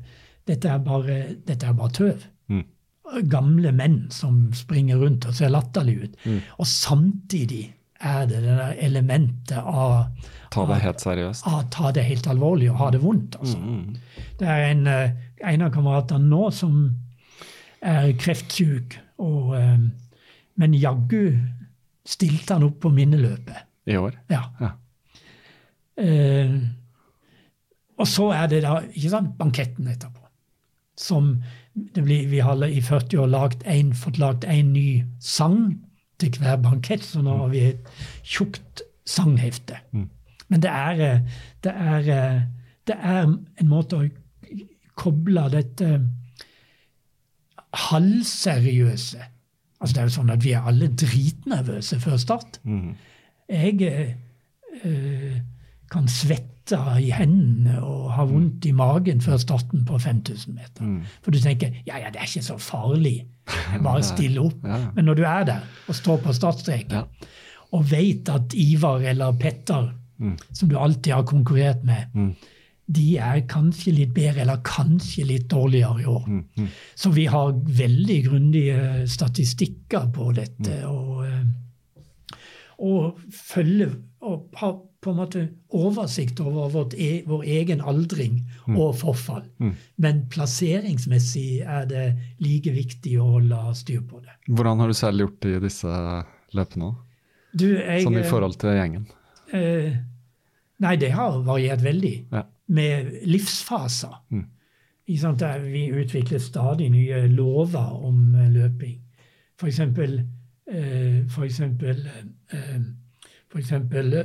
[0.47, 2.27] dette, er bare, dette er bare tøv.
[2.49, 2.65] Mm.
[3.31, 6.21] Gamle menn som springer rundt og ser latterlige ut.
[6.25, 6.41] Mm.
[6.59, 7.65] Og samtidig
[8.05, 10.07] er det det der elementet av
[10.53, 11.47] Ta det helt seriøst.
[11.47, 13.37] av ta det helt alvorlig og ha det vondt.
[13.41, 13.59] altså.
[13.59, 13.97] Mm.
[14.39, 16.97] Det er en, uh, en av kameratene nå som
[17.81, 19.79] er kreftsyk, og, uh,
[20.57, 21.39] men jaggu
[22.05, 23.70] stilte han opp på minneløpet.
[23.86, 24.16] I år.
[24.32, 24.43] Ja.
[24.60, 24.70] Ja.
[26.01, 26.55] Eh,
[28.01, 30.22] og så er det da ikke sant, banketten etterpå.
[30.98, 31.36] Som
[31.74, 35.81] blir, Vi har i 40 år lagt en, fått lagd en ny sang
[36.18, 39.81] til hver bankett, så nå har vi et tjukt sanghefte.
[39.93, 40.09] Mm.
[40.48, 41.20] Men det er, eh,
[41.64, 42.43] det, er, eh,
[42.86, 44.09] det er en måte å
[44.94, 45.89] koble dette
[47.90, 49.34] halvseriøse
[49.81, 52.61] Altså Det er jo sånn at vi er alle dritnervøse før start.
[52.65, 52.95] Mm.
[53.51, 53.83] Jeg
[54.85, 55.41] eh,
[55.93, 60.87] kan svette i hendene og ha vondt i magen før starten på 5000 meter.
[60.87, 61.03] Mm.
[61.23, 63.27] For du tenker ja, ja, det er ikke så farlig.
[63.75, 64.65] Jeg bare stiller opp.
[64.65, 64.79] Ja.
[64.97, 67.05] Men når du er der og står på startstreken Ja.
[67.75, 70.37] og vet at Ivar eller Petter, Mm.
[70.55, 72.35] som du alltid har konkurrert med, Mm.
[72.86, 76.24] De er kanskje litt bedre eller kanskje litt dårligere i år.
[76.28, 76.40] Mm.
[76.59, 76.73] Mm.
[76.94, 80.82] Så vi har veldig grundige statistikker på dette.
[80.89, 82.40] Og, eh,
[82.85, 83.94] og følger
[84.24, 85.40] og har på en måte
[85.77, 88.39] oversikt over vårt e, vår egen aldring
[88.73, 89.44] og forfall.
[89.61, 89.74] Mm.
[90.01, 92.05] Men plasseringsmessig er det
[92.40, 94.39] like viktig å holde styr på det.
[94.48, 95.98] Hvordan har du selv gjort det i disse
[96.56, 96.94] løpene?
[97.52, 99.06] Du, jeg, Sånn i forhold til gjengen?
[99.52, 99.93] eh,
[100.82, 102.15] Nei, det har variert veldig.
[102.35, 102.43] Ja.
[102.66, 104.24] Med livsfaser.
[104.31, 104.45] Mm.
[105.07, 109.01] Vi utvikler stadig nye lover om eh, løping.
[109.59, 110.23] For eksempel
[110.66, 112.09] eh, For eksempel
[112.53, 112.81] eh,
[113.49, 114.24] For eksempel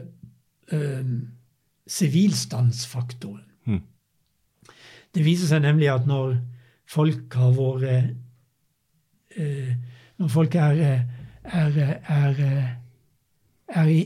[1.87, 3.41] sivilstandsfaktoren.
[3.65, 3.81] Mm.
[5.15, 6.35] Det viser seg nemlig at når
[6.89, 8.15] folk har vært
[10.19, 10.81] Når folk er,
[11.43, 12.41] er, er,
[13.67, 14.05] er i,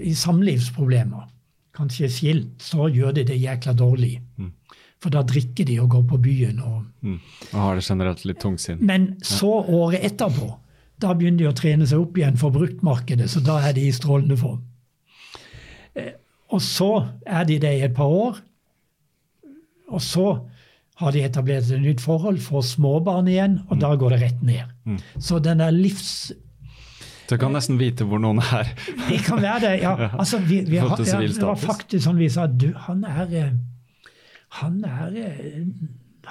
[0.00, 1.28] i samlivsproblemer,
[1.76, 4.20] kanskje skilt, så gjør de det jækla dårlig.
[4.38, 4.50] Mm.
[5.02, 6.60] For da drikker de og går på byen.
[6.62, 7.16] Og, Mm.
[7.52, 8.78] Og har det generelt litt tungsinn?
[8.80, 10.52] men så året etterpå,
[11.02, 13.92] da begynner de å trene seg opp igjen for bruktmarkedet, så da er de i
[13.92, 14.60] strålende form.
[15.96, 16.12] Eh,
[16.52, 18.36] Og så er de det i et par år,
[19.88, 20.26] og så
[21.00, 24.64] har de etablert et nytt forhold, får småbarn igjen, og da går det rett ned.
[24.84, 24.98] Mm.
[25.18, 26.30] Så den der livs...
[27.30, 28.72] Du kan nesten vite hvor noen er.
[29.08, 29.72] Det kan være det.
[29.86, 29.94] ja.
[30.10, 33.52] Altså, vi, vi har, ja, det var faktisk sånn vi sa du, han er eh,
[34.60, 35.58] Han er eh,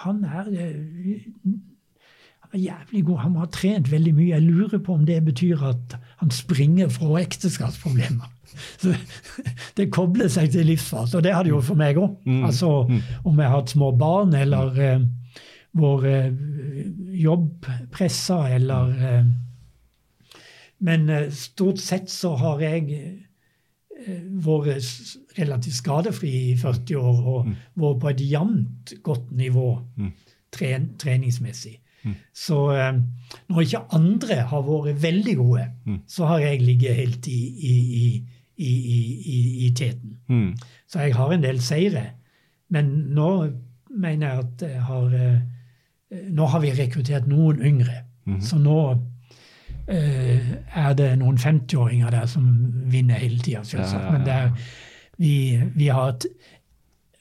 [0.03, 1.27] Han er eh,
[2.51, 3.17] han er jævlig god.
[3.17, 4.29] Han har trent veldig mye.
[4.33, 8.27] Jeg lurer på om det betyr at han springer fra ekteskapsproblemer.
[8.81, 8.91] Så
[9.77, 12.17] det kobler seg til livsfase, og det har det jo for meg òg.
[12.27, 12.43] Mm.
[12.49, 12.67] Altså,
[13.23, 15.05] om jeg har hatt små barn, eller eh,
[15.79, 16.27] vår eh,
[17.23, 19.31] jobb pressa, eller eh,
[20.81, 27.51] Men eh, stort sett så har jeg eh, vært relativt skadefri i 40 år og
[27.77, 29.67] vært på et jevnt godt nivå
[29.97, 30.11] Mm.
[30.51, 31.77] tren, treningsmessig.
[32.03, 32.15] Mm.
[32.33, 32.97] Så eh,
[33.49, 35.99] når ikke andre har vært veldig gode, Mm.
[36.07, 37.39] så har jeg ligget helt i,
[37.71, 38.25] i, i,
[38.57, 40.17] i, i, i, i teten.
[40.29, 40.55] Mm.
[40.87, 42.03] Så jeg har en del seire.
[42.69, 42.85] Men
[43.15, 43.51] nå
[43.89, 45.41] mener jeg at jeg har
[46.31, 48.01] Nå har vi rekruttert noen yngre.
[48.25, 48.41] Mhm.
[48.43, 48.97] Så nå
[49.91, 52.45] er det noen 50-åringer der som
[52.91, 54.07] vinner hele tida, selvsagt.
[54.13, 54.51] Men det er,
[55.19, 55.33] vi,
[55.75, 56.15] vi har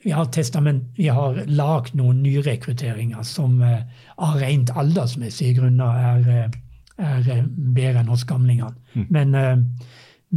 [0.03, 3.83] vi har, testament, vi har lagd noen nyrekrutteringer som eh,
[4.21, 6.61] av rent aldersmessige grunner er, eh,
[7.01, 8.73] er eh, bedre enn hos gamlingene.
[8.95, 9.07] Mm.
[9.11, 9.91] Men, eh,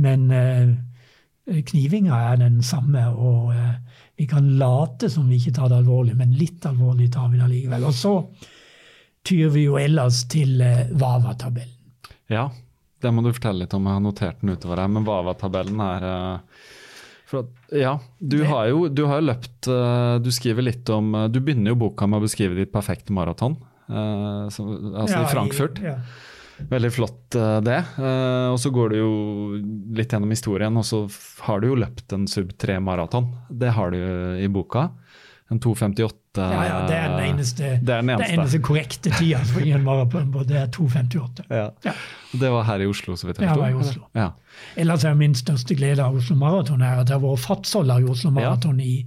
[0.04, 3.78] men eh, knivinga er den samme, og eh,
[4.20, 7.52] vi kan late som vi ikke tar det alvorlig, men litt alvorlig tar vi det
[7.54, 7.88] likevel.
[7.88, 8.18] Og så
[9.24, 11.80] tyr vi jo ellers til eh, Vava-tabellen.
[12.32, 12.50] Ja,
[13.04, 13.84] det må du fortelle litt om.
[13.90, 14.88] Jeg har notert den utover her.
[14.88, 16.64] Men Vava-tabellen er eh,
[17.28, 21.14] for at, Ja, du Det- har, jo, du har løpt eh, Du skriver litt om
[21.16, 23.58] eh, Du begynner jo boka med å beskrive ditt perfekte maraton.
[23.90, 24.64] eh, altså
[25.10, 25.82] Ja, i Frankfurt.
[25.84, 25.98] ja.
[26.70, 27.30] Veldig flott
[27.66, 27.80] det.
[27.98, 29.58] Eh, og så går du jo
[29.98, 31.10] litt gjennom historien, og så
[31.42, 33.34] har du jo løpt en sub 3 maraton.
[33.50, 33.98] Det har du
[34.40, 34.92] i boka.
[35.52, 38.34] En 2.58 Ja, ja, det er den eneste, Det er den eneste.
[38.34, 40.32] eneste korrekte tida for en maraton.
[40.48, 41.44] Det er 2,58.
[41.50, 41.68] Ja.
[41.86, 41.94] Ja.
[42.34, 43.62] Det var her i Oslo, så vidt jeg Ja, forsto.
[43.62, 44.08] det var i Oslo.
[44.16, 44.30] Ja.
[44.76, 48.32] Ellers er min største glede av Oslo Maraton at jeg har vært fartsholder i Oslo
[48.32, 49.06] Maraton i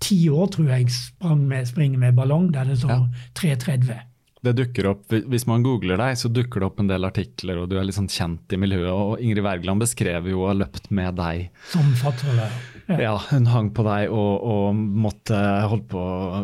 [0.00, 0.90] ti år, tror jeg.
[0.90, 3.06] Sprang med, springer med ballong der det står Ja.
[3.38, 4.00] 3.30.
[4.44, 7.70] Det dukker opp, Hvis man googler deg, så dukker det opp en del artikler, og
[7.70, 8.90] du er litt sånn kjent i miljøet.
[8.92, 11.48] og Ingrid Wergeland beskrev jo å ha løpt med deg.
[11.70, 12.50] Som fartsholder.
[13.04, 13.14] Ja.
[13.30, 15.38] Hun hang på deg og, og måtte
[15.70, 16.42] holdt på å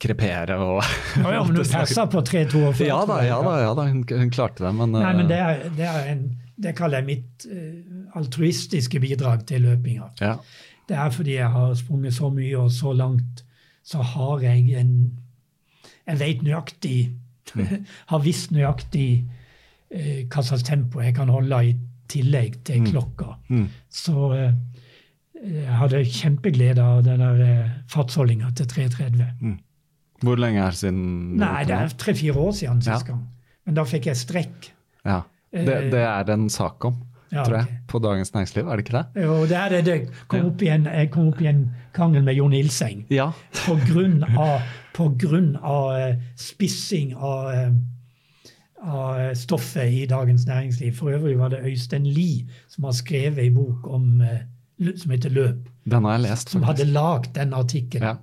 [0.00, 0.78] krepere og
[1.18, 2.86] Ja, ja, men du persa på 3.42.
[2.86, 5.50] Ja da, ja da, ja da hun, hun klarte det, men, Nei, men det, eh,
[5.50, 6.24] er, det, er en,
[6.60, 10.12] det kaller jeg mitt uh, altruistiske bidrag til løpinga.
[10.22, 10.36] ja.
[10.90, 13.44] Det er fordi jeg har sprunget så mye og så langt,
[13.86, 14.94] så har jeg en
[16.08, 17.12] Jeg vet nøyaktig
[18.10, 19.22] Har visst nøyaktig
[19.94, 21.76] uh, hva slags tempo jeg kan holde i
[22.10, 23.36] tillegg til klokka.
[23.50, 23.66] Mm.
[23.90, 24.54] Så eh,
[25.40, 29.54] jeg hadde kjempeglede av den der eh, fartsholdinga til 3.30.
[30.20, 31.04] Hvor lenge er det siden?
[31.40, 33.12] Nei, det er tre-fire år siden sist Ja.
[33.14, 33.22] gang.
[33.66, 34.70] Men da fikk jeg strekk.
[35.04, 35.22] Ja.
[35.52, 36.98] Det, det er det en sak om,
[37.32, 37.76] Ja, tror jeg, okay.
[37.88, 39.22] på Dagens Næringsliv, er det ikke det?
[39.24, 39.80] Jo, det er det.
[39.86, 39.96] det
[40.28, 41.60] kom opp i en, jeg kom opp i en
[41.94, 43.04] krangel med Jon Ilseng.
[43.10, 43.30] Ja.
[43.64, 44.60] på grunn av,
[44.94, 47.72] på grunn av eh, spissing av, eh,
[48.82, 50.92] av stoffet i Dagens Næringsliv.
[50.98, 54.40] For øvrig var det Øystein Lie som har skrevet en bok om, eh,
[54.96, 56.48] som heter Løp, Den har jeg lest.
[56.50, 58.02] som hadde lagd den artikkelen.
[58.02, 58.16] Ja.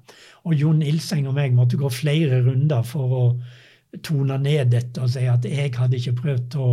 [0.46, 3.24] Og Jon Ilseng og meg måtte gå flere runder for å
[4.04, 6.70] tone ned dette og si at jeg hadde ikke prøvd å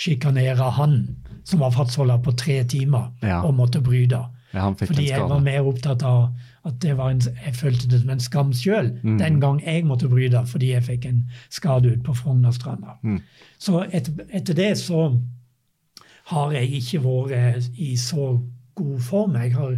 [0.00, 3.42] sjikanere han som var fartsholder på tre timer Ja.
[3.42, 4.24] og måtte bryte.
[4.54, 6.32] Ja, Fordi jeg var mer opptatt av
[6.64, 9.18] at det var en, jeg følte det som en skam sjøl Mm.
[9.18, 12.96] den gang jeg måtte bryte fordi jeg fikk en skade ut på Frognerstranda.
[13.04, 13.20] Mm.
[13.58, 15.20] Så et, etter det så
[16.24, 18.40] har jeg ikke vært i så
[18.80, 19.36] god form.
[19.40, 19.76] Jeg har,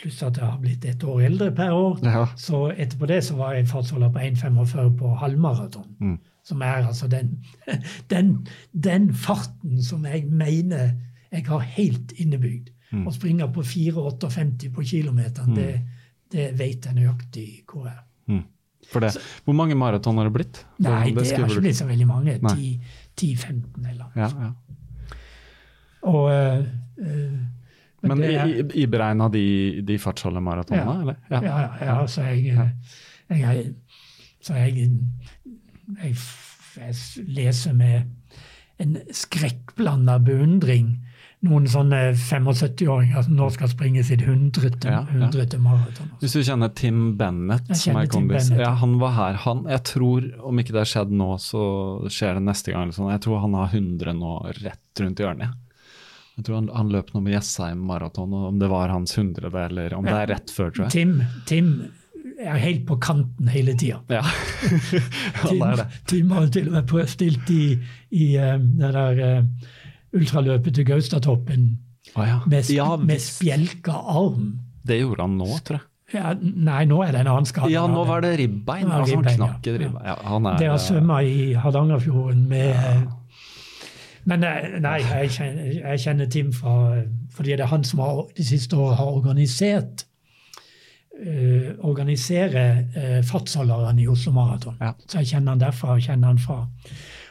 [0.00, 1.98] Pluss at jeg har blitt ett år eldre per år.
[2.06, 2.24] Ja.
[2.38, 5.88] Så etterpå det så var jeg fartsholder på 1,45 på halvmaraton.
[6.00, 6.18] Mm.
[6.46, 7.34] Som er altså den,
[8.12, 8.30] den,
[8.72, 10.94] den farten som jeg mener
[11.30, 12.70] jeg har helt innebygd.
[12.90, 13.04] Mm.
[13.06, 15.74] Å springe på 4,58 på kilometeren, det,
[16.32, 18.00] det vet jeg nøyaktig hvor er.
[18.30, 18.42] Mm.
[18.90, 19.12] For det,
[19.44, 20.64] hvor mange maraton har det blitt?
[20.80, 22.38] Nei, det, det har ikke blitt så veldig mange.
[22.40, 24.50] 10-15 eller Ja, ja.
[26.08, 26.62] Og eh,
[27.04, 27.40] eh,
[28.02, 31.00] Men i- iberegna de, de fartsholdermaratonene, Ja.
[31.00, 31.16] eller?
[31.30, 32.56] Ja, ja, ja, så jeg,
[33.28, 33.74] jeg,
[34.42, 34.90] Så jeg,
[36.00, 36.14] jeg,
[36.80, 36.94] jeg
[37.28, 38.08] leser med
[38.80, 40.94] en skrekkblanda beundring
[41.44, 45.28] noen sånne 75-åringer som nå skal springe sitt hundrete, Ja, ja.
[45.60, 46.10] maraton.
[46.20, 48.58] Hvis du kjenner Tim Bennett, som er Bennett.
[48.60, 49.38] ja, Han var her.
[49.46, 51.62] Han, jeg tror, om ikke det har skjedd nå, så
[52.12, 52.82] skjer det neste gang.
[52.82, 53.10] eller sånn.
[53.12, 55.56] Jeg tror han har 100 nå rett rundt hjørnet.
[56.40, 59.92] Jeg tror han, han løp nå med Jessheim maraton, om det var hans hundrede, eller
[59.92, 60.94] om det er rett før, tror jeg.
[60.94, 61.66] Tim, Tim
[62.40, 63.98] er helt på kanten hele tida.
[64.08, 64.22] Ja,
[65.50, 65.84] Tim.
[66.08, 67.66] Tim har til og med prøvd stilt i,
[68.16, 69.68] i eh, det der uh,
[70.16, 71.68] ultraløpet til Gaustatoppen
[72.16, 72.40] Å ja.
[72.48, 74.54] med, sp- ja, med spjelka arm.
[74.80, 75.86] Det gjorde han nå, tror jeg.
[76.16, 77.68] Ja, nei, nå er det en annen skade.
[77.70, 78.88] Ja, nå var det ribbein.
[78.88, 79.76] Ja, altså, han knakk ja.
[79.76, 80.08] et ribbein.
[80.08, 83.10] Ja, han Det har eh, svømma i Hardangerfjorden med
[84.28, 86.74] Men eh, nei, jeg kjenner, jeg kjenner Tim fra
[87.32, 90.04] Fordi det er han som har, de siste årene har organisert
[91.20, 94.76] uh, organiserer uh, fartsholderne i Oslo Maraton.
[94.80, 94.92] Ja.
[95.06, 96.64] Så jeg kjenner han derfra og kjenner han fra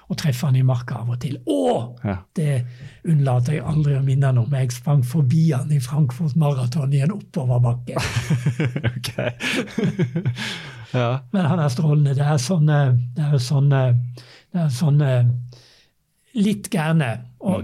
[0.10, 1.38] å treffe han i marka av og til.
[1.46, 2.16] Og Ja.
[2.36, 2.66] Det
[3.06, 4.54] unnlater jeg aldri å minne han om.
[4.54, 8.00] Jeg sprang forbi han i Frankfurt Maraton i en oppoverbakke.
[10.98, 11.20] ja.
[11.32, 12.16] Men han er strålende.
[12.18, 12.80] Det er sånne,
[13.16, 13.84] det er sånne,
[14.54, 15.12] det er sånne
[16.36, 17.12] litt gærne.
[17.40, 17.64] Og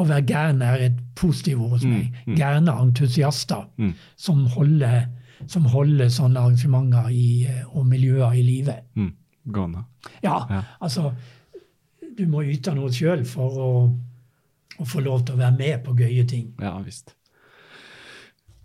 [0.00, 2.14] å være gæren er et positivt ord hos meg.
[2.38, 3.94] Gærne entusiaster Mm.
[4.16, 5.06] som, holder,
[5.46, 8.74] som holder sånne arrangementer i, eh, og miljøer i live.
[8.96, 9.12] Mm.
[9.52, 9.84] Gående.
[10.22, 10.62] Ja, Ja.
[10.80, 11.12] altså
[12.18, 13.98] Du må yte noe sjøl for å,
[14.80, 16.52] å få lov til å være med på gøye ting.
[16.60, 17.14] Ja visst.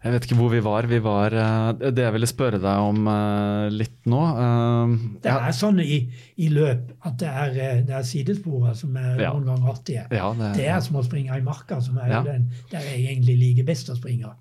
[0.03, 0.84] Jeg vet ikke hvor vi var.
[0.91, 5.38] Vi var eh, Det jeg ville spørre deg om eh, litt nå eh, Det ja,
[5.47, 5.99] er sånn i,
[6.43, 7.53] i løp at det er,
[7.88, 9.31] det er sidesporer som er Ja.
[9.31, 10.03] noen ganger artige.
[10.11, 12.23] ja, det, Det er som å springe i marka, som er Ja.
[12.27, 14.34] den der jeg egentlig liker best å springe.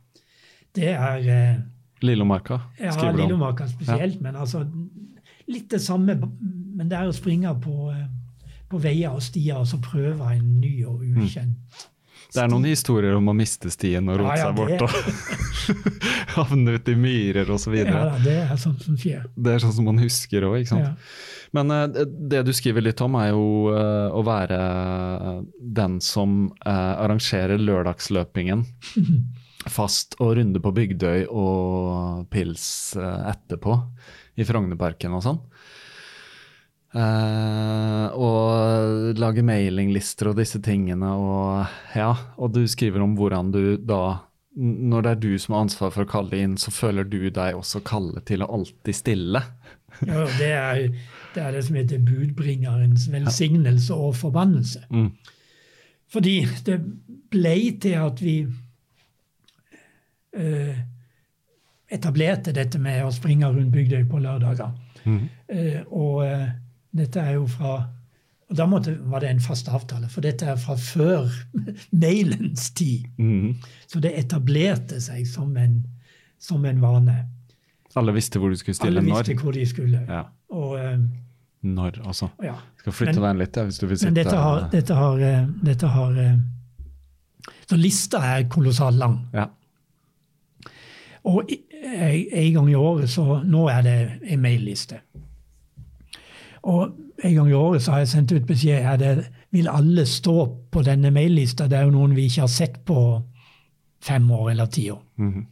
[0.74, 1.62] Det er
[2.02, 2.60] Lillomarka.
[2.80, 3.12] ja.
[3.12, 4.64] Lillomarka spesielt, men altså
[5.46, 6.16] litt det samme.
[6.74, 7.92] Men det er å springe på,
[8.72, 11.54] på veier og stier og så prøve en ny og Mm.
[12.32, 15.62] Det er noen historier om å miste stien og rote Ja, seg bort og
[16.38, 17.76] havne ut i myrer osv.
[17.82, 19.26] Ja, det er sånn som skjer.
[19.36, 20.88] Det er sånn som man husker òg, ikke sant.
[20.88, 21.42] Ja.
[21.52, 22.02] Men eh,
[22.32, 23.44] det du skriver litt om, er jo
[23.76, 24.60] eh, å være
[25.60, 28.64] den som eh, arrangerer lørdagsløpingen
[29.76, 33.76] fast og runde på Bygdøy og pils eh, etterpå
[34.40, 35.42] i Frognerparken og sånn.
[36.92, 43.62] Eh, og lage mailinglister og disse tingene og ja, og du skriver om hvordan du
[43.80, 44.02] da
[44.52, 47.56] når det er du som har ansvar for å kalle inn, så føler du deg
[47.56, 49.40] også kallet til å alltid stille.
[50.04, 50.82] Ja, det, er,
[51.32, 54.84] det er det som heter budbringerens velsignelse og forbannelse.
[54.92, 55.08] Mm.
[56.12, 56.34] Fordi
[56.66, 56.78] det
[57.32, 58.36] ble til at vi
[60.36, 60.76] uh,
[61.88, 64.76] etablerte dette med å springe rundt Bygdøy på lørdager.
[65.08, 65.22] Mm.
[65.48, 66.20] Uh, og
[66.92, 67.88] dette er jo fra
[68.52, 71.30] og Da måtte, var det en fast avtale, for dette er fra før
[72.02, 73.06] mailens tid.
[73.16, 73.54] Mm.
[73.88, 75.78] Så det etablerte seg som en,
[76.38, 77.14] som en vane.
[77.96, 79.22] Alle visste hvor du skulle stille Alle når.
[79.24, 80.02] visste hvor de skulle.
[80.08, 80.26] Ja.
[80.52, 80.98] Og, uh,
[81.64, 82.28] Når, altså.
[82.44, 82.58] ja.
[82.82, 85.24] Skal flytte Men- deg litt, ja, hvis du vil sitte Men dette har, dette har,
[85.30, 86.36] eh, dette har eh,
[87.70, 89.16] Så lista er kolossalt lang.
[89.32, 89.46] Ja.
[91.24, 93.96] Og en gang i året, så Nå er det
[94.28, 95.00] en mailliste.
[96.62, 96.90] Og
[97.24, 99.12] en gang i året så har jeg sendt ut beskjed her det,
[99.50, 100.36] vil alle stå
[100.72, 101.68] på denne maillista.
[101.68, 102.98] Det er jo noen vi ikke har sett på
[104.02, 105.02] fem år eller ti år.
[105.16, 105.46] Mhm.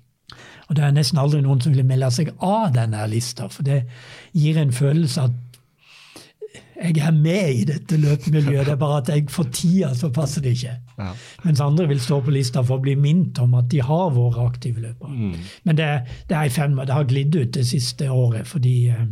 [0.71, 3.81] Og det er nesten aldri noen som vil melde seg av denne lista, for det
[4.39, 5.39] gir en følelse at
[6.81, 10.45] jeg er med i dette løpemiljøet, det er bare at jeg for tida så passer
[10.45, 10.77] det ikke.
[10.99, 11.11] Ja.
[11.45, 14.39] Mens andre vil stå på lista for å bli minnet om at de har vært
[14.41, 15.11] aktive løpere.
[15.13, 15.35] Mm.
[15.69, 15.89] Men det,
[16.31, 19.05] det er i ferd med, det har glidd ut det siste året, fordi eh,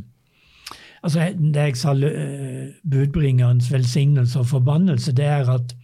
[1.08, 5.74] altså Det jeg sa eh, budbringerens velsignelse og forbannelse, det er at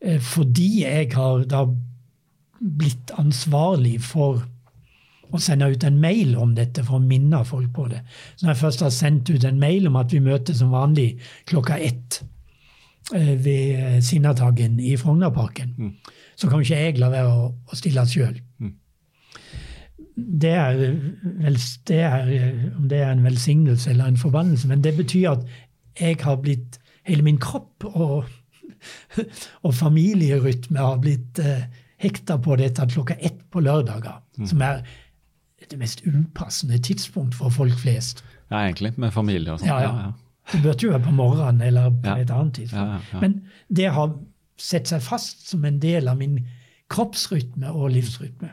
[0.00, 1.64] eh, fordi jeg har da
[2.60, 4.44] blitt ansvarlig for
[5.32, 8.02] å sende ut en mail om dette for å minne folk på det.
[8.36, 11.16] Så når jeg først har sendt ut en mail om at vi møtes som vanlig
[11.48, 12.20] klokka ett
[13.14, 15.74] eh, ved Sinnataggen i Frognerparken,
[16.36, 18.36] så kan ikke jeg la være å, å stille sjøl.
[20.16, 22.28] Det er, vel, det er
[22.76, 25.46] om det er en velsignelse eller en forbannelse, men det betyr at
[26.00, 28.24] jeg har blitt Hele min kropp og,
[29.62, 31.68] og familierytme har blitt eh,
[32.02, 34.80] hekta på dette klokka ett på lørdager, som er
[35.70, 38.24] det mest upassende tidspunkt for folk flest.
[38.50, 38.92] ja, egentlig.
[38.98, 39.68] Med familie og sånn.
[39.70, 40.12] Ja, ja.
[40.52, 43.14] Det burde jo være på morgenen eller på et annet tidspunkt.
[43.22, 43.40] Men
[43.76, 44.12] det har
[44.58, 46.40] sett seg fast som en del av min
[46.90, 48.50] kroppsrytme og livsrytme.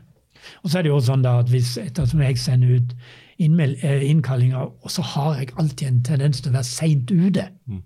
[0.64, 2.95] Og så er det jo sånn da at hvis ettersom jeg sender ut
[3.40, 7.48] eh, innkallinger, og så har jeg alltid en tendens til å være seint ute.
[7.68, 7.82] Mm.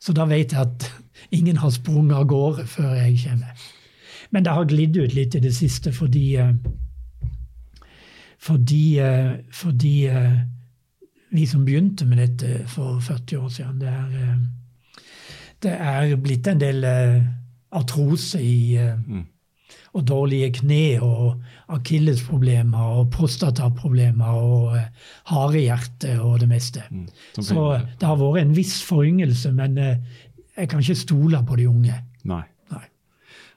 [0.00, 0.90] Så da vet jeg at
[1.38, 3.68] ingen har sprunget av gårde før jeg kommer.
[4.30, 6.52] Men det har glidd ut litt i det siste fordi eh,
[8.46, 9.94] fordi, eh, fordi
[11.32, 14.36] vi som begynte med dette for 40 år siden, det er,
[15.62, 16.84] det er blitt en del
[17.74, 19.24] artrose i Mm.
[19.96, 21.38] Og dårlige kne og
[21.72, 24.90] akillesproblemer og prostataproblemer og eh,
[25.32, 26.82] harehjerte og det meste.
[26.92, 27.06] Mm.
[27.40, 27.62] Så
[28.00, 29.96] det har vært en viss foryngelse, men eh,
[30.56, 31.96] jeg kan ikke stole på de unge.
[32.28, 32.42] Nei.
[32.72, 32.82] Nei.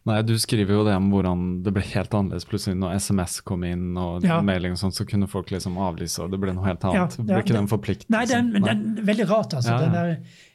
[0.10, 3.64] Nei, du skriver jo det om hvordan det ble helt annerledes plutselig når SMS kom
[3.68, 4.40] inn og Ja.
[4.42, 7.18] mailing og sånn, så kunne folk liksom avlyse, og det ble noe helt Ja, annet.
[7.20, 8.16] det ble ikke den forpliktelsen.
[8.16, 9.76] Nei, den, men den veldig rart, altså.
[9.76, 9.86] Ja, ja.
[9.86, 10.46] Den der,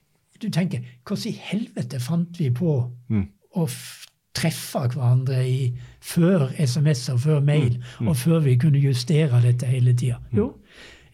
[0.40, 3.28] du tenker, hvordan i helvete fant vi på Mm.
[3.56, 3.68] å
[4.34, 9.94] treffe hverandre i, før SMS-er, før mail, Mm, og før vi kunne justere dette hele
[9.94, 10.18] tida?
[10.34, 10.48] Jo,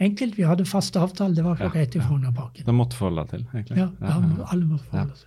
[0.01, 0.39] enkelt.
[0.39, 1.35] Vi hadde fast avtale.
[1.37, 2.01] Det var klokka ett i.
[2.01, 2.65] Frognerparken.
[2.67, 3.77] Det måtte forholde deg til, egentlig.
[3.83, 4.15] Ja, ja,
[4.51, 5.27] alle måtte forholde seg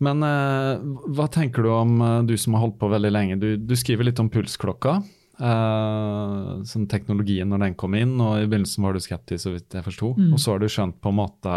[0.00, 0.82] Men eh,
[1.14, 3.38] hva tenker du om eh, du som har holdt på veldig lenge?
[3.42, 4.98] Du, du skriver litt om pulsklokka.
[5.40, 9.74] eh, som teknologien når den kom inn, og i begynnelsen var du skeptisk, så vidt
[9.78, 10.12] jeg forsto.
[10.18, 10.32] Mm.
[10.34, 11.56] Og så har du skjønt på en måte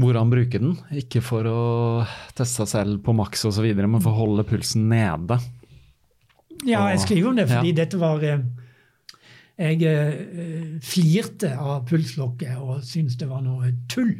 [0.00, 0.76] hvordan bruke den.
[0.96, 1.60] Ikke for å
[2.34, 5.38] teste seg selv på maks osv., men for å holde pulsen nede.
[6.68, 7.78] Ja, jeg skriver om det fordi Ja.
[7.84, 8.40] dette var eh,
[9.60, 14.14] Jeg eh, flirte av pulslokket og syntes det var noe tull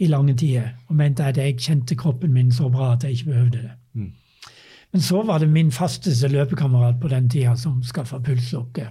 [0.00, 0.74] i lange tider.
[0.88, 3.74] Og mente at jeg kjente kroppen min så bra at jeg ikke behøvde det.
[3.94, 4.12] Mm.
[4.92, 8.88] Men så var det min fasteste løpekamerat på den tida som skaffa pulslokket.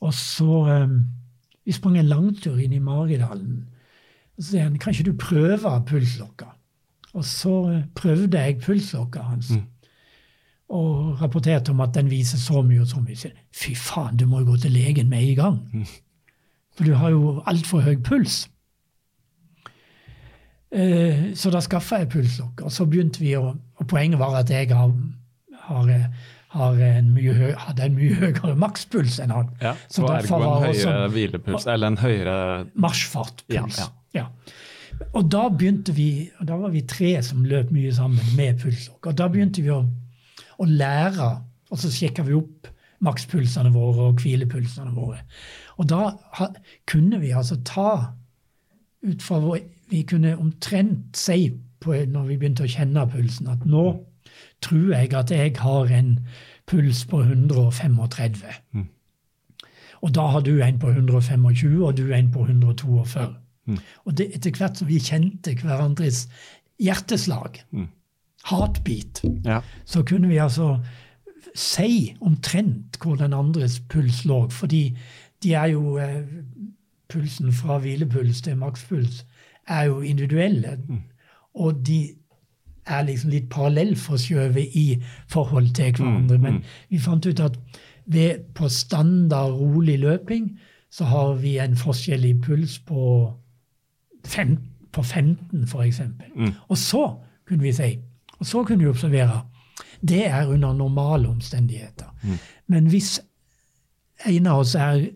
[0.00, 0.98] Og så eh,
[1.66, 3.66] Vi sprang en langtur inn i Maridalen.
[4.38, 6.52] Og så sier han kan ikke du prøve pulslokka?
[7.14, 9.50] Og så eh, prøvde jeg pulslokka hans
[10.68, 13.30] og rapporterte om at den viser så mye og så mye.
[13.56, 15.86] Fy faen, du må jo gå til legen med en gang.
[16.76, 18.42] For du har jo altfor høy puls.
[20.70, 24.50] Eh, så da skaffa jeg pulslokk, og så begynte vi å Og poenget var at
[24.50, 24.90] jeg har,
[25.68, 25.90] har,
[26.52, 29.48] har en høy, hadde en mye høyere makspuls enn han.
[29.62, 33.78] Ja, Så så derfor ergo en høyere hvilepuls, eller en høyere Marsjfartpuls.
[33.78, 33.88] Ja, Ja,
[35.12, 39.06] Og da begynte vi, og da var vi tre som løp mye sammen med pulslokk.
[39.06, 39.82] Og da begynte vi å,
[40.58, 41.28] å lære,
[41.70, 42.68] og så sjekka vi opp
[43.04, 45.20] makspulsene våre og hvilepulsene våre.
[45.78, 46.48] Og da ha,
[46.90, 47.90] kunne vi altså ta
[49.06, 51.48] ut fra vår Vi kunne omtrent si
[51.80, 53.84] på, når vi begynte å kjenne pulsen, at nå
[54.60, 56.10] tror jeg at jeg har en
[56.68, 58.82] puls på 135.
[60.04, 61.46] Og da har du en på 125,
[61.80, 63.47] og du en på 142.
[64.04, 66.28] Og det, etter hvert som vi kjente hverandres
[66.80, 67.60] hjerteslag,
[68.50, 69.60] heartbeat, Ja.
[69.84, 70.78] så kunne vi altså
[71.54, 74.48] si omtrent hvor den andres puls lå.
[74.50, 74.96] Fordi
[75.42, 76.22] de er jo eh,
[77.08, 79.22] Pulsen fra hvilepuls til makspuls
[79.68, 80.78] er jo individuelle.
[81.54, 82.10] Og de
[82.86, 86.38] er liksom litt parallellforskjøvet i forhold til hverandre.
[86.38, 87.56] Men vi fant ut at
[88.06, 90.58] ved, på standard rolig løping
[90.90, 93.32] så har vi en forskjell i puls på,
[94.28, 94.58] fem,
[94.92, 96.00] på 15, f.eks.
[96.68, 97.04] Og så
[97.48, 97.92] kunne vi si,
[98.38, 99.42] og så kunne vi observere
[100.08, 102.14] det er under normale omstendigheter.
[102.66, 103.20] Men hvis
[104.26, 105.08] en av oss er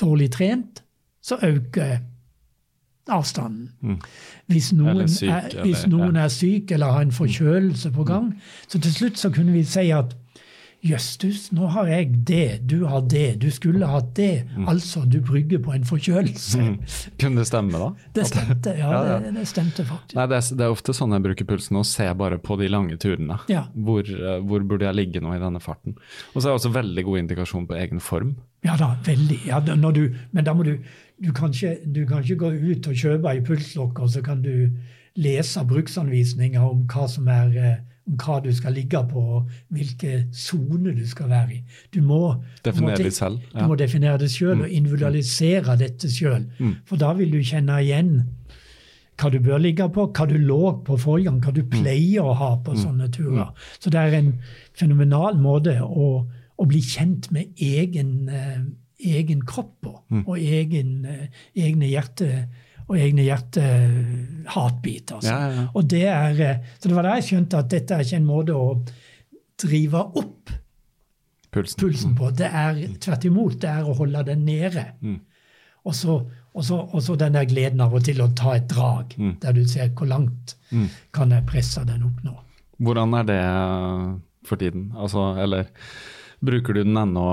[0.00, 0.82] dårlig trent,
[1.22, 1.98] så øker
[3.08, 3.70] avstanden.
[4.46, 6.24] Hvis noen, er syk, er, hvis noen ja.
[6.24, 8.32] er syk eller har en forkjølelse på gang.
[8.68, 10.16] Så til slutt så kunne vi si at
[10.82, 14.48] Jøstus, nå har jeg det, du har det, du skulle hatt det.
[14.66, 16.58] Altså, du brygger på en forkjølelse.
[16.58, 16.72] Mm.
[17.22, 17.90] Kunne det stemme, da?
[18.16, 19.18] Det stemte, ja, Ja, ja.
[19.22, 20.16] Det, det stemte faktisk.
[20.18, 22.70] Nei, det er, det er ofte sånn jeg bruker pulsen, og ser bare på de
[22.72, 23.38] lange turene.
[23.52, 23.68] Ja.
[23.72, 25.94] Hvor, eh, hvor burde jeg ligge nå i denne farten?
[26.32, 28.34] Og så er det også veldig god indikasjon på egen form.
[28.66, 29.40] Ja da, veldig.
[29.94, 30.04] Du,
[30.34, 30.76] men da må du
[31.22, 34.72] du kan, ikke, du kan ikke gå ut og kjøpe ei pulslokker, så kan du
[35.14, 40.94] lese bruksanvisninger om hva som er eh, hva du skal ligge på, og hvilke soner
[40.96, 41.60] du skal være i.
[41.94, 42.34] Du må,
[42.64, 46.48] Definere må, det selv, Du må definere det sjøl og individualisere dette sjøl.
[46.88, 48.14] For da vil du kjenne igjen
[49.20, 52.32] hva du bør ligge på, hva du lå på forrige gang, hva du pleier å
[52.34, 53.52] ha på sånne turer.
[53.78, 54.32] Så det er en
[54.74, 56.26] fenomenal måte å,
[56.58, 58.64] å bli kjent med egen, eh,
[58.98, 59.94] egen kropp på,
[60.26, 62.48] og egen, eh, egne hjerte
[62.92, 65.18] og egne hjertehatbiter.
[65.18, 65.32] Altså.
[65.32, 65.66] Ja, ja, ja.
[65.72, 68.28] Og det er, eh, så det var da jeg skjønte at dette er ikke en
[68.28, 68.66] måte å
[69.62, 70.52] drive opp
[71.52, 71.78] Pulsen.
[71.80, 72.30] pulsen på.
[72.36, 74.86] Det er tvert imot, det er å holde den nede.
[75.82, 76.14] Og, så,
[76.54, 79.12] og, så, og så den der gleden av og til å ta et drag,
[79.42, 80.54] der du ser hvor langt
[81.12, 82.32] kan jeg presse den opp nå.
[82.82, 83.40] Hvordan er det
[84.48, 84.88] for tiden?
[84.96, 85.68] Altså, eller
[86.42, 87.26] bruker du den ennå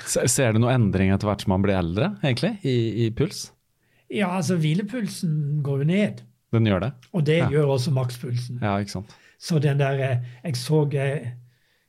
[0.00, 3.50] Ser du noen endring etter hvert som man blir eldre, egentlig, i, i puls?
[4.10, 6.22] Ja, altså hvilepulsen går jo ned,
[6.52, 6.92] Den gjør det?
[7.12, 7.48] og det Ja.
[7.50, 8.58] gjør også makspulsen.
[8.62, 9.14] Ja, ikke sant?
[9.38, 11.28] Så den der, eh, Jeg så eh,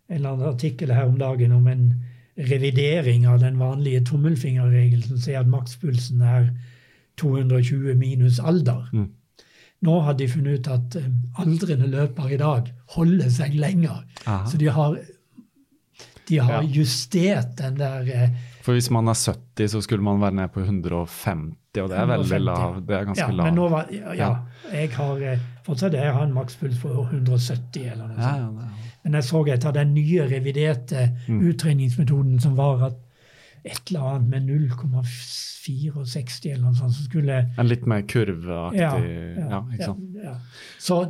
[0.10, 2.04] en eller annen artikkel her om dagen om en
[2.38, 6.50] revidering av den vanlige tommelfingerregelen som sier at makspulsen er
[7.18, 8.88] 220 minus alder.
[8.94, 9.10] Mm.
[9.82, 11.10] Nå har de funnet ut at eh,
[11.42, 14.04] aldrende løpere i dag holder seg lenger.
[14.28, 14.46] Aha.
[14.48, 14.98] Så de har,
[16.30, 16.70] de har Ja.
[16.70, 18.30] justert den der
[18.62, 22.06] For hvis man er 70, så skulle man være ned på 150, og det er
[22.10, 22.82] veldig lav.
[22.88, 23.46] Det er ganske ja, lav.
[23.48, 24.32] Men nå var, ja, ja,
[24.74, 28.60] jeg har eh, fortsatt jeg har en makspuls på 170 eller noe sånt.
[28.60, 28.66] ja,
[29.04, 31.40] Men jeg så etter den nye reviderte Mm.
[31.50, 32.94] uttreningsmetoden som var at
[33.64, 38.98] et eller annet med 0,64 eller noe sånt, så skulle En litt mer kurveaktig ja,
[39.74, 40.00] ikke sant?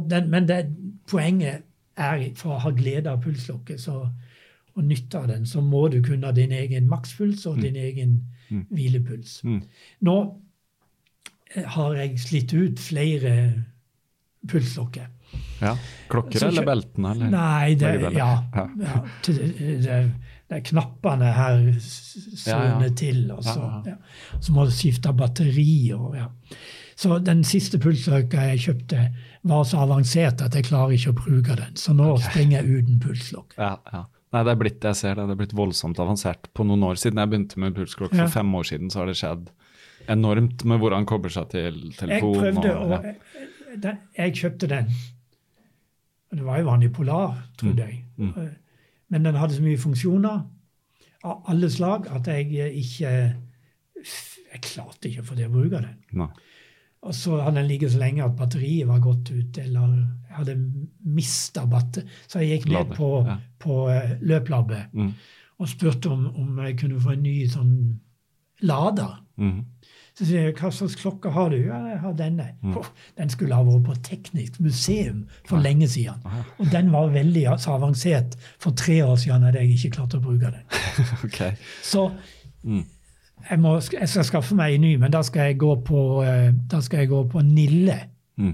[0.09, 0.65] den, men det,
[1.09, 1.61] poenget
[1.97, 4.09] er for å ha glede av pulslokket så,
[4.75, 8.21] og nytte av den, så må du kunne din egen makspuls og din egen
[8.69, 9.41] hvilepuls.
[9.47, 9.61] Mm.
[10.07, 10.15] Nå
[11.75, 13.33] har jeg slitt ut flere
[14.47, 15.07] pulslokker.
[15.61, 15.75] Ja.
[16.09, 17.11] Klokker Så eller beltene?
[17.13, 17.29] Eller?
[17.31, 18.67] Nei, det, ja, Ja.
[19.25, 20.11] det,
[20.51, 23.83] er knappene her s- Ja, til, og så,
[24.41, 25.93] så må du skifte batteri.
[25.95, 26.27] Og, ja.
[26.95, 29.05] Så den siste pulslokka jeg kjøpte,
[29.47, 31.75] var så avansert at jeg klarer ikke å bruke den.
[31.79, 33.55] Så nå springer jeg uten pulslokk.
[33.57, 34.03] Ja, ja.
[34.31, 36.95] Nei, det er blitt, jeg ser det, det er blitt voldsomt avansert på noen år
[36.99, 37.19] siden.
[37.19, 39.49] Jeg begynte med pulsklokke for fem år siden, så har det skjedd
[40.09, 42.91] enormt med hvordan kobler seg til Jeg prøvde og,
[43.81, 43.93] ja.
[44.17, 44.89] Jeg kjøpte den.
[46.31, 48.05] Det var jo vanlig Polar, trodde jeg.
[48.17, 48.33] Mm.
[49.11, 50.41] Men den hadde så mye funksjoner
[51.27, 53.09] av alle slag at jeg eh, ikke
[54.51, 55.97] Jeg klarte ikke å få til å bruke den.
[56.19, 56.27] Nei.
[57.01, 59.93] Og så hadde den ligget så lenge at batteriet var gått ut, eller
[60.27, 60.55] jeg hadde
[61.15, 62.03] mista batter.
[62.29, 63.37] Så jeg gikk ned på, ja.
[63.59, 65.13] på eh, løplabbet Mm.
[65.61, 67.73] og spurte om, om jeg kunne få en ny sånn
[68.61, 69.15] lader.
[69.37, 69.65] Mhm.
[70.17, 71.55] Så sier jeg, hva slags klokke har du?
[71.57, 72.47] Ja, jeg har denne.
[72.61, 72.73] Mm.
[72.77, 72.85] Oh,
[73.17, 76.19] den skulle ha vært på Teknisk museum for lenge siden.
[76.59, 80.21] Og den var veldig så avansert for tre år siden at jeg ikke klarte å
[80.25, 80.65] bruke den.
[81.25, 81.53] okay.
[81.83, 82.11] Så
[82.63, 82.83] Mm.
[83.49, 86.51] jeg, må, jeg skal skaffe meg en ny, men da skal jeg gå på, eh,
[86.69, 87.95] da skal jeg gå på Nille,
[88.38, 88.53] Mm.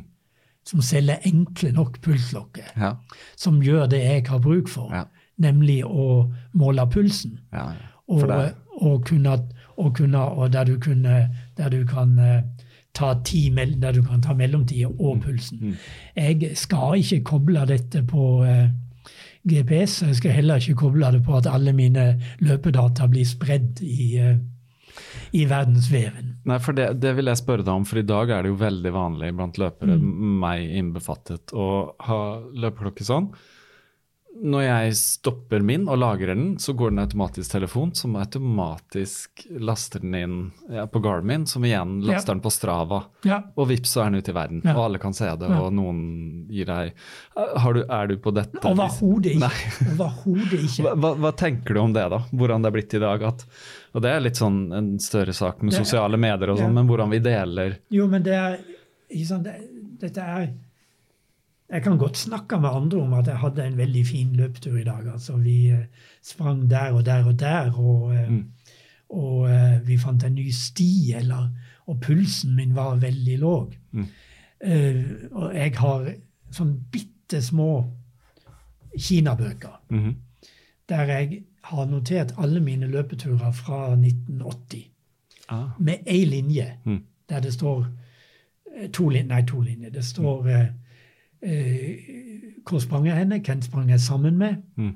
[0.65, 2.93] som selger enkle nok pulsklokker, Ja.
[3.35, 5.03] som gjør det jeg har bruk for, Ja.
[5.37, 7.39] nemlig å måle pulsen.
[7.51, 7.75] Ja, ja.
[8.07, 9.37] Og, og, kunne,
[9.77, 12.41] og, kunne, og der du, kunne, der du kan eh,
[12.93, 13.49] ta ti,
[13.81, 14.99] der du kan ta mellomtida Mm.
[14.99, 15.77] og pulsen.
[16.15, 18.73] Jeg skal ikke koble dette på GPS,
[19.47, 20.01] GPS.
[20.01, 24.37] Jeg skal heller ikke koble det på at alle mine løpedata blir spredd i, eh,
[25.33, 26.33] i verdensveven.
[26.45, 28.57] Nei, for det, det vil jeg spørre deg om, for i dag er det jo
[28.59, 30.39] veldig vanlig blant løpere, Mm.
[30.41, 32.19] meg innbefattet, å ha
[32.55, 33.29] løpeklokke sånn.
[34.37, 40.03] Når jeg stopper min og lagrer den, så går den automatisk telefon, som automatisk laster
[40.03, 40.35] den inn
[40.69, 42.13] ja, på Garmin, som igjen Ja.
[42.13, 43.03] laster den på Strava.
[43.25, 43.41] Ja.
[43.55, 44.75] Og vips, så er den ute i verden, Ja.
[44.77, 45.61] og alle kan se det, Ja.
[45.61, 46.93] og noen gir deg
[47.35, 48.59] har du, Er du på dette?
[48.63, 49.49] Overhodet ikke.
[49.93, 50.95] Overhodet ikke.
[50.95, 52.19] Hva, hva, tenker du om det, da?
[52.31, 53.23] Hvordan det er blitt i dag?
[53.23, 53.45] At,
[53.93, 56.77] og det er litt sånn en større sak med sosiale medier og sånn, ja.
[56.81, 58.59] men hvordan vi deler Jo, men det er
[59.09, 59.57] ikke sant, det,
[59.97, 60.49] Dette er
[61.69, 64.83] Jeg kan godt snakke med andre om at jeg hadde en veldig fin løpetur i
[64.83, 65.07] dag.
[65.13, 65.85] altså Vi eh,
[66.23, 68.45] sprang der og der og der, og, eh, Mm.
[69.09, 71.49] og og vi fant en ny sti, eller,
[71.87, 73.77] og pulsen min var veldig låg.
[73.91, 74.05] Mm.
[74.67, 76.13] Uh, og jeg har
[76.51, 77.85] sånn bitte små
[78.99, 79.81] kinabøker.
[79.89, 80.15] Mhm.
[80.89, 84.87] der jeg har notert alle mine løpeturer fra 1980
[85.49, 85.67] Ah.
[85.79, 87.03] med én linje Mm.
[87.29, 87.87] der det står
[88.77, 89.89] eh, to Nei, to linjer.
[89.89, 90.67] Det står eh, eh,
[92.67, 94.93] hvor sprang jeg henne, hvem sprang jeg sammen med, Mm.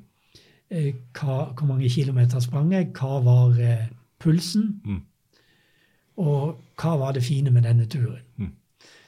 [0.71, 3.87] eh, hva, hvor mange kilometer sprang jeg, hva var eh,
[4.19, 5.01] pulsen, Mm.
[6.17, 8.21] og hva var det fine med denne turen.
[8.37, 8.51] Mm.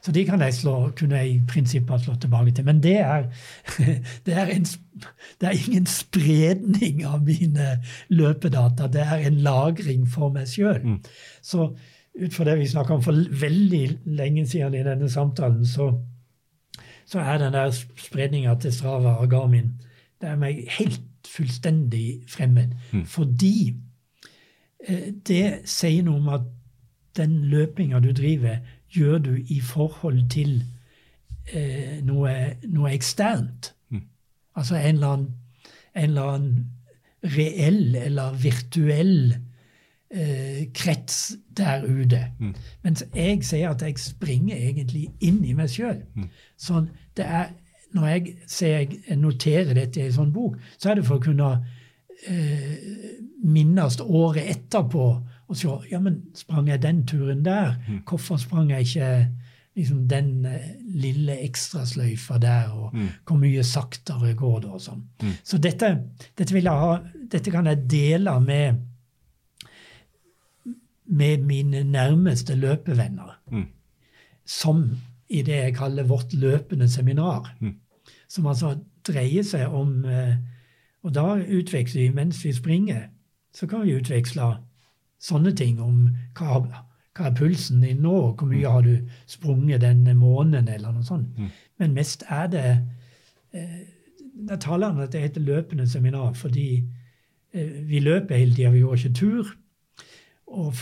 [0.03, 2.65] Så de kan jeg slå, kunne jeg i prinsippet slått tilbake til.
[2.65, 3.23] Men det er,
[4.25, 4.65] det er, en,
[5.41, 7.77] det er ingen spredning av mine
[8.09, 8.87] løpedata.
[8.91, 10.81] Det er en lagring for meg sjøl.
[10.83, 10.99] Mm.
[11.41, 11.69] Så
[12.19, 15.87] ut fra det vi snakka om for veldig lenge siden i denne samtalen, så,
[17.05, 19.73] så er den der spredninga til Strava og Garmin
[20.23, 22.75] det er meg helt fullstendig fremmed.
[22.93, 23.05] Mm.
[23.05, 23.73] Fordi
[24.87, 26.45] eh, det sier noe om at
[27.17, 28.61] den løpinga du driver,
[28.93, 30.63] gjør du i forhold til
[31.51, 32.31] eh, noe,
[32.71, 33.73] noe eksternt.
[33.91, 34.05] Mm.
[34.55, 35.33] Altså en eller annen,
[35.93, 36.63] en eller annen
[37.35, 39.35] reell eller virtuell
[40.13, 42.21] eh, krets der ute.
[42.39, 42.53] Mm.
[42.85, 46.03] Mens jeg sier at jeg springer egentlig inn i meg sjøl.
[46.15, 46.29] Mm.
[46.57, 46.85] Så
[47.17, 47.51] det er,
[47.93, 51.51] når jeg jeg noterer dette i en sånn bok, så er det for å kunne
[52.27, 52.77] eh,
[53.43, 55.05] minnes året etterpå
[55.51, 57.75] og se ja, men sprang jeg den turen der?
[57.87, 57.99] Mm.
[58.07, 59.09] Hvorfor sprang jeg ikke
[59.75, 62.71] liksom, den eh, lille ekstrasløyfa der?
[62.71, 63.09] Og Mm.
[63.27, 64.69] hvor mye saktere går det?
[64.71, 65.03] og sånn.
[65.21, 65.33] Mm.
[65.43, 65.89] Så dette,
[66.37, 66.97] dette, vil jeg ha,
[67.31, 68.81] dette kan jeg dele med,
[71.05, 73.39] med mine nærmeste løpevenner.
[73.51, 73.65] Mm.
[74.45, 74.85] Som
[75.29, 77.55] i det jeg kaller vårt løpende seminar.
[77.59, 77.75] Mm.
[78.29, 78.75] Som altså
[79.07, 80.35] dreier seg om eh,
[81.03, 83.09] Og da utveksler vi mens vi springer.
[83.53, 84.53] Så kan vi utveksle
[85.19, 86.05] sånne ting om
[86.37, 86.61] hva,
[87.11, 91.35] hva er pulsen din nå, hvor mye har du sprunget denne måneden, eller noe sånt.
[91.35, 91.49] Mm.
[91.79, 92.69] Men mest er det
[93.53, 93.81] eh,
[94.47, 96.83] Da taler han at det heter løpende seminar, fordi
[97.53, 99.51] eh, vi løper hele tida, vi går ikke tur.
[100.47, 100.73] Og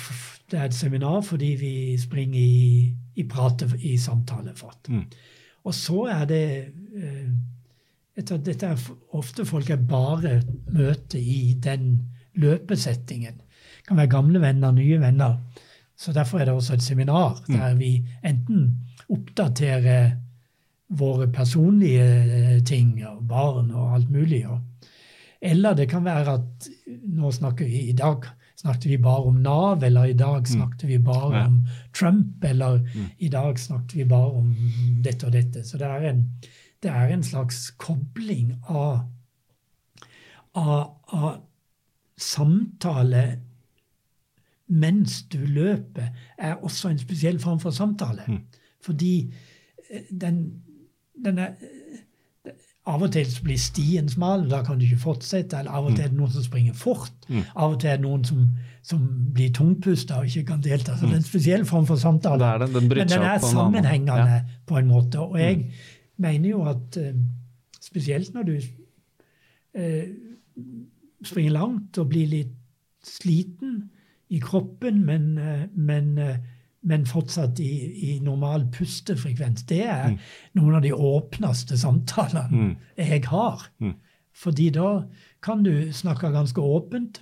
[0.51, 4.89] det er et seminar fordi vi springer i, i prate, i samtalefart.
[4.89, 5.05] Mm.
[5.63, 6.45] Og så er det
[6.97, 7.27] eh,
[8.17, 11.93] etter, Dette er ofte folk jeg bare møter i den
[12.33, 13.38] løpesettingen.
[13.38, 15.38] Det kan være gamle venner, nye venner.
[15.97, 18.71] Så derfor er det også et seminar der vi enten
[19.09, 20.15] oppdaterer
[20.97, 24.43] våre personlige eh, ting, og barn og alt mulig.
[25.41, 26.69] Eller det kan være at
[27.07, 28.25] nå snakker vi i dag
[28.61, 31.45] snakket vi bare om Nav, eller i dag snakket vi bare Ja.
[31.47, 31.61] om
[31.97, 32.81] Trump, eller
[33.19, 34.51] i dag snakket vi bare om
[35.03, 35.63] dette og dette.
[35.65, 36.21] Så det er en,
[36.83, 38.99] det er en slags kobling av,
[40.55, 41.41] av, av
[42.17, 43.23] samtale
[44.71, 48.23] mens du løper, er også en spesiell form for samtale.
[48.81, 49.33] Fordi
[49.91, 50.38] eh, den,
[51.25, 51.57] den er
[52.90, 55.60] Av og til blir stien smal, da kan du ikke fortsette.
[55.60, 57.12] Eller av og til er det noen som springer fort.
[57.56, 58.48] Av og til er det noen som,
[58.82, 59.03] som
[59.36, 60.95] blir tungpusta og ikke kan delta.
[60.98, 62.40] Så det er en spesiell form for samtale.
[62.41, 62.70] Det er det.
[62.74, 64.41] Den Men den er sammenhengende Ja.
[64.66, 65.20] på en måte.
[65.20, 65.72] Og jeg
[66.18, 67.14] mener jo at eh,
[67.82, 68.56] spesielt når du
[69.76, 70.08] eh,
[71.24, 72.58] springer langt og blir litt
[73.06, 73.90] sliten
[74.32, 76.38] i kroppen, men, eh, men, eh,
[76.84, 77.72] men fortsatt i,
[78.16, 80.16] i normal pustefrekvens, det er
[80.58, 82.72] noen av de åpneste samtalene Mm.
[82.98, 83.68] jeg har.
[83.80, 83.94] Mm.
[84.34, 85.03] Fordi da
[85.44, 87.22] kan du snakke ganske åpent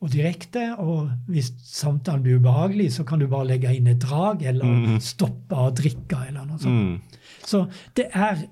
[0.00, 4.42] og direkte, og hvis samtalen blir ubehagelig, så kan du bare legge inn et drag,
[4.42, 5.00] eller Mm.
[5.00, 6.74] stoppe å drikke, eller noe sånt.
[6.74, 7.00] Mm.
[7.44, 7.66] Så
[7.96, 8.46] det er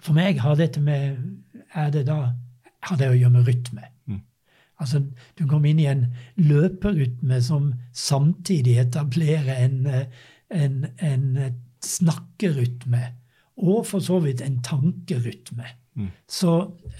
[0.00, 1.18] For meg har dette med
[1.74, 2.32] er det da,
[2.82, 3.82] har det å gjøre med rytme.
[4.80, 5.02] Altså,
[5.38, 10.06] Du kommer inn i en løperytme som samtidig etablerer en, eh,
[10.50, 11.50] en, en eh,
[11.84, 13.02] snakkerytme.
[13.60, 15.64] Og for så vidt en tankerytme.
[15.98, 16.08] Mm.
[16.28, 16.52] Så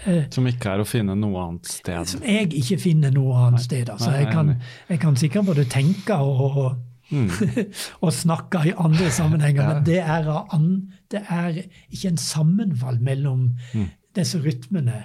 [0.06, 2.06] eh, Som ikke er å finne noe annet sted.
[2.10, 3.88] som jeg ikke finner noe annet sted.
[3.88, 4.54] Altså, Nei, jeg, kan,
[4.90, 7.26] jeg kan sikkert både tenke og, og Mm.
[8.06, 9.72] og snakke i andre sammenhenger, Ja.
[9.74, 11.56] men det er, an, det er
[11.90, 13.88] ikke en sammenfall mellom Mm.
[14.14, 15.00] disse rytmene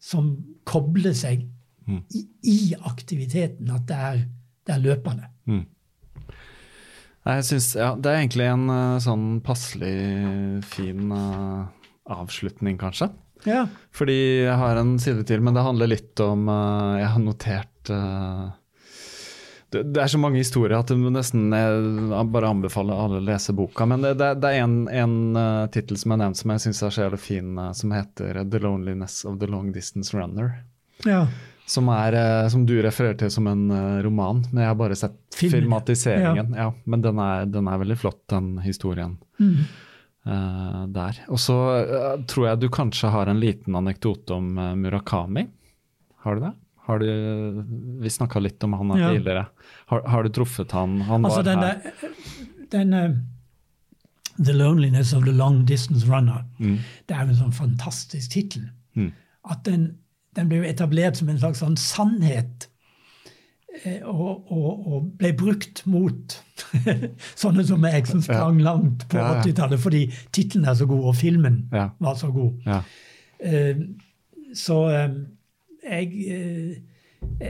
[0.00, 1.48] som kobler seg
[1.88, 2.02] Mm.
[2.12, 4.22] i, i aktiviteten, at det er,
[4.68, 5.30] det er løpende.
[5.48, 5.64] Mm.
[7.28, 9.96] Jeg synes, ja, Det er egentlig en eh, sånn passelig
[10.68, 11.66] fin uh,
[12.08, 13.10] avslutning, kanskje.
[13.46, 13.66] Ja.
[13.94, 14.16] Fordi
[14.46, 18.48] jeg har en side til, men det handler litt om uh, Jeg har notert uh,
[19.70, 23.52] det, det er så mange historier at det nesten jeg bare anbefaler alle å lese
[23.52, 23.84] boka.
[23.86, 26.82] Men det, det, det er en, en uh, tittel som er nevnt som jeg syns
[26.82, 30.64] er så jævlig fin, som heter 'The Loneliness of the Long Distance Runner'.
[31.04, 31.26] ja.
[31.68, 34.96] Som, er, eh, som du refererer til som en eh, roman, men jeg har bare
[34.96, 35.52] sett Film.
[35.52, 36.54] filmatiseringen.
[36.56, 36.70] Ja.
[36.88, 39.18] men den er, den er veldig flott, den historien.
[39.38, 39.66] Mm.
[40.26, 41.20] uh, der.
[41.28, 45.46] Og så uh, tror jeg du kanskje har en liten anekdote om uh, Murakami.
[46.24, 46.54] Har du det?
[46.88, 47.08] Har du,
[48.00, 49.12] vi snakka litt om han Ja.
[49.12, 49.46] tidligere.
[49.92, 51.00] Har, har du truffet han?
[51.04, 52.64] Han Altså var den, her.
[52.72, 52.96] den
[54.38, 56.44] The Loneliness of the Long Distance Runner.
[56.58, 56.78] Mm.
[57.06, 58.68] Det er en sånn fantastisk tittel.
[58.96, 59.12] Mm.
[59.50, 59.88] At den,
[60.38, 62.68] den ble jo etablert som en slags sånn sannhet.
[63.84, 66.36] eh, Og, og, og ble brukt mot
[67.42, 69.42] sånne som meg, som sprang langt på Ja, ja.
[69.42, 70.04] 80-tallet fordi
[70.34, 71.88] tittelen er så god, og filmen Ja.
[72.00, 72.62] var så god.
[72.66, 72.80] Ja.
[73.38, 73.82] Uh,
[74.54, 75.18] så uh,
[75.84, 77.46] jeg, uh,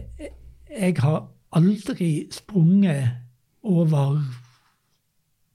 [0.80, 1.22] jeg har
[1.56, 3.08] aldri sprunget
[3.62, 4.18] over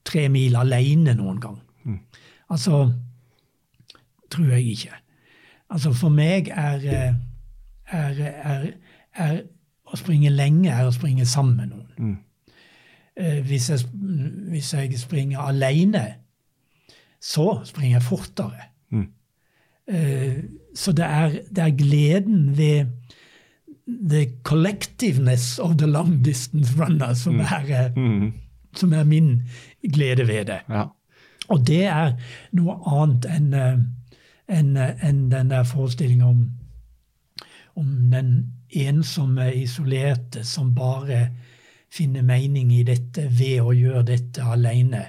[0.04, 1.60] tre mil alene noen gang.
[2.50, 2.92] Altså
[4.30, 4.90] Tror jeg ikke.
[5.70, 7.14] Altså For meg er, eh,
[7.86, 8.66] er, er,
[9.14, 9.40] er
[9.84, 11.90] å springe lenge er å springe sammen med noen.
[11.98, 12.20] Mm.
[13.46, 13.78] hvis, jeg,
[14.50, 16.14] hvis jeg springer alene,
[17.22, 18.70] så springer jeg fortere.
[18.90, 19.06] Mm.
[20.74, 22.86] så det er, det er gleden ved
[23.86, 28.32] the collectiveness of the long distance runner som, er, mm.
[28.74, 29.42] som er min
[29.92, 30.60] glede ved det.
[30.68, 30.88] ja.
[31.52, 32.14] Og det er
[32.56, 33.82] noe annet enn eh,
[34.48, 36.44] enn, en den der forestillinga om,
[37.74, 38.34] om den
[38.74, 41.28] ensomme, isolerte som bare
[41.94, 45.04] finner mening i dette ved å gjøre dette alene.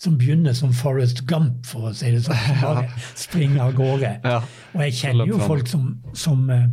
[0.00, 2.38] Som begynner som Forrest Gump, for å si det sånn.
[2.46, 2.84] Som bare
[3.18, 4.12] springer av gårde.
[4.24, 4.40] Ja.
[4.74, 6.68] Og jeg kjenner jo folk som, som eh,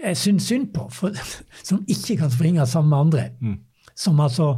[0.00, 1.16] jeg syns synd på, for,
[1.68, 3.56] som ikke kan springe sammen med andre.
[3.98, 4.54] Som altså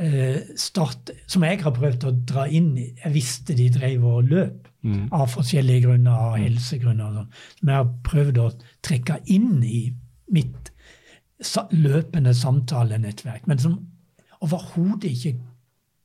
[0.00, 2.88] eh, start, Som jeg har prøvd å dra inn i.
[3.04, 4.70] Jeg visste de drev og løp
[5.14, 7.32] av forskjellige grunner, av helsegrunner og sånn.
[7.58, 8.50] Som jeg har prøvd å
[8.84, 9.80] trekke inn i
[10.34, 10.70] mitt
[11.74, 13.78] løpende samtalenettverk, men som
[14.44, 15.34] overhodet ikke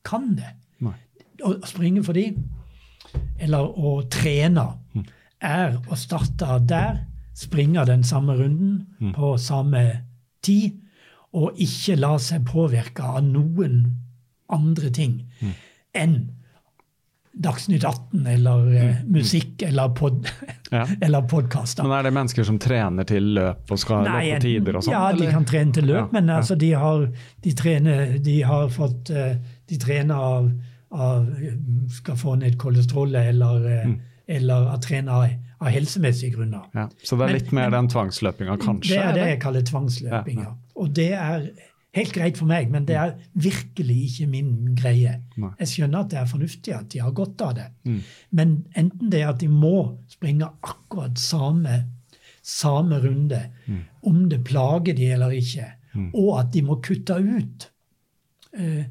[0.08, 0.54] kan det.
[0.84, 0.96] Nei.
[1.46, 2.34] Å springe for de,
[3.40, 4.66] eller å trene,
[5.40, 7.06] er å starte der,
[7.40, 9.84] springe den samme runden på samme
[10.44, 10.80] tid,
[11.32, 13.84] og ikke la seg påvirke av noen
[14.50, 15.20] andre ting
[15.94, 16.16] enn
[17.40, 20.28] Dagsnytt 18 eller eh, musikk eller, pod
[20.72, 20.84] Ja.
[21.02, 21.84] eller podkaster.
[21.88, 24.94] Men er det mennesker som trener til løp og skal Nei, løpe tider og sånn?
[24.94, 27.06] Ja, de kan trene til løp, Ja, men altså, de, har,
[27.46, 29.38] de, trener, de har fått eh,
[29.72, 30.52] De trener av,
[30.92, 31.26] av
[31.96, 33.98] Skal få ned kolesterolet eller, eh, Mm.
[34.28, 35.24] eller trener trene av,
[35.74, 36.68] helsemessige grunner.
[36.76, 36.84] Ja.
[37.04, 38.90] Så det er Men- litt mer men- den tvangsløpinga, kanskje?
[38.94, 39.28] Det er det eller?
[39.32, 40.52] jeg kaller tvangsløpinga.
[40.76, 41.50] Og det er
[41.96, 45.16] helt greit for meg, men det er virkelig ikke min greie.
[45.38, 45.50] Nei.
[45.60, 48.02] Jeg skjønner at det er fornuftig at de har godt av det, Mm.
[48.32, 51.86] men enten det er at de må springe akkurat samme,
[52.44, 53.80] samme runde, Mm.
[54.04, 55.66] om det plager de eller ikke,
[56.14, 57.70] og at de må kutte ut
[58.54, 58.86] eh,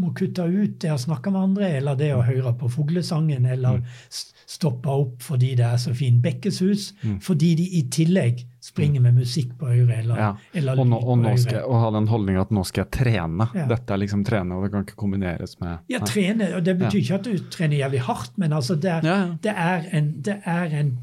[0.00, 2.26] må kutte ut det å snakke med andre, eller det å Mm.
[2.26, 7.20] høre på fuglesangen, eller s- stoppe opp fordi det er så fin bekkesus, Mm.
[7.22, 10.36] fordi de i tillegg springer med musikk på øret, eller, Ja.
[10.54, 11.38] eller Og, nå, og på nå øret.
[11.38, 13.48] skal jeg, og ha den holdninga at nå skal jeg trene.
[13.54, 13.66] Ja.
[13.66, 17.00] Dette er liksom trene, og det kan ikke kombineres med Ja, trene, og Det betyr
[17.02, 20.64] ikke at du trener jævlig hardt, men altså det, er, det, er, en, det er
[20.80, 20.98] en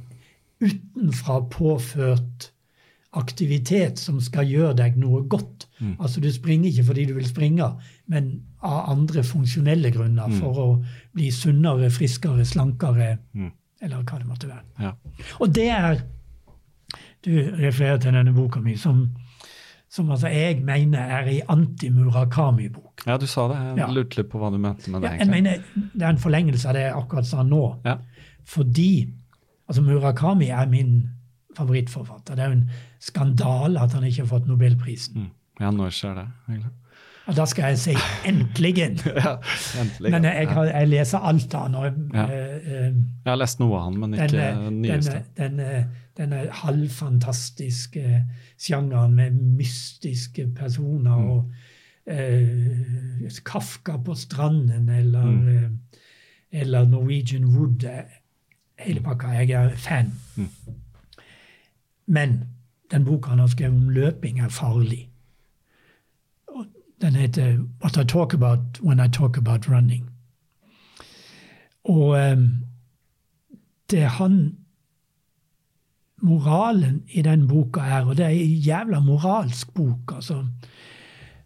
[0.61, 2.49] utenfra påført
[3.13, 5.65] aktivitet som skal gjøre deg noe godt.
[5.79, 5.95] Mm.
[5.99, 7.67] Altså Du springer ikke fordi du vil springe,
[8.07, 10.27] men av andre funksjonelle grunner.
[10.27, 10.37] Mm.
[10.39, 10.67] For å
[11.13, 13.51] bli sunnere, friskere, slankere, Mm.
[13.81, 14.63] eller hva det måtte være.
[14.79, 14.91] Ja.
[15.39, 16.01] Og det er
[17.23, 19.11] Du refererer til denne boka mi, som,
[19.89, 23.03] som altså jeg mener er ei anti-Murakami-bok.
[23.05, 23.55] ja, du sa det.
[23.57, 23.87] Jeg Ja.
[23.87, 25.11] lurte litt på hva du mente med det.
[25.11, 25.57] Ja, jeg mener,
[25.93, 27.79] Det er en forlengelse av det jeg akkurat sa nå.
[27.85, 27.97] Ja.
[28.45, 29.07] Fordi
[29.69, 31.09] altså Murakami er min
[31.57, 32.35] favorittforfatter.
[32.35, 32.69] Det er jo en
[32.99, 35.15] skandale at han ikke har fått nobelprisen.
[35.15, 35.29] Mm.
[35.61, 36.71] Ja, når skjer det, egentlig?
[37.27, 37.93] Og da skal jeg si
[38.25, 39.03] 'endelig'.
[39.25, 39.35] Ja,
[39.81, 40.11] endelig.
[40.11, 42.23] Men jeg, har, jeg leser alt av og Ja.
[42.23, 45.23] eh, eh, Jeg har lest noe av han, men ikke den nyeste.
[45.37, 45.87] denne, denne,
[46.17, 48.25] denne halvfantastiske
[48.59, 51.29] sjangeren med mystiske personer Mm.
[51.29, 51.51] og
[52.07, 55.47] eh, Kafka på stranden eller, Mm.
[55.47, 55.69] eh,
[56.61, 57.83] eller Norwegian Wood.
[57.83, 58.03] eh,
[58.79, 59.27] Hele pakka.
[59.27, 60.11] Jeg er fan.
[60.37, 60.49] Mm.
[62.05, 62.43] Men
[62.91, 65.09] den boka han har skrevet om løping, er farlig.
[67.01, 70.09] Den heter 'What I Talk About When I Talk About Running'.
[71.83, 72.65] Og um,
[73.91, 74.57] det han
[76.21, 80.45] Moralen i den boka er, og det er en jævla moralsk bok, altså,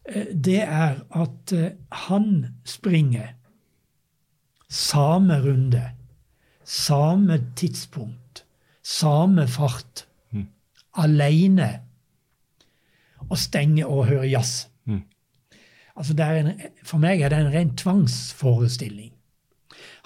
[0.05, 3.27] eh, det er at eh, han springer
[4.69, 5.83] samme runde,
[6.63, 8.45] samme tidspunkt,
[8.83, 10.07] samme fart,
[10.95, 11.79] alene,
[13.29, 14.67] og stenge og høre jazz.
[15.95, 16.51] Altså det er en,
[16.83, 19.13] for meg er det en ren tvangsforestilling.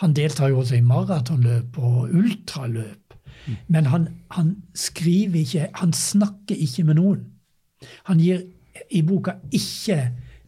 [0.04, 3.16] Han deltar jo også i maratonløp og ultraløp.
[3.68, 7.26] Men han, han skriver ikke Han snakker ikke med noen.
[8.06, 8.44] Han gir
[8.92, 9.98] i boka ikke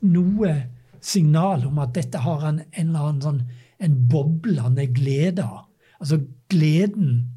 [0.05, 0.53] noe
[1.01, 3.41] signal om at dette har han en eller annen sånn
[3.81, 5.65] en boblende glede av.
[5.97, 6.19] Altså
[6.51, 7.31] gleden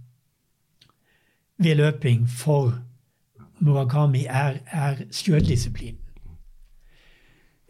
[1.56, 2.74] ved løping for
[3.58, 5.96] Murakami er, er sjøldisiplin.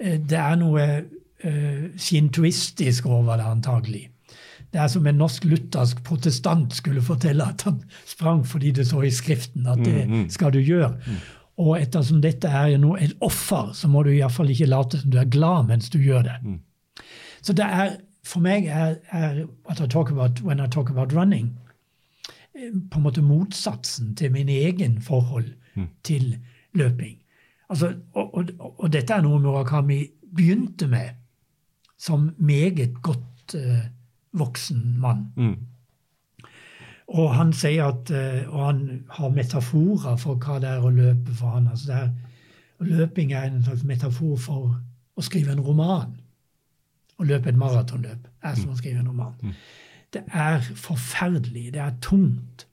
[0.00, 0.88] Eh, det er noe
[1.44, 4.08] uh, shintoistisk over det, antagelig.
[4.74, 9.12] Det er som en norsk-luthersk protestant skulle fortelle at han sprang fordi det så i
[9.14, 10.30] Skriften at det mm, mm.
[10.34, 10.96] skal du gjøre.
[11.06, 11.20] Mm.
[11.62, 15.20] Og ettersom dette er noe, et offer, så må du iallfall ikke late som du
[15.22, 16.56] er glad mens du gjør det.
[17.44, 21.14] Så det er, for meg er, er what I talk about when I talk about
[21.14, 21.52] running,
[22.56, 25.88] eh, på en måte motsatsen til min egen forhold mm.
[26.04, 26.36] til
[26.74, 27.18] løping.
[27.68, 30.02] Altså, og, og, og, dette er noe Murakami
[30.36, 31.14] begynte med
[31.98, 33.86] som meget godt uh,
[34.32, 35.26] voksen mann.
[35.36, 35.56] Mm.
[37.14, 41.36] Og han sier at, uh, og han har metaforer for hva det er å løpe
[41.38, 41.70] for han.
[41.70, 42.10] Altså er,
[42.84, 44.76] løping er en slags metafor for
[45.16, 46.12] å skrive en roman.
[47.18, 49.34] Å løpe et maratonløp er som å skrive en roman.
[49.40, 49.56] Mm.
[50.14, 51.72] Det er forferdelig.
[51.74, 52.66] Det er tungt.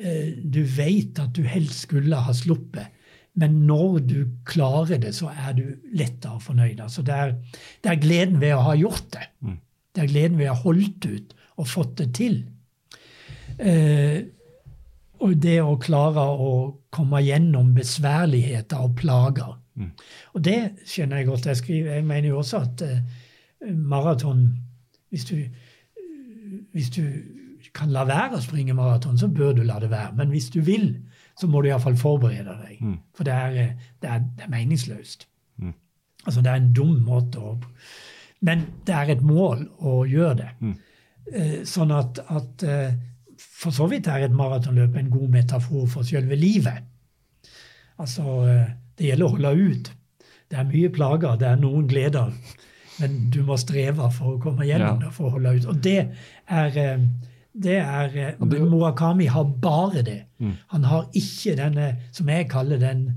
[0.00, 2.98] Uh, du vet at du helst skulle ha sluppet.
[3.34, 5.64] Men når du klarer det, så er du
[5.96, 6.80] lettere fornøyd.
[6.84, 7.32] Altså det, er,
[7.84, 9.24] det, er, gleden ved å ha gjort det.
[9.40, 9.56] Mm.
[9.92, 12.36] Det er gleden ved å ha holdt ut og fått det til.
[13.56, 14.20] Eh,
[15.22, 16.52] og det å klare å
[16.92, 19.56] komme gjennom besværligheter og plager.
[19.80, 19.92] Mm.
[20.36, 21.48] Og det skjønner jeg godt.
[21.48, 23.00] Jeg, skriver, jeg mener jo også at eh,
[23.72, 24.44] maraton
[25.12, 25.36] hvis du,
[26.72, 27.02] hvis du
[27.76, 30.12] kan la være å springe maraton, så bør du la det være.
[30.18, 30.90] Men hvis du vil,
[31.38, 32.80] så må du iallfall forberede deg.
[32.80, 32.96] Mm.
[33.16, 35.26] For det er, eh, det er, det er meningsløst.
[35.62, 35.72] Mm.
[36.26, 37.58] Altså, det er en dum måte å
[38.42, 40.48] Men det er et mål å gjøre det.
[40.60, 40.74] Mm.
[41.32, 42.96] Eh, sånn at, at eh,
[43.38, 46.82] for så vidt er et maratonløp en god metafor for selve livet.
[48.02, 48.24] Altså,
[48.98, 49.92] det gjelder å holde ut.
[50.50, 52.34] Det er mye plager, det er noen gleder.
[52.98, 55.06] Men du må streve for å komme gjennom ja.
[55.06, 55.68] det, for å holde ut.
[55.70, 56.00] Og det
[56.50, 56.80] er
[57.52, 60.22] det er eh, Murakami har bare det.
[60.38, 60.52] Mm.
[60.68, 63.10] Han har ikke denne, som jeg kaller den,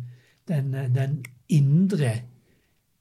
[0.48, 2.22] den, den indre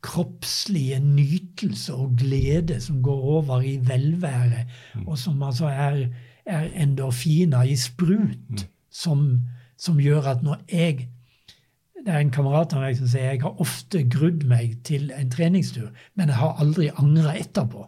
[0.05, 5.09] kroppslige nytelse og glede som går over i velvære, mm.
[5.09, 6.06] og som altså er,
[6.47, 8.59] er endorfiner i sprut, mm.
[8.93, 9.40] som,
[9.78, 11.09] som, gjør at når jeg
[12.05, 15.31] Det er en kamerat av meg som sier jeg har ofte grudd meg til en
[15.32, 17.86] treningstur, men jeg har aldri angra etterpå.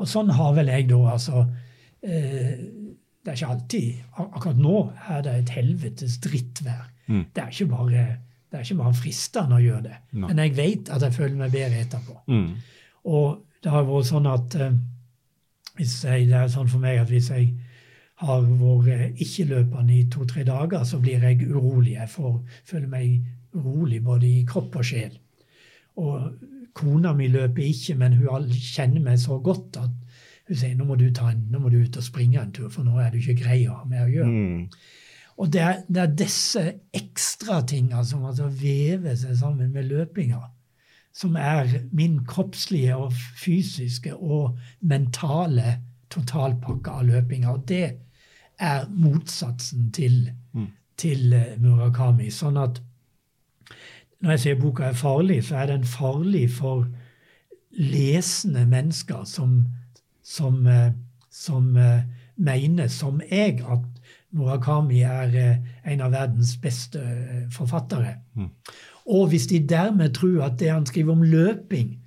[0.00, 1.65] Og sånn har vel jeg da altså Eh,
[2.06, 4.76] det er ikke alltid Akkurat nå
[5.10, 6.84] er det et helvetes drittvær.
[7.06, 7.24] Mm.
[7.34, 8.04] Det, er ikke bare,
[8.50, 9.96] det er ikke bare fristende å gjøre det.
[10.12, 10.28] No.
[10.28, 12.18] Men jeg vet at jeg føler meg bedre etterpå.
[12.30, 12.48] Mm.
[13.10, 14.76] Og det har vært sånn at uh,
[15.76, 17.50] hvis jeg, Det er sånn for meg at hvis jeg
[18.22, 21.98] har vært ikke-løpende i to-tre dager, så blir jeg urolig.
[21.98, 25.18] Jeg får, føler meg urolig både i kropp og sjel.
[26.00, 26.30] Og
[26.76, 29.92] kona mi løper ikke, men hun kjenner meg så godt at
[30.46, 32.68] hun sier nå må, du ta en, nå må du ut og springe en tur,
[32.70, 34.30] for nå er du ikke grei å ha med å gjøre.
[34.30, 34.68] Mm.
[35.36, 36.62] Og det er, det er disse
[36.96, 40.40] ekstratinga som altså vever seg sammen med løpinga,
[41.16, 45.80] som er min kroppslige og fysiske og mentale
[46.12, 47.52] totalpakke av løpinga.
[47.52, 47.86] Og det
[48.62, 50.68] er motsatsen til, mm.
[50.96, 52.30] til eh, Murakami.
[52.32, 52.80] Sånn at
[54.22, 56.86] når jeg sier boka er farlig, så er den farlig for
[57.76, 59.66] lesende mennesker som
[60.26, 60.92] som, eh,
[61.30, 62.02] som eh,
[62.36, 64.02] mener, som jeg, at
[64.36, 67.00] Murakami er eh, en av verdens beste
[67.54, 68.16] forfattere.
[68.34, 68.50] Mm.
[69.06, 71.98] Og hvis de dermed tror at det han skriver om løping,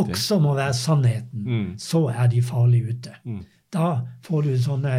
[0.00, 1.66] også må være sannheten, mm.
[1.78, 3.12] så er de farlig ute.
[3.24, 3.42] Mm.
[3.72, 3.90] Da
[4.24, 4.94] får du sånne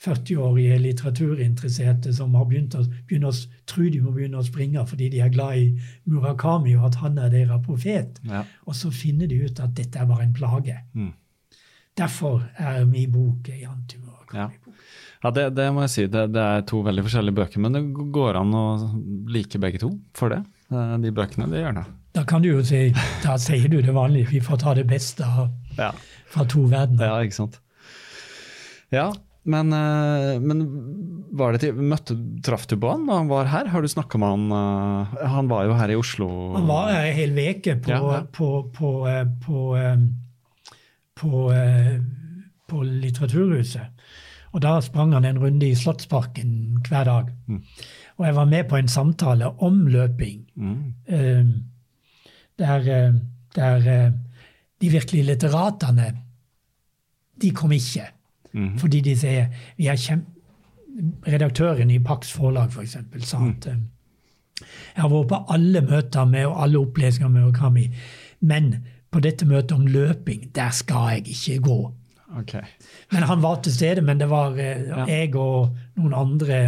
[0.00, 3.32] 40-årige litteraturinteresserte som har begynt å, å
[3.68, 5.66] tro de må begynne å springe fordi de er glad i
[6.08, 8.22] Murakami og at han er deres profet.
[8.24, 8.46] Ja.
[8.64, 10.78] Og så finner de ut at dette er bare en plage.
[10.96, 11.12] Mm.
[11.98, 14.34] Derfor er min bok ei antimurakami-bok.
[14.36, 14.50] Ja,
[15.24, 16.06] ja det, det, må jeg si.
[16.10, 17.62] Det, det, er to veldig forskjellige bøker.
[17.64, 17.82] Men det
[18.14, 18.66] går an å
[19.30, 20.42] like begge to for det?
[20.70, 21.86] Eh, de bøkene, det gjør det.
[22.16, 22.88] Da kan du jo si,
[23.22, 24.30] da sier du det vanlige.
[24.32, 25.26] Vi får ta det beste
[25.78, 25.90] ja.
[26.30, 27.06] fra to verdener.
[27.06, 27.60] Ja, ikke sant.
[28.90, 29.10] Ja,
[29.42, 30.64] men, eh, men
[31.32, 33.70] var det til, møtte, traff du på han da han var her?
[33.72, 34.50] Har du snakka med han?
[34.56, 36.28] Eh, han var jo her i Oslo.
[36.58, 38.90] Han var her en hel uke på, ja, på, på,
[39.46, 39.62] på på,
[41.28, 42.00] eh,
[42.68, 43.86] på Litteraturhuset.
[44.52, 47.28] Og da sprang han en runde i Slottsparken hver dag.
[47.46, 47.62] Mm.
[48.16, 50.50] Og jeg var med på en samtale om løping.
[50.56, 50.94] Mm.
[51.06, 51.46] Eh,
[52.58, 53.14] der, eh,
[53.54, 54.12] der
[54.80, 56.16] de virkelige litteratene
[57.42, 58.06] de kom ikke.
[58.52, 58.78] Mm.
[58.78, 60.26] Fordi de sier vi er kjem...
[61.26, 63.48] Redaktøren i Pax Forlag for eksempel, sa Mm.
[63.48, 63.76] at eh,
[64.96, 67.86] jeg har vært på alle møter med og alle opplesninger med Okami,
[68.40, 68.74] men
[69.10, 71.78] på dette møtet om løping, der skal jeg ikke gå.
[72.38, 72.62] Okay.
[73.10, 75.04] Men han var til stede, men det var eh, Ja.
[75.10, 76.60] jeg og noen andre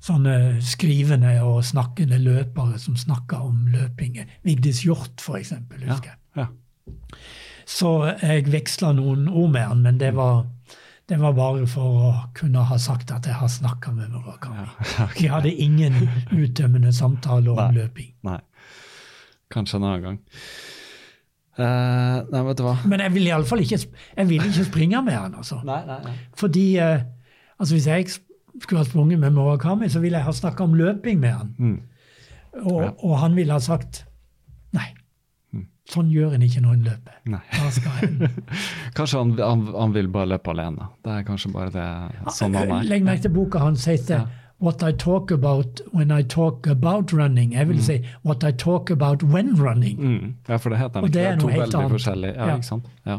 [0.00, 4.18] sånne skrivende og snakkende løpere som snakka om løping.
[4.44, 6.18] Vigdis Hjort, for eksempel, husker jeg.
[6.36, 6.46] ja.
[7.70, 7.90] Så
[8.22, 10.44] jeg veksla noen ord med han, men det var,
[11.08, 14.66] det var bare for å kunne ha sagt at jeg har snakka med Murakami.
[15.20, 15.96] Vi hadde ingen
[16.34, 17.70] uttømmende samtale om Nei.
[17.82, 18.10] løping.
[18.26, 18.40] Nei.
[19.52, 20.18] Kanskje en annen gang.
[21.58, 22.76] Eh, nei, vet du hva.
[22.88, 23.78] Men jeg vil iallfall ikke,
[24.16, 25.60] jeg vil ikke springe med han, altså.
[25.66, 26.14] Nei, nei, nei.
[26.38, 27.02] Fordi uh,
[27.58, 28.06] altså hvis jeg
[28.60, 31.54] skulle ha sprunget med Murakami, så ville jeg ha snakka om løping med han.
[31.58, 31.80] Mm.
[32.64, 32.90] Og, Ja.
[33.02, 34.04] og han ville ha sagt
[34.76, 34.88] nei.
[35.90, 37.14] Sånn gjør en ikke når en løper.
[37.26, 37.40] Nei.
[37.74, 38.20] Skal en
[38.96, 40.86] Kanskje han, han, han vil bare løpe alene.
[41.02, 41.86] Det er kanskje bare det
[42.36, 42.84] sånn han er.
[42.86, 44.28] Legg merke til boka hans heter Ja.
[44.60, 47.52] What I talk about when I talk about running.
[47.54, 49.98] Jeg vil si What I talk about when running.
[49.98, 50.34] Mm.
[50.48, 51.14] Ja, for det heter den ikke.
[51.14, 51.32] det ikke.
[51.32, 51.90] er to veldig annet.
[51.94, 52.34] forskjellige.
[52.36, 52.56] Ja, Ja.
[52.56, 52.84] ikke sant?
[53.06, 53.18] Ja.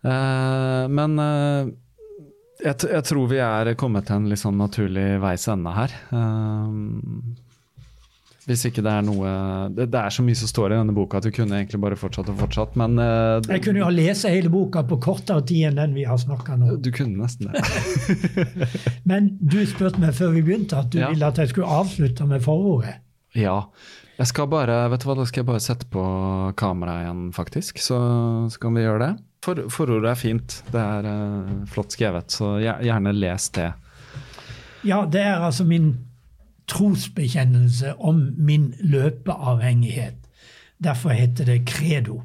[0.00, 1.68] Uh, men uh,
[2.64, 5.94] jeg, jeg tror vi er kommet til en litt sånn naturlig veis ende her.
[6.12, 6.74] Eh,
[8.50, 9.30] hvis ikke det er noe
[9.76, 11.98] det, det er så mye som står i denne boka at du kunne egentlig bare
[11.98, 15.68] fortsatt og fortsatt, men uh, Jeg kunne jo ha lest hele boka på kortere tid
[15.70, 16.74] enn den vi har snakka nå.
[16.82, 17.62] Du kunne nesten det.
[19.10, 21.08] Men du spurte meg før vi begynte at du Ja.
[21.12, 22.98] ville at jeg skulle avslutte med forordet.
[23.38, 23.62] Ja.
[24.18, 26.02] Jeg skal bare vet du hva, da skal jeg bare sette på
[26.60, 27.78] kameraet igjen, faktisk.
[27.80, 27.96] Så,
[28.52, 29.12] så kan vi gjøre det.
[29.46, 30.58] For, forordet er fint.
[30.74, 33.70] Det er uh, flott skrevet, så gjerne les det.
[34.84, 35.92] Ja, det er altså min
[36.70, 40.14] trosbekjennelse om min løpeavhengighet.
[40.84, 42.22] Derfor heter det credo.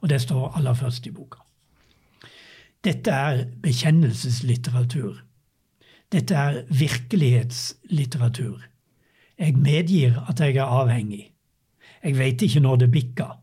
[0.00, 1.40] Og det står aller først i boka.
[2.84, 5.16] Dette er bekjennelseslitteratur.
[6.12, 8.60] Dette er virkelighetslitteratur.
[9.38, 11.30] Jeg medgir at jeg er avhengig.
[12.04, 13.40] Jeg veit ikke når det bikker.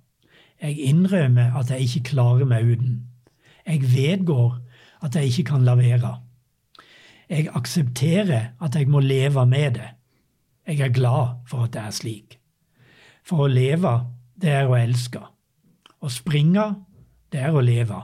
[0.62, 3.08] Jeg innrømmer at jeg ikke klarer meg uten.
[3.68, 4.60] Jeg vedgår
[5.02, 6.14] at jeg ikke kan la være.
[7.32, 9.90] Jeg aksepterer at jeg må leve med det.
[10.68, 12.40] Jeg er glad for at det er slik.
[13.24, 13.94] For å leve,
[14.36, 15.22] det er å elske.
[16.02, 16.66] Å springe,
[17.32, 18.02] det er å leve.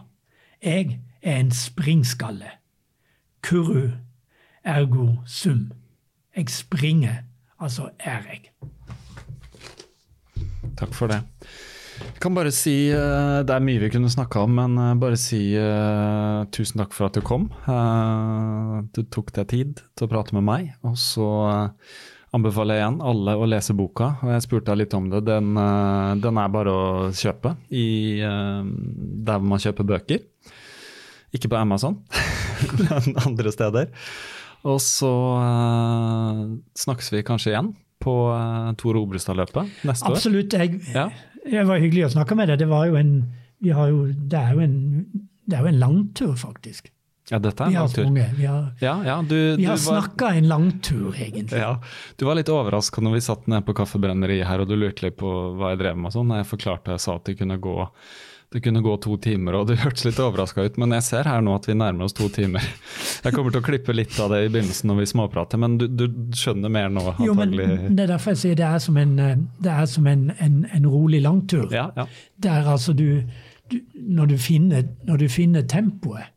[0.63, 2.53] Jeg er en springskalle.
[3.43, 3.91] Kuru,
[4.63, 5.73] ergo sum.
[6.35, 7.25] Jeg springer,
[7.59, 8.51] altså er jeg.
[10.77, 11.19] Takk for det.
[11.97, 15.17] Jeg kan bare si, eh, Det er mye vi kunne snakka om, men eh, bare
[15.21, 17.47] si eh, tusen takk for at du kom.
[18.93, 20.71] Du tok deg tid til å prate med meg.
[20.87, 21.27] Og så
[22.35, 24.15] anbefaler jeg igjen alle å lese boka.
[24.25, 25.23] Og jeg spurte deg litt om det.
[25.29, 25.53] Den,
[26.21, 27.87] den er bare å kjøpe i,
[28.21, 30.25] der man kjøper bøker.
[31.35, 31.99] Ikke på Amazon,
[32.81, 33.89] men andre steder.
[34.67, 35.13] Og så
[36.81, 40.17] snakkes vi kanskje igjen på Tore Tor Obrestad-løpet neste år.
[40.17, 40.53] Absolutt.
[40.57, 41.09] Jeg, Ja.
[41.51, 42.61] Det var hyggelig å snakke med deg.
[42.61, 43.15] Det, var jo en,
[43.63, 44.77] vi har jo, det, er jo en,
[45.47, 46.91] det er jo en langtur, faktisk.
[47.27, 48.05] Ja, dette er en langtur.
[48.37, 51.59] Vi har, Ja, ja, du, vi du har snakka en langtur, egentlig.
[51.59, 51.73] ja,
[52.15, 55.17] du var litt overraska når vi satt nede på kaffebrenneriet her, og du lurte litt
[55.19, 56.31] på hva jeg drev med og sånn.
[56.39, 57.75] Jeg forklarte jeg sa at det kunne gå
[58.53, 61.43] det kunne gå to timer, og du hørtes litt overraska ut, men jeg ser her
[61.43, 62.63] nå at vi nærmer oss to timer.
[63.27, 65.87] Jeg kommer til å klippe litt av det i begynnelsen når vi småprater, men du,
[65.89, 66.05] du
[66.37, 67.55] skjønner mer nå, Jo, men.
[67.57, 69.33] Det er derfor jeg sier det er som en, eh,
[69.65, 71.65] det er som en, en, en rolig langtur.
[71.73, 72.05] Ja, ja.
[72.45, 73.23] Der altså du,
[73.73, 76.29] du, når, du finner, når du finner tempoet,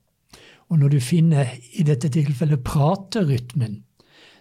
[0.71, 3.83] og når du finner i dette tilfellet praterytmen,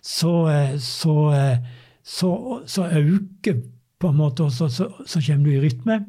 [0.01, 1.69] så, eh, så, eh,
[2.01, 2.31] så,
[2.65, 3.61] så øker
[3.99, 5.99] på en måte, og så, så, så kommer du i rytme.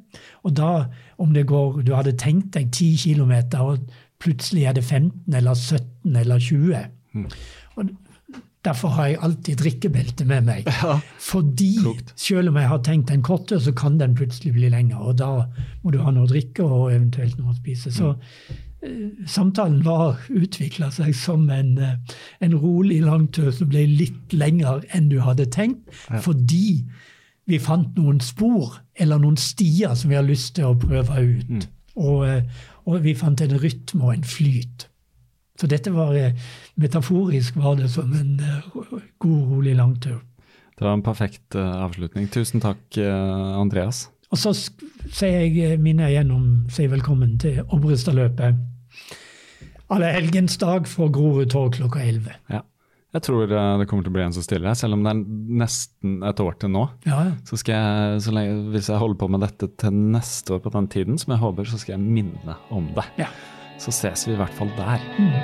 [0.47, 0.85] Og da,
[1.19, 3.79] om det går Du hadde tenkt deg 10 km, og
[4.21, 6.77] plutselig er det 15 eller 17 eller 20.
[7.77, 7.91] Og
[8.65, 10.67] Derfor har jeg alltid drikkebelte med meg.
[11.33, 12.13] Fordi klokt.
[12.17, 14.99] selv om jeg har tenkt en kort tur, så kan den plutselig bli lenger.
[14.99, 15.47] Og da
[15.83, 17.89] må du ha noe å drikke og eventuelt noe å spise.
[17.93, 18.13] Så
[18.85, 19.25] mm.
[19.25, 25.09] samtalen var utvikla seg som en, eh, en rolig langtur som ble litt lengre enn
[25.09, 25.89] du hadde tenkt.
[26.21, 26.85] Fordi
[27.51, 31.67] vi fant noen spor eller noen stier som vi har lyst til å prøve ut.
[32.01, 34.87] Og, eh, og vi fant en rytme og en flyt.
[35.61, 36.37] Så dette var eh,
[36.81, 38.71] metaforisk var det som en eh,
[39.19, 40.21] god, rolig langtur.
[40.79, 42.31] Det var en perfekt avslutning.
[42.33, 44.07] Tusen takk, Andreas.
[44.33, 48.63] Og så sier jeg, minner jeg igjen om sier velkommen til Obrestadløpet.
[49.93, 52.33] Alle helgens dag for Grorud torg klokka 11.
[52.49, 52.63] Ja.
[53.11, 55.23] Jeg tror eh, det kommer til å bli en som stiller, selv om det er
[55.65, 56.85] nesten et år til nå.
[57.09, 57.33] Ja, ja.
[57.49, 60.75] Så skal jeg, så lenge, Hvis jeg holder på med dette til neste år på
[60.77, 63.09] den tiden, som jeg håper, så skal jeg minne om det.
[63.19, 63.27] Ja.
[63.83, 65.03] Så ses vi i hvert fall der.
[65.19, 65.35] Mm.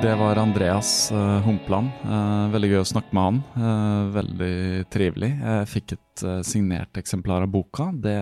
[0.00, 1.92] Det var Andreas uh, Humpland.
[2.02, 3.40] Uh, veldig gøy å snakke med han.
[3.54, 4.54] Uh, veldig
[4.90, 5.34] trivelig.
[5.38, 7.92] Jeg fikk et signert eksemplar av boka.
[7.94, 8.16] Det,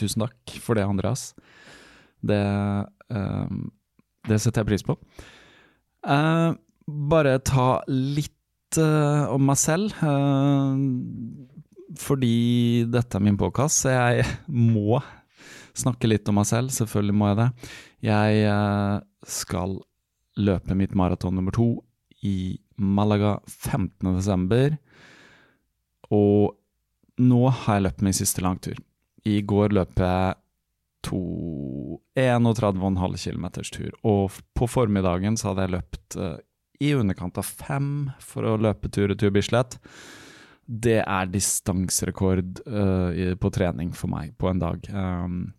[0.00, 1.34] tusen takk for det, Andreas.
[2.20, 2.40] Det,
[4.28, 4.96] det setter jeg pris på.
[6.06, 6.50] Eh,
[7.10, 9.94] bare ta litt uh, om meg selv.
[10.00, 10.78] Uh,
[12.00, 14.26] fordi dette er min påkast, så jeg
[14.74, 15.00] må
[15.76, 16.72] snakke litt om meg selv.
[16.74, 17.50] Selvfølgelig må jeg det.
[18.10, 18.48] Jeg
[19.28, 19.76] skal
[20.40, 21.74] løpe mitt maraton nummer to
[22.24, 24.14] i Malaga 15.
[24.16, 24.78] desember.
[26.10, 26.56] Og
[27.20, 28.78] nå har jeg løpt min siste langtur.
[29.28, 30.38] I går løp jeg
[31.08, 36.38] 31,5 km tur, og på formiddagen så hadde jeg løpt uh,
[36.80, 39.78] i underkant av fem for å løpe tur-retur Bislett.
[40.64, 44.78] Det er distanserekord uh, på trening for meg på en dag.
[44.92, 45.54] Um,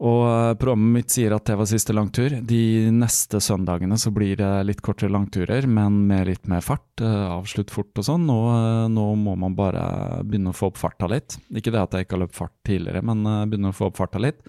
[0.00, 2.32] og eh, programmet mitt sier at det var siste langtur.
[2.48, 6.88] De neste søndagene så blir det litt kortere langturer, men med litt mer fart.
[7.04, 8.24] eh, Avslutt fort og sånn.
[8.28, 9.82] Nå, eh, nå må man bare
[10.24, 11.36] begynne å få opp farta litt.
[11.52, 14.22] Ikke det at jeg ikke har løpt fart tidligere, men begynne å få opp farta
[14.24, 14.40] litt.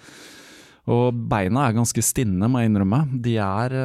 [0.91, 3.03] Og beina er ganske stinne, må jeg innrømme.
[3.21, 3.75] De er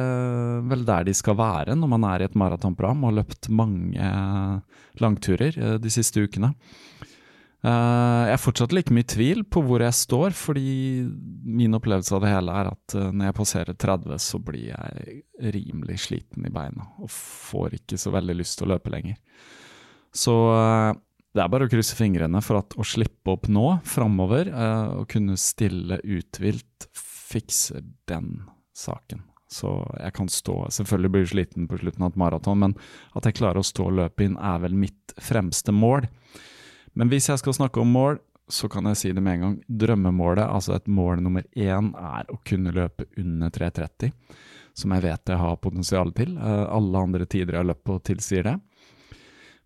[0.65, 4.07] vel der de skal være når man er i et maratonprogram og har løpt mange
[4.97, 6.55] langturer de siste ukene.
[7.67, 11.03] Eh, jeg er fortsatt like mye tvil på hvor jeg står, fordi
[11.57, 15.17] min opplevelse av det hele er at eh, når jeg passerer 30, så blir jeg
[15.55, 19.17] rimelig sliten i beina og får ikke så veldig lyst til å løpe lenger.
[20.15, 20.91] Så eh,
[21.35, 24.47] det er bare å krysse fingrene for at å slippe opp nå, framover,
[24.97, 28.39] og kunne stille uthvilt, fikser den
[28.73, 29.21] saken.
[29.47, 32.73] Så jeg kan stå Selvfølgelig blir jeg sliten på slutten av et maraton, men
[33.15, 36.09] at jeg klarer å stå og løpe inn, er vel mitt fremste mål.
[36.97, 38.19] Men hvis jeg skal snakke om mål,
[38.49, 39.55] så kan jeg si det med en gang.
[39.67, 44.13] Drømmemålet, altså et mål nummer én, er å kunne løpe under 3.30,
[44.77, 46.37] som jeg vet jeg har potensial til.
[46.37, 48.55] Eh, alle andre tider jeg har løpt på, tilsier det.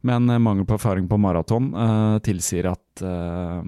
[0.07, 3.61] Men eh, mangel på erfaring på maraton uh, tilsier at uh,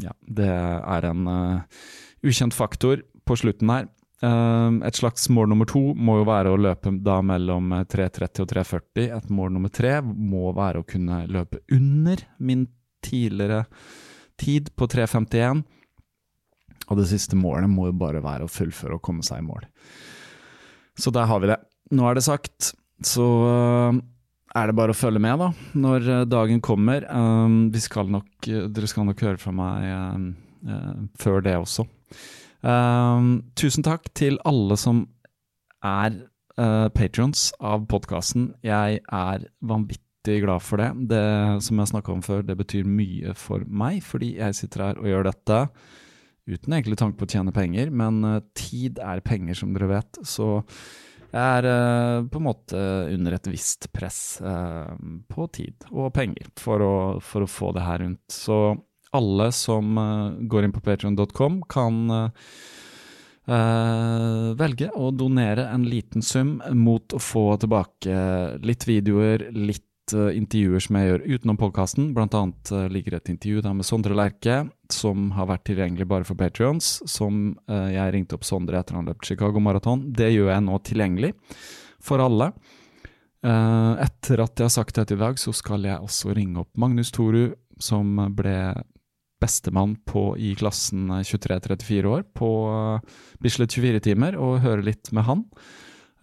[0.00, 1.82] ja, det er en uh,
[2.24, 3.90] ukjent faktor på slutten her.
[4.24, 8.52] Et slags mål nummer to må jo være å løpe da mellom eh, 3.30 og
[8.54, 9.08] 3.40.
[9.18, 12.64] Et mål nummer tre må være å kunne løpe under min
[13.04, 13.64] tidligere
[14.40, 15.62] tid på 3.51.
[16.90, 19.64] Og det siste målet må jo bare være å fullføre og komme seg i mål.
[21.00, 21.60] Så der har vi det.
[21.94, 22.74] Nå er det sagt.
[23.04, 23.96] Så øh,
[24.54, 25.48] er det bare å følge med, da,
[25.80, 27.06] når øh, dagen kommer.
[27.10, 30.34] Um, vi skal nok, dere skal nok høre fra meg
[31.20, 31.82] før det også.
[33.60, 35.02] Tusen takk til alle som
[35.84, 36.14] er
[36.96, 38.46] patrons av podkasten.
[38.64, 40.90] Jeg er vanvittig glad for det.
[41.10, 41.24] Det
[41.66, 45.10] som jeg snakka om før, det betyr mye for meg, fordi jeg sitter her og
[45.10, 45.60] gjør dette
[46.44, 50.20] uten egentlig tanke på å tjene penger, men uh, tid er penger, som dere vet.
[50.28, 50.64] Så
[51.34, 52.80] jeg er uh, på en måte
[53.10, 54.92] under et visst press uh,
[55.30, 58.24] på tid og penger for å, for å få det her rundt.
[58.30, 58.76] Så
[59.14, 59.98] alle som
[60.50, 62.28] går inn på patreon.com kan uh,
[64.58, 68.16] velge å donere en liten sum mot å få tilbake
[68.66, 72.10] litt videoer, litt intervjuer som jeg gjør utenom podkasten.
[72.16, 74.58] Blant annet uh, ligger et intervju der med Sondre Lerche,
[74.92, 76.98] som har vært tilgjengelig bare for Patrions.
[77.08, 80.10] Som jeg ringte opp Sondre etter han løp Chicago Marathon.
[80.12, 81.32] Det gjør jeg nå tilgjengelig
[82.04, 82.52] for alle.
[83.44, 87.10] etter at jeg har sagt dette i dag, så skal jeg også ringe opp Magnus
[87.12, 88.74] Toru, som ble
[89.44, 92.50] bestemann på, i klassen 23-34 år på
[93.42, 95.44] Bislett 24 timer, og høre litt med han.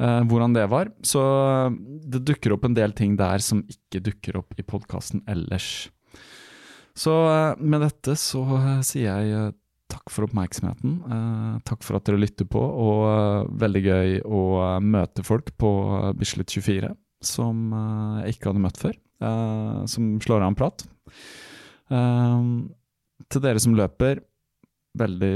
[0.01, 0.89] Uh, hvordan det var.
[1.05, 1.73] Så uh,
[2.09, 5.91] det dukker opp en del ting der som ikke dukker opp i podkasten ellers.
[6.97, 7.13] Så
[7.61, 8.41] med dette så
[8.83, 9.51] sier jeg
[9.91, 10.97] takk for oppmerksomheten.
[11.67, 14.41] takk for at dere lytter på, og veldig gøy å
[14.83, 15.71] møte folk på
[16.19, 16.91] Bislett 24
[17.23, 17.71] som
[18.25, 18.99] jeg ikke hadde møtt før.
[19.87, 20.85] som slår av en prat.
[23.31, 24.19] til dere som løper,
[24.99, 25.35] veldig,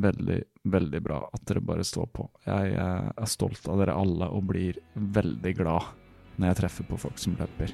[0.00, 0.40] veldig,
[0.70, 2.26] veldig bra at dere bare står på.
[2.46, 5.92] Jeg er stolt av dere alle og blir veldig glad
[6.36, 7.72] når jeg treffer på folk som løper.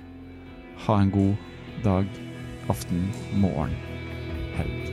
[0.86, 1.34] Ha en god
[1.84, 2.20] dag,
[2.72, 3.08] aften,
[3.42, 3.74] morgen,
[4.58, 4.92] helg.